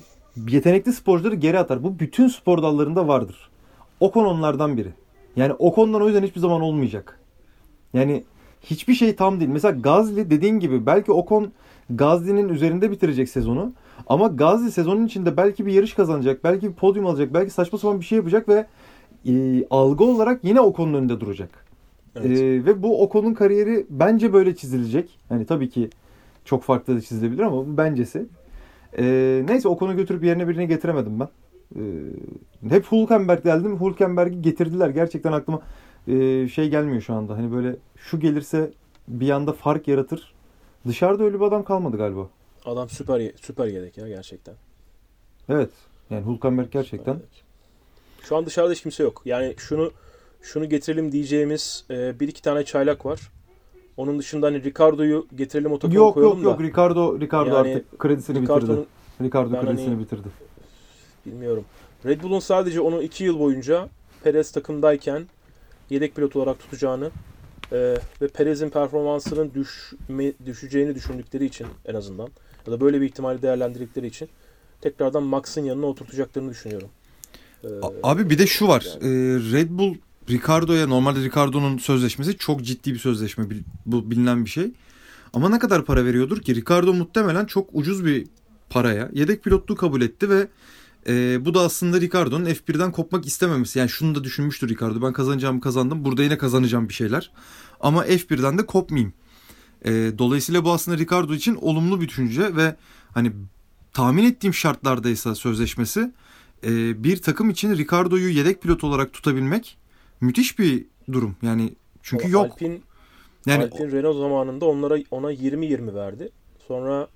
[0.48, 1.82] yetenekli sporcuları geri atar.
[1.84, 3.50] Bu bütün spor dallarında vardır.
[4.00, 4.92] Ocon onlardan biri.
[5.36, 7.20] Yani Ocon'dan o yüzden hiçbir zaman olmayacak.
[7.94, 8.24] Yani
[8.62, 9.50] hiçbir şey tam değil.
[9.50, 11.52] Mesela Gazli dediğin gibi belki Ocon
[11.90, 13.72] Gazli'nin üzerinde bitirecek sezonu.
[14.06, 18.00] Ama Gazli sezonun içinde belki bir yarış kazanacak, belki bir podyum alacak, belki saçma sapan
[18.00, 18.66] bir şey yapacak ve
[19.26, 21.67] e, algı olarak yine Ocon'un önünde duracak.
[22.26, 22.40] Evet.
[22.40, 25.18] E, ve bu Ocon'un kariyeri bence böyle çizilecek.
[25.30, 25.90] Yani tabii ki
[26.44, 28.26] çok farklı da çizilebilir ama bu bencesi.
[28.98, 29.04] E,
[29.48, 31.28] neyse Ocon'u götürüp yerine birini getiremedim ben.
[31.76, 31.82] E,
[32.74, 33.80] hep Hülkenberg geldim.
[33.80, 34.88] Hülkenberg'i getirdiler.
[34.88, 35.62] Gerçekten aklıma
[36.08, 37.36] e, şey gelmiyor şu anda.
[37.36, 38.70] Hani böyle şu gelirse
[39.08, 40.34] bir anda fark yaratır.
[40.86, 42.28] Dışarıda öyle bir adam kalmadı galiba.
[42.64, 44.54] Adam süper süper yedek ya gerçekten.
[45.48, 45.70] Evet.
[46.10, 47.20] Yani Hülkenberg gerçekten.
[48.22, 49.22] Şu an dışarıda hiç kimse yok.
[49.24, 49.90] Yani şunu
[50.42, 53.20] şunu getirelim diyeceğimiz e, bir iki tane çaylak var.
[53.96, 56.62] Onun dışında hani Ricardo'yu getirelim o takıma Yok koyalım yok da.
[56.64, 58.72] yok Ricardo Ricardo Yani artık kredisini bitirdi.
[59.22, 60.28] Ricardo Ben kredisini hani- bitirdi.
[61.26, 61.64] bilmiyorum.
[62.06, 63.88] Red Bull'un sadece onu iki yıl boyunca
[64.24, 65.26] Perez takımdayken
[65.90, 67.10] yedek pilot olarak tutacağını
[67.72, 72.28] e, ve Perez'in performansının düşme, düşeceğini düşündükleri için en azından
[72.66, 74.28] ya da böyle bir ihtimali değerlendirdikleri için
[74.80, 76.88] tekrardan Max'ın yanına oturtacaklarını düşünüyorum.
[77.64, 78.86] E, A- Abi bir de şu var.
[79.02, 79.04] Yani.
[79.04, 79.94] Ee, Red Bull
[80.28, 83.46] Ricardo'ya normalde Ricardo'nun sözleşmesi çok ciddi bir sözleşme.
[83.86, 84.72] Bu bilinen bir şey.
[85.32, 86.54] Ama ne kadar para veriyordur ki?
[86.54, 88.26] Ricardo muhtemelen çok ucuz bir
[88.70, 90.48] paraya yedek pilotluğu kabul etti ve
[91.08, 93.78] e, bu da aslında Ricardo'nun F1'den kopmak istememesi.
[93.78, 95.02] Yani şunu da düşünmüştür Ricardo.
[95.02, 96.04] Ben kazanacağımı kazandım.
[96.04, 97.30] Burada yine kazanacağım bir şeyler.
[97.80, 99.12] Ama F1'den de kopmayayım.
[99.84, 102.76] E, dolayısıyla bu aslında Ricardo için olumlu bir düşünce ve
[103.14, 103.32] hani
[103.92, 106.12] tahmin ettiğim şartlardaysa sözleşmesi
[106.64, 109.78] e, bir takım için Ricardo'yu yedek pilot olarak tutabilmek
[110.20, 111.36] müthiş bir durum.
[111.42, 112.44] Yani çünkü o yok.
[112.52, 112.78] Alpine,
[113.46, 116.30] Yani Alpine Renault zamanında onlara ona 20-20 verdi.
[116.68, 117.08] Sonra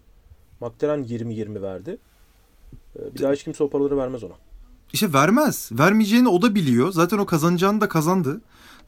[0.61, 1.99] McLaren 20-20 verdi.
[2.97, 4.35] E, bir daha hiç kimse o paraları vermez ona.
[4.93, 5.69] işte vermez.
[5.73, 6.93] Vermeyeceğini o da biliyor.
[6.93, 8.41] Zaten o kazanacağını da kazandı.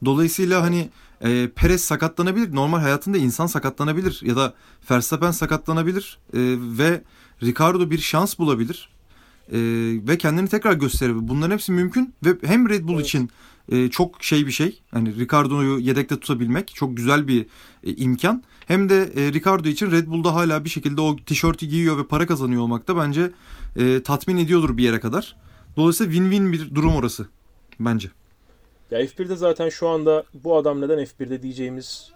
[0.05, 0.89] Dolayısıyla hani
[1.21, 2.55] e, Perez sakatlanabilir.
[2.55, 4.19] Normal hayatında insan sakatlanabilir.
[4.23, 4.53] Ya da
[4.91, 6.19] Verstappen sakatlanabilir.
[6.33, 6.39] E,
[6.77, 7.01] ve
[7.43, 8.89] Ricardo bir şans bulabilir.
[9.51, 9.57] E,
[10.07, 11.27] ve kendini tekrar gösterebilir.
[11.27, 12.13] Bunların hepsi mümkün.
[12.25, 13.05] Ve hem Red Bull Evet.
[13.05, 13.29] için
[13.71, 14.81] e, çok şey bir şey.
[14.91, 17.45] Hani Ricardo'yu yedekte tutabilmek çok güzel bir
[17.83, 18.43] e, imkan.
[18.67, 22.27] Hem de e, Ricardo için Red Bull'da hala bir şekilde o tişörtü giyiyor ve para
[22.27, 23.31] kazanıyor olmak da bence
[23.75, 25.35] e, tatmin ediyordur bir yere kadar.
[25.77, 27.27] Dolayısıyla win-win bir durum orası
[27.79, 28.11] bence.
[28.91, 32.11] Ya F1'de zaten şu anda bu adam neden F1'de diyeceğimiz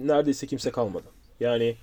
[0.00, 1.04] neredeyse kimse kalmadı.
[1.40, 1.76] Yani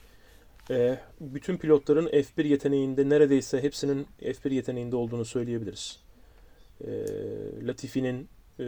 [0.70, 6.00] e, bütün pilotların F1 yeteneğinde neredeyse hepsinin F1 yeteneğinde olduğunu söyleyebiliriz.
[6.82, 6.88] E,
[7.68, 8.28] Latifi'nin
[8.60, 8.64] e,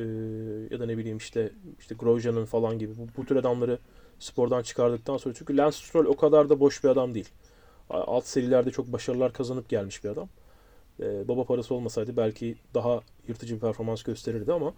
[0.74, 3.80] ya da ne bileyim işte işte Grosjean'ın falan gibi bu, bu tür adamları
[4.20, 7.30] spordan çıkardıktan sonra çünkü Lance Stroll o kadar da boş bir adam değil.
[7.90, 10.30] Alt serilerde çok başarılar kazanıp gelmiş bir adam.
[11.00, 14.74] E, baba parası olmasaydı belki daha yırtıcı bir performans gösterirdi ama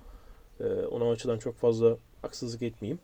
[0.59, 2.99] ee, ona açıdan çok fazla haksızlık etmeyeyim.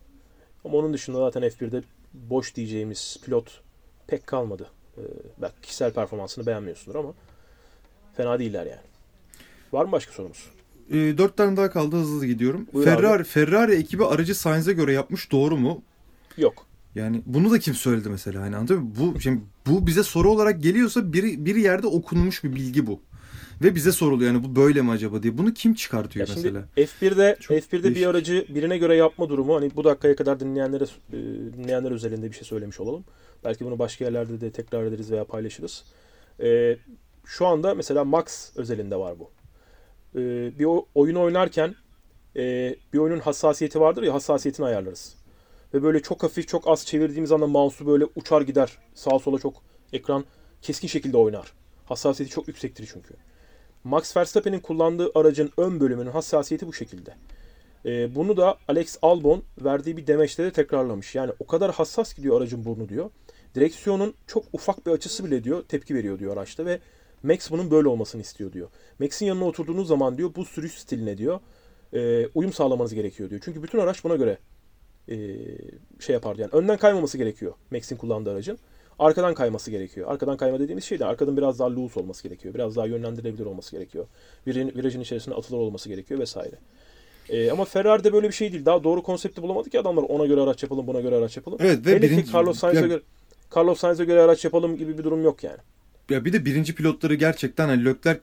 [0.66, 1.84] Ama onun dışında zaten F1'de
[2.14, 3.62] boş diyeceğimiz pilot
[4.08, 4.70] pek kalmadı.
[4.98, 5.02] Ee,
[5.42, 7.14] belki kişisel performansını beğenmiyorsundur ama
[8.18, 8.82] fena değiller yani.
[9.72, 10.50] Var mı başka sorumuz?
[10.90, 12.68] E, dört tane daha kaldı hızlı gidiyorum.
[12.74, 15.84] Buyur Ferrari, Ferrari ekibi aracı Sainz'e göre yapmış doğru mu?
[16.38, 16.66] Yok.
[16.96, 18.92] Yani bunu da kim söyledi mesela hani anladın mı?
[19.00, 23.00] Bu, şimdi bu bize soru olarak geliyorsa bir, bir yerde okunmuş bir bilgi bu.
[23.64, 25.38] Ve bize soruluyor yani bu böyle mi acaba diye.
[25.38, 26.66] Bunu kim çıkartıyor Ya şimdi mesela?
[26.78, 28.02] F1'de Çok F1'de değişik.
[28.02, 31.18] bir aracı birine göre yapma durumu hani bu dakikaya kadar dinleyenlere e,
[31.58, 33.06] dinleyenler özelinde bir şey söylemiş olalım.
[33.44, 35.84] Belki bunu başka yerlerde de tekrar ederiz veya paylaşırız.
[36.44, 36.78] E,
[37.26, 39.32] şu anda mesela Max özelinde var bu.
[40.20, 40.20] E,
[40.60, 41.76] bir oyun oynarken
[42.36, 45.16] e, bir oyunun hassasiyeti vardır ya hassasiyetini ayarlarız.
[45.74, 48.78] Ve böyle çok hafif çok az çevirdiğimiz anda mouse'u böyle uçar gider.
[48.96, 49.54] Sağa sola çok
[49.94, 50.26] ekran
[50.62, 51.54] keskin şekilde oynar.
[51.86, 53.14] Hassasiyeti çok yüksektir çünkü.
[53.84, 57.14] Max Verstappen'in kullandığı aracın ön bölümünün hassasiyeti bu şekilde.
[57.86, 61.16] Ee, bunu da Alex Albon verdiği bir demeçte de tekrarlamış.
[61.16, 63.10] Yani o kadar hassas gidiyor aracın burnu diyor.
[63.56, 66.80] Direksiyonun çok ufak bir açısı bile diyor tepki veriyor diyor araçta ve
[67.24, 68.70] Max bunun böyle olmasını istiyor diyor.
[69.00, 71.40] Max'in yanına oturduğunuz zaman diyor bu sürüş stiline diyor
[71.94, 73.42] e, uyum sağlamanız gerekiyor diyor.
[73.46, 74.38] Çünkü bütün araç buna göre
[75.10, 75.16] e,
[76.00, 78.58] şey yapar yani önden kaymaması gerekiyor Max'in kullandığı aracın.
[79.00, 80.12] Arkadan kayması gerekiyor.
[80.12, 82.54] Arkadan kayma dediğimiz şey de arkadan biraz daha loose olması gerekiyor.
[82.54, 84.06] Biraz daha yönlendirilebilir olması gerekiyor.
[84.48, 86.56] Virajın, virajın içerisinde atılır olması gerekiyor vesaire.
[87.30, 88.66] Ee, ama Ferrari'de böyle bir şey değil.
[88.66, 91.58] Daha doğru konsepti bulamadı ki adamlar ona göre araç yapalım, buna göre araç yapalım.
[91.62, 93.02] Evet ve Hele birinci, ki Carlos Sainz'e göre
[93.56, 95.58] Carlos Sainz'e göre araç yapalım gibi bir durum yok yani.
[96.10, 98.22] ya bir de birinci pilotları gerçekten hani Leclerc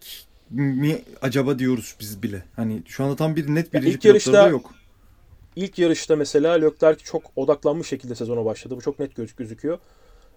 [0.50, 2.42] mi acaba diyoruz biz bile.
[2.56, 4.74] Hani şu anda tam bir net Ya birinci ilk pilotları da yarışta- yok.
[5.56, 8.76] İlk yarışta mesela Leclerc çok odaklanmış şekilde sezona başladı.
[8.76, 9.78] Bu çok net göz gözüküyor.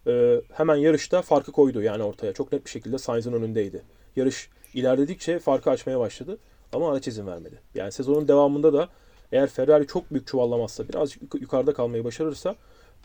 [0.07, 2.33] Ee, hemen yarışta farkı koydu yani ortaya.
[2.33, 3.81] Çok net bir şekilde Sainz'ın önündeydi.
[4.15, 6.37] Yarış ilerledikçe farkı açmaya başladı.
[6.73, 7.59] Ama araç izin vermedi.
[7.75, 8.89] Yani sezonun devamında da
[9.31, 12.55] eğer Ferrari çok büyük çuvallamazsa, birazcık yuk- yukarıda kalmayı başarırsa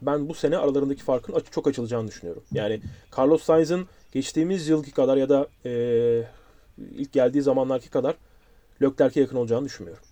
[0.02, 2.42] ben bu sene aralarındaki farkın çok açılacağını düşünüyorum.
[2.52, 2.80] Yani
[3.18, 6.22] Carlos Sainz'ın geçtiğimiz yılki kadar ya da e,
[6.78, 8.14] ilk geldiği zamanlarki kadar
[8.82, 10.04] Leclerc'e yakın olacağını düşünmüyorum.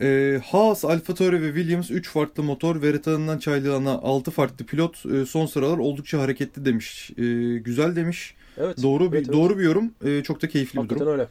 [0.00, 5.06] Ee, Haas, Alfa Tauri ve Williams 3 farklı motor, veri tabanından çaylana 6 farklı pilot
[5.06, 7.10] e, son sıralar oldukça hareketli demiş.
[7.18, 7.22] E,
[7.58, 8.34] güzel demiş.
[8.58, 8.82] Evet.
[8.82, 9.36] Doğru bir evet, evet.
[9.38, 9.90] doğru bir yorum.
[10.04, 11.12] E, çok da keyifli bir Hakikaten durum.
[11.12, 11.28] öyle.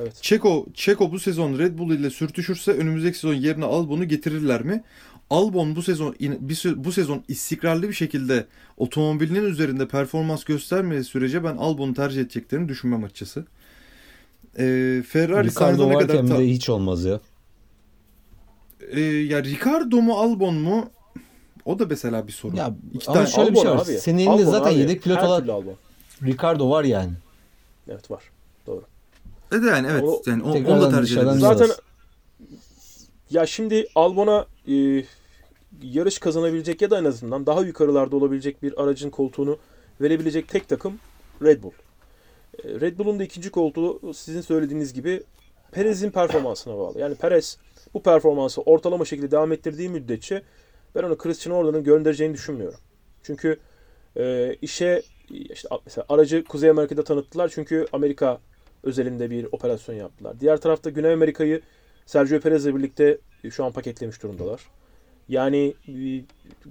[0.00, 0.18] Evet.
[0.22, 4.82] Çeko, Çeko bu sezon Red Bull ile sürtüşürse önümüzdeki sezon yerine Albon'u getirirler mi?
[5.30, 11.56] Albon bu sezon bir bu sezon istikrarlı bir şekilde otomobilinin üzerinde performans göstermediği sürece ben
[11.56, 13.44] Albon'u tercih edeceklerini düşünmem açıkçası.
[14.58, 17.20] Ee, Ferrari Ricardo ne kadar varken ta- de hiç olmaz ya.
[18.88, 20.90] Ee, ya Ricardo mu Albon mu?
[21.64, 22.56] O da mesela bir sorun.
[22.56, 23.84] Ya İki ama tane şöyle bir şey Albon var.
[23.86, 23.98] abi.
[23.98, 24.78] Senin elinde Albon zaten abi.
[24.78, 25.74] yedek pilot Her Albon.
[26.22, 27.12] Ricardo var yani.
[27.88, 28.22] Evet var.
[28.66, 28.82] Doğru.
[29.52, 31.38] E de yani evet O- yani o- onu da tercih biraz.
[31.38, 31.70] Zaten
[33.30, 35.04] ya şimdi Albon'a e,
[35.82, 39.58] yarış kazanabilecek ya da en azından daha yukarılarda olabilecek bir aracın koltuğunu
[40.00, 40.98] verebilecek tek takım
[41.42, 41.70] Red Bull.
[42.64, 45.22] E, Red Bull'un da ikinci koltuğu sizin söylediğiniz gibi
[45.72, 46.98] Perez'in performansına bağlı.
[46.98, 47.56] Yani Perez
[47.94, 50.42] bu performansı ortalama şekilde devam ettirdiği müddetçe
[50.94, 52.78] ben onu Christian Horner'ın göndereceğini düşünmüyorum.
[53.22, 53.58] Çünkü
[54.16, 58.40] e, işe işte mesela aracı Kuzey Amerika'da tanıttılar çünkü Amerika
[58.82, 60.40] özelinde bir operasyon yaptılar.
[60.40, 61.60] Diğer tarafta Güney Amerika'yı
[62.06, 63.18] Sergio Perez'le birlikte
[63.50, 64.60] şu an paketlemiş durumdalar.
[65.28, 65.94] Yani e,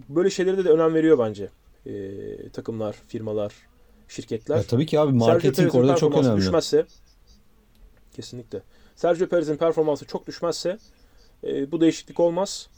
[0.09, 1.49] böyle şeylere de önem veriyor bence
[1.85, 3.53] e, takımlar, firmalar,
[4.07, 4.57] şirketler.
[4.57, 6.37] Ya tabii ki abi marketing orada çok önemli.
[6.37, 6.85] düşmezse
[8.15, 8.61] kesinlikle.
[8.95, 10.77] Sergio Perez'in performansı çok düşmezse
[11.43, 12.69] e, bu değişiklik olmaz.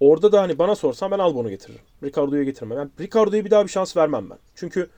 [0.00, 1.80] Orada da hani bana sorsan ben Albon'u getiririm.
[2.02, 2.78] Ricardo'yu getirmem.
[2.78, 4.38] Yani Ricardo'ya bir daha bir şans vermem ben.
[4.54, 4.90] Çünkü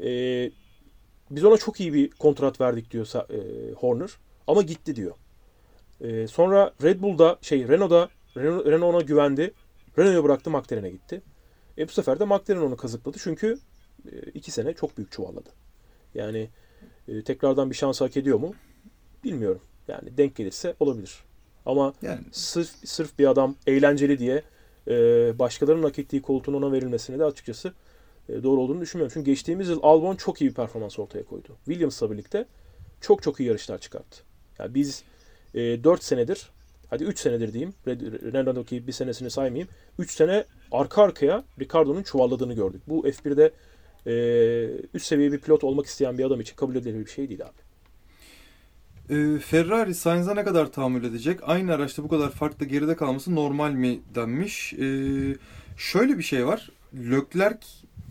[0.00, 0.10] e,
[1.30, 4.10] biz ona çok iyi bir kontrat verdik diyor e, Horner.
[4.46, 5.14] Ama gitti diyor.
[6.00, 9.54] E, sonra Red Bull'da şey Renault'da Renault, Renault ona güvendi.
[9.98, 11.22] Renault'u bıraktı McLaren'e gitti.
[11.78, 13.16] E bu sefer de McLaren onu kazıkladı.
[13.20, 13.58] Çünkü
[14.12, 15.48] e, iki sene çok büyük çuvalladı.
[16.14, 16.48] Yani
[17.08, 18.54] e, tekrardan bir şans hak ediyor mu?
[19.24, 19.60] Bilmiyorum.
[19.88, 21.25] Yani denk gelirse olabilir.
[21.66, 24.42] Ama Yani sırf sırf bir adam eğlenceli diye
[24.88, 24.94] e,
[25.38, 27.72] başkalarının hak ettiği koltuğun ona verilmesine de açıkçası
[28.28, 29.14] e, doğru olduğunu düşünmüyorum.
[29.14, 31.56] Çünkü geçtiğimiz yıl Albon çok iyi bir performans ortaya koydu.
[31.64, 32.46] Williams'la birlikte
[33.00, 34.22] çok çok iyi yarışlar çıkarttı.
[34.58, 35.04] Yani biz
[35.54, 36.50] e, 4 senedir
[36.90, 37.74] hadi 3 senedir diyeyim.
[38.32, 39.68] Renault'daki bir senesini saymayayım.
[39.98, 42.82] 3 sene arka arkaya Ricardo'nun çuvalladığını gördük.
[42.86, 43.52] Bu F1'de
[44.06, 44.14] e,
[44.94, 47.65] üst seviye bir pilot olmak isteyen bir adam için kabul edilebilir bir şey değil abi.
[49.10, 51.40] Ee, Ferrari Sainz'a ne kadar tahammül edecek?
[51.42, 54.72] Aynı araçta bu kadar farklı geride kalması normal mi denmiş.
[54.72, 55.36] Ee,
[55.76, 56.70] şöyle bir şey var.
[56.94, 57.58] Leclerc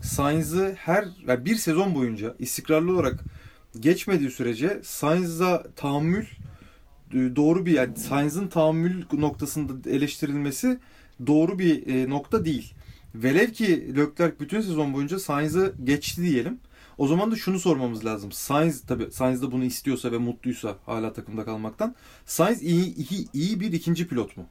[0.02, 3.24] Sainz'ı her yani bir sezon boyunca istikrarlı olarak
[3.80, 6.24] geçmediği sürece Sainz'a tahammül
[7.12, 10.78] e, doğru bir yani Sainz'ın tahammül noktasında eleştirilmesi
[11.26, 12.74] doğru bir e, nokta değil.
[13.14, 16.58] Velev ki Leclerc bütün sezon boyunca Sainz'ı geçti diyelim.
[16.98, 18.32] O zaman da şunu sormamız lazım.
[18.32, 21.94] Sainz tabi Sainz de bunu istiyorsa ve mutluysa hala takımda kalmaktan.
[22.26, 24.46] Sainz iyi, iyi, iyi bir ikinci pilot mu?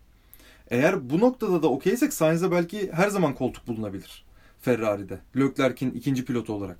[0.69, 4.25] Eğer bu noktada da okeysek Sainz'e belki her zaman koltuk bulunabilir.
[4.61, 5.19] Ferrari'de.
[5.37, 6.77] Leclerc'in ikinci pilotu olarak.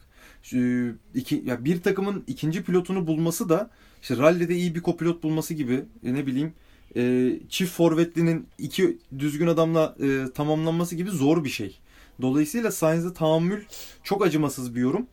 [1.15, 3.69] İki, ya bir takımın ikinci pilotunu bulması da
[4.01, 6.53] işte rallide iyi bir kopilot bulması gibi e, ne bileyim
[6.95, 11.79] e, çift forvetlinin iki düzgün adamla e, tamamlanması gibi zor bir şey.
[12.21, 13.63] Dolayısıyla Sainz'e tahammül
[14.03, 15.07] çok acımasız bir yorum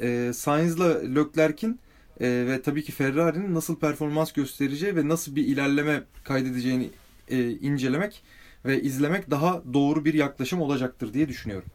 [0.00, 1.80] e, Sainz'la Leclerc'in
[2.20, 6.90] e, ve tabii ki Ferrari'nin nasıl performans göstereceği ve nasıl bir ilerleme kaydedeceğini
[7.28, 8.22] e, incelemek
[8.64, 11.68] ve izlemek daha doğru bir yaklaşım olacaktır diye düşünüyorum.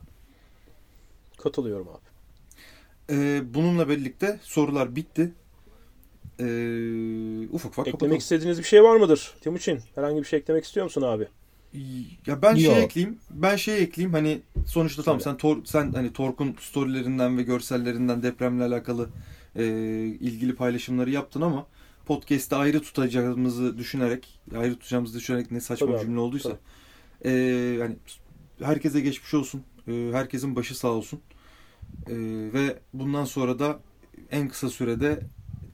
[1.37, 2.13] Katılıyorum abi.
[3.09, 5.31] E, bununla birlikte sorular bitti.
[6.39, 6.45] E,
[7.51, 8.17] ufak ufak Eklemek kapatalım.
[8.17, 9.79] istediğiniz bir şey var mıdır Timuçin?
[9.95, 11.27] Herhangi bir şey eklemek istiyor musun abi?
[12.27, 12.73] Ya ben Yok.
[12.73, 13.19] şey ekleyeyim.
[13.29, 14.13] Ben şey ekleyeyim.
[14.13, 15.33] Hani sonuçta tamam Söyle.
[15.33, 19.09] sen Tor, sen hani Tork'un storylerinden ve görsellerinden depremle alakalı
[19.55, 19.65] e,
[20.19, 21.67] ilgili paylaşımları yaptın ama
[22.05, 26.57] podcast'te ayrı tutacağımızı düşünerek, ayrı tutacağımızı düşünerek ne saçma Tabii bir abi, cümle olduysa.
[27.21, 27.31] E,
[27.79, 27.95] yani
[28.61, 29.63] herkese geçmiş olsun.
[29.87, 31.19] E, herkesin başı sağ olsun.
[32.07, 32.15] E,
[32.53, 33.79] ve bundan sonra da
[34.31, 35.19] en kısa sürede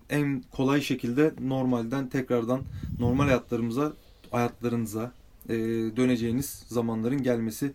[0.09, 2.61] en kolay şekilde normalden tekrardan
[2.99, 3.93] normal hayatlarımıza,
[4.31, 5.11] hayatlarınıza
[5.49, 5.55] e,
[5.97, 7.73] döneceğiniz zamanların gelmesi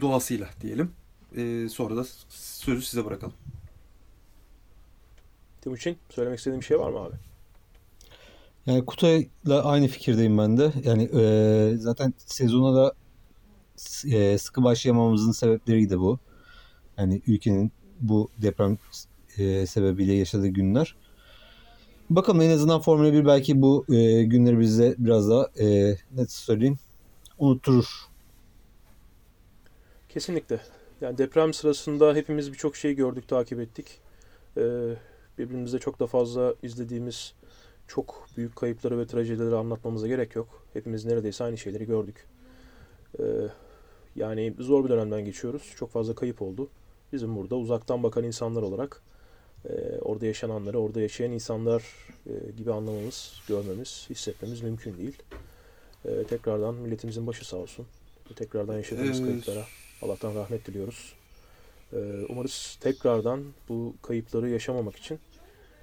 [0.00, 0.90] duasıyla diyelim.
[1.36, 3.34] E, sonra da sözü size bırakalım.
[5.60, 7.16] Timuçin söylemek istediğin bir şey var mı abi?
[8.66, 10.72] Yani Kutay'la aynı fikirdeyim ben de.
[10.84, 12.94] Yani e, zaten sezona da
[14.12, 16.18] e, sıkı başlayamamızın sebepleriydi bu.
[16.98, 18.78] Yani ülkenin bu deprem
[19.38, 20.96] e, sebebiyle yaşadığı günler.
[22.16, 26.78] Bakalım en azından Formula 1 belki bu e, günleri bize biraz daha e, net söyleyeyim
[27.38, 27.86] unutturur.
[30.08, 30.60] Kesinlikle.
[31.00, 34.00] Yani deprem sırasında hepimiz birçok şey gördük, takip ettik.
[34.56, 34.60] Ee,
[35.38, 37.34] birbirimizde çok da fazla izlediğimiz
[37.88, 40.66] çok büyük kayıpları ve trajedileri anlatmamıza gerek yok.
[40.72, 42.26] Hepimiz neredeyse aynı şeyleri gördük.
[43.18, 43.24] Ee,
[44.16, 45.72] yani zor bir dönemden geçiyoruz.
[45.76, 46.68] Çok fazla kayıp oldu.
[47.12, 49.02] Bizim burada uzaktan bakan insanlar olarak
[49.68, 51.82] e, orada yaşananları, orada yaşayan insanlar
[52.26, 55.22] e, gibi anlamamız, görmemiz, hissetmemiz mümkün değil.
[56.04, 57.86] E, tekrardan milletimizin başı sağ olsun.
[58.36, 59.28] Tekrardan yaşadığımız Evet.
[59.30, 59.64] kayıplara
[60.02, 61.14] Allah'tan rahmet diliyoruz.
[61.92, 61.96] E,
[62.28, 65.18] umarız tekrardan bu kayıpları yaşamamak için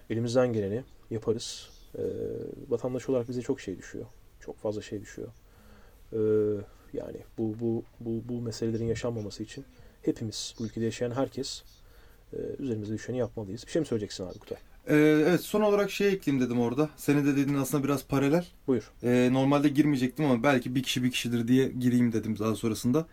[0.09, 1.69] elimizden geleni yaparız.
[1.97, 2.03] E,
[2.69, 4.05] vatandaş olarak bize çok şey düşüyor.
[4.39, 5.27] Çok fazla şey düşüyor.
[6.13, 6.19] E,
[6.93, 9.65] yani bu, bu, bu, bu meselelerin yaşanmaması için
[10.01, 11.63] hepimiz, bu ülkede yaşayan herkes
[12.34, 13.63] e, üzerimize düşeni yapmalıyız.
[13.67, 14.57] Bir şey mi söyleyeceksin abi Kutay?
[14.88, 14.95] Ee,
[15.27, 16.89] evet son olarak şey ekleyeyim dedim orada.
[16.97, 18.45] Senin de dediğin aslında biraz paralel.
[18.67, 18.91] Buyur.
[19.03, 23.07] Ee, normalde girmeyecektim ama belki bir kişi bir kişidir diye gireyim dedim daha sonrasında.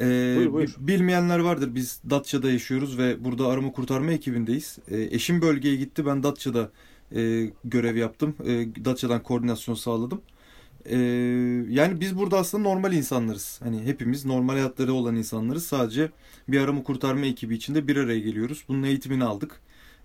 [0.00, 0.76] Ee, Buyur, buyur.
[0.80, 1.74] bi- Bilmeyenler vardır.
[1.74, 4.78] Biz Datça'da yaşıyoruz ve burada arama kurtarma ekibindeyiz.
[4.90, 6.06] Ee, eşim bölgeye gitti.
[6.06, 6.70] Ben Datça'da
[7.16, 8.34] e, görev yaptım.
[8.44, 10.20] E, Datça'dan koordinasyon sağladım.
[10.90, 10.96] Ee,
[11.68, 13.60] yani biz burada aslında normal insanlarız.
[13.62, 15.66] Hani hepimiz normal hayatları olan insanlarız.
[15.66, 16.10] Sadece
[16.48, 18.64] bir arama kurtarma ekibi içinde bir araya geliyoruz.
[18.68, 19.60] Bunun eğitimini aldık.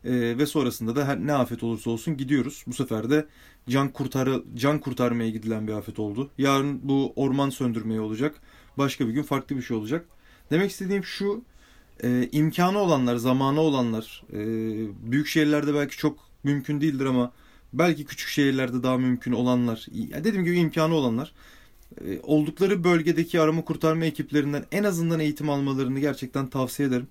[0.06, 2.64] Ee, ve sonrasında da her ne afet olursa olsun gidiyoruz.
[2.68, 3.26] Bu sefer de
[3.70, 6.30] can kurtarı can kurtarmaya gidilen bir afet oldu.
[6.38, 8.42] Yarın bu orman söndürmeye olacak.
[8.78, 10.06] Başka bir gün farklı bir şey olacak.
[10.52, 11.44] Demek istediğim şu
[12.04, 14.40] e, imkanı olanlar, zamanı olanlar e,
[15.12, 17.32] büyük şehirlerde belki çok mümkün değildir ama
[17.74, 21.34] belki küçük şehirlerde daha mümkün olanlar, ya dediğim gibi imkanı olanlar
[22.06, 27.08] e, oldukları bölgedeki arama kurtarma ekiplerinden en azından eğitim almalarını gerçekten tavsiye ederim.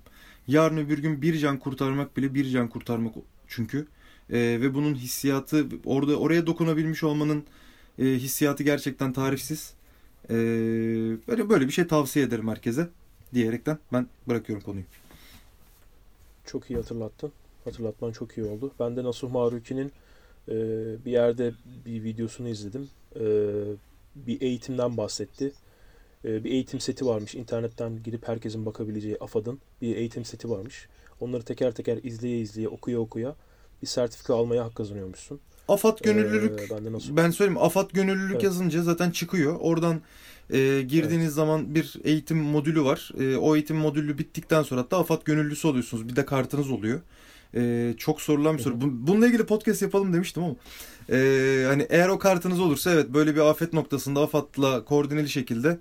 [0.48, 3.14] Yarın öbür gün bir can kurtarmak bile bir can kurtarmak
[3.48, 3.86] çünkü.
[4.30, 7.44] E, ve bunun hissiyatı orada oraya dokunabilmiş olmanın
[7.98, 9.74] e, hissiyatı gerçekten tarifsiz.
[10.30, 10.34] E,
[11.28, 12.88] böyle böyle bir şey tavsiye ederim herkese
[13.34, 14.84] diyerekten ben bırakıyorum konuyu.
[16.46, 17.32] Çok iyi hatırlattın.
[17.64, 18.72] Hatırlatman çok iyi oldu.
[18.80, 19.92] Ben de Nasuh Maruki'nin
[20.50, 20.54] e,
[21.04, 21.52] bir yerde
[21.86, 22.88] bir videosunu izledim.
[23.16, 23.24] E,
[24.16, 25.52] bir eğitimden bahsetti.
[26.24, 27.34] E, bir eğitim seti varmış.
[27.34, 30.88] İnternetten girip herkesin bakabileceği AFAD'ın bir eğitim seti varmış.
[31.20, 33.34] Onları teker teker izleye izleye, okuya okuya
[33.82, 35.40] bir sertifika almaya hak kazanıyormuşsun.
[35.68, 37.16] Afat gönüllülük E, ben Nasuh.
[37.16, 38.42] Ben söyleyeyim Afat gönüllülük Evet.
[38.42, 39.56] yazınca zaten çıkıyor.
[39.60, 40.00] Oradan
[40.52, 43.12] e, girdiğiniz zaman bir eğitim modülü var.
[43.20, 46.08] E, o eğitim modülü bittikten sonra hatta Afat gönüllüsü oluyorsunuz.
[46.08, 47.00] Bir de kartınız oluyor.
[47.54, 48.74] E, çok sorulan bir soru.
[48.80, 50.54] Bununla ilgili podcast yapalım demiştim ama.
[51.12, 55.78] E, hani eğer o kartınız olursa evet böyle bir afet noktasında AFAD'la koordineli şekilde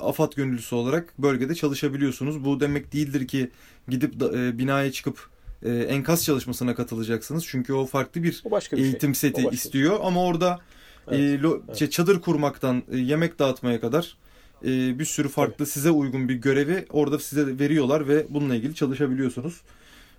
[0.00, 2.44] AFAD gönüllüsü olarak bölgede çalışabiliyorsunuz.
[2.44, 3.50] Bu demek değildir ki
[3.88, 5.28] gidip da- e, binaya çıkıp
[5.62, 7.46] e, enkaz çalışmasına katılacaksınız.
[7.46, 8.90] Çünkü o farklı bir O başka bir şey.
[8.90, 10.60] eğitim O seti istiyor ama orada
[11.08, 11.76] Evet, e, lo- evet.
[11.78, 14.16] şey, çadır kurmaktan e, yemek dağıtmaya kadar
[14.64, 19.60] e, bir sürü farklı size uygun bir görevi orada size veriyorlar ve bununla ilgili çalışabiliyorsunuz.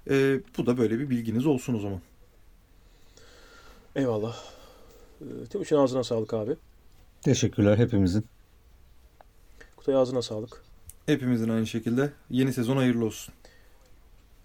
[0.09, 1.99] E, bu da böyle bir bilginiz olsun o zaman.
[3.95, 4.37] Eyvallah.
[5.21, 6.55] E, Timuçin ağzına sağlık abi.
[7.21, 8.25] Teşekkürler hepimizin.
[9.75, 10.63] Kutay ağzına sağlık.
[11.05, 13.33] Hepimizin aynı şekilde yeni sezon hayırlı olsun.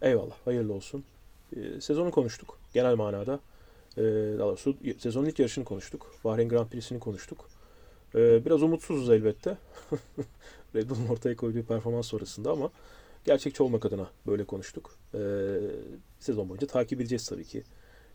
[0.02, 0.34] Eyvallah.
[0.44, 1.05] Hayırlı olsun.
[1.57, 2.59] Ee, sezonu konuştuk.
[2.74, 3.40] Genel manada.
[3.96, 4.02] Ee,
[4.38, 6.14] daha doğrusu sezonun ilk yarışını konuştuk.
[6.24, 7.48] Bahreyn Grand Prix'sini konuştuk.
[8.14, 9.59] Biraz umutsuzuz elbette.
[10.74, 12.70] Red Bull'un ortaya koyduğu performans sonrasında ama
[13.25, 14.99] gerçekçi olmak adına böyle konuştuk.
[15.14, 15.18] Ee,
[16.18, 17.63] sezon boyunca takip edeceğiz tabii ki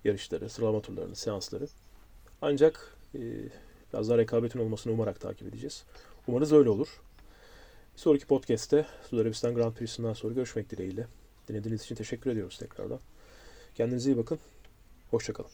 [0.04, 1.68] yarışları, sıralama turlarını, seansları.
[2.42, 3.20] Ancak e,
[3.94, 5.84] biraz daha rekabetin olmasını umarak takip edeceğiz.
[6.28, 7.02] Umarız öyle olur.
[7.96, 11.08] Bir sonraki podcast'te Suudi Arabistan Grand Prix'sinden sonra görüşmek dileğiyle.
[11.48, 13.00] Dinlediğiniz için teşekkür ediyoruz tekrardan.
[13.76, 14.40] Kendinize iyi bakın.
[15.12, 15.52] Hoşçakalın.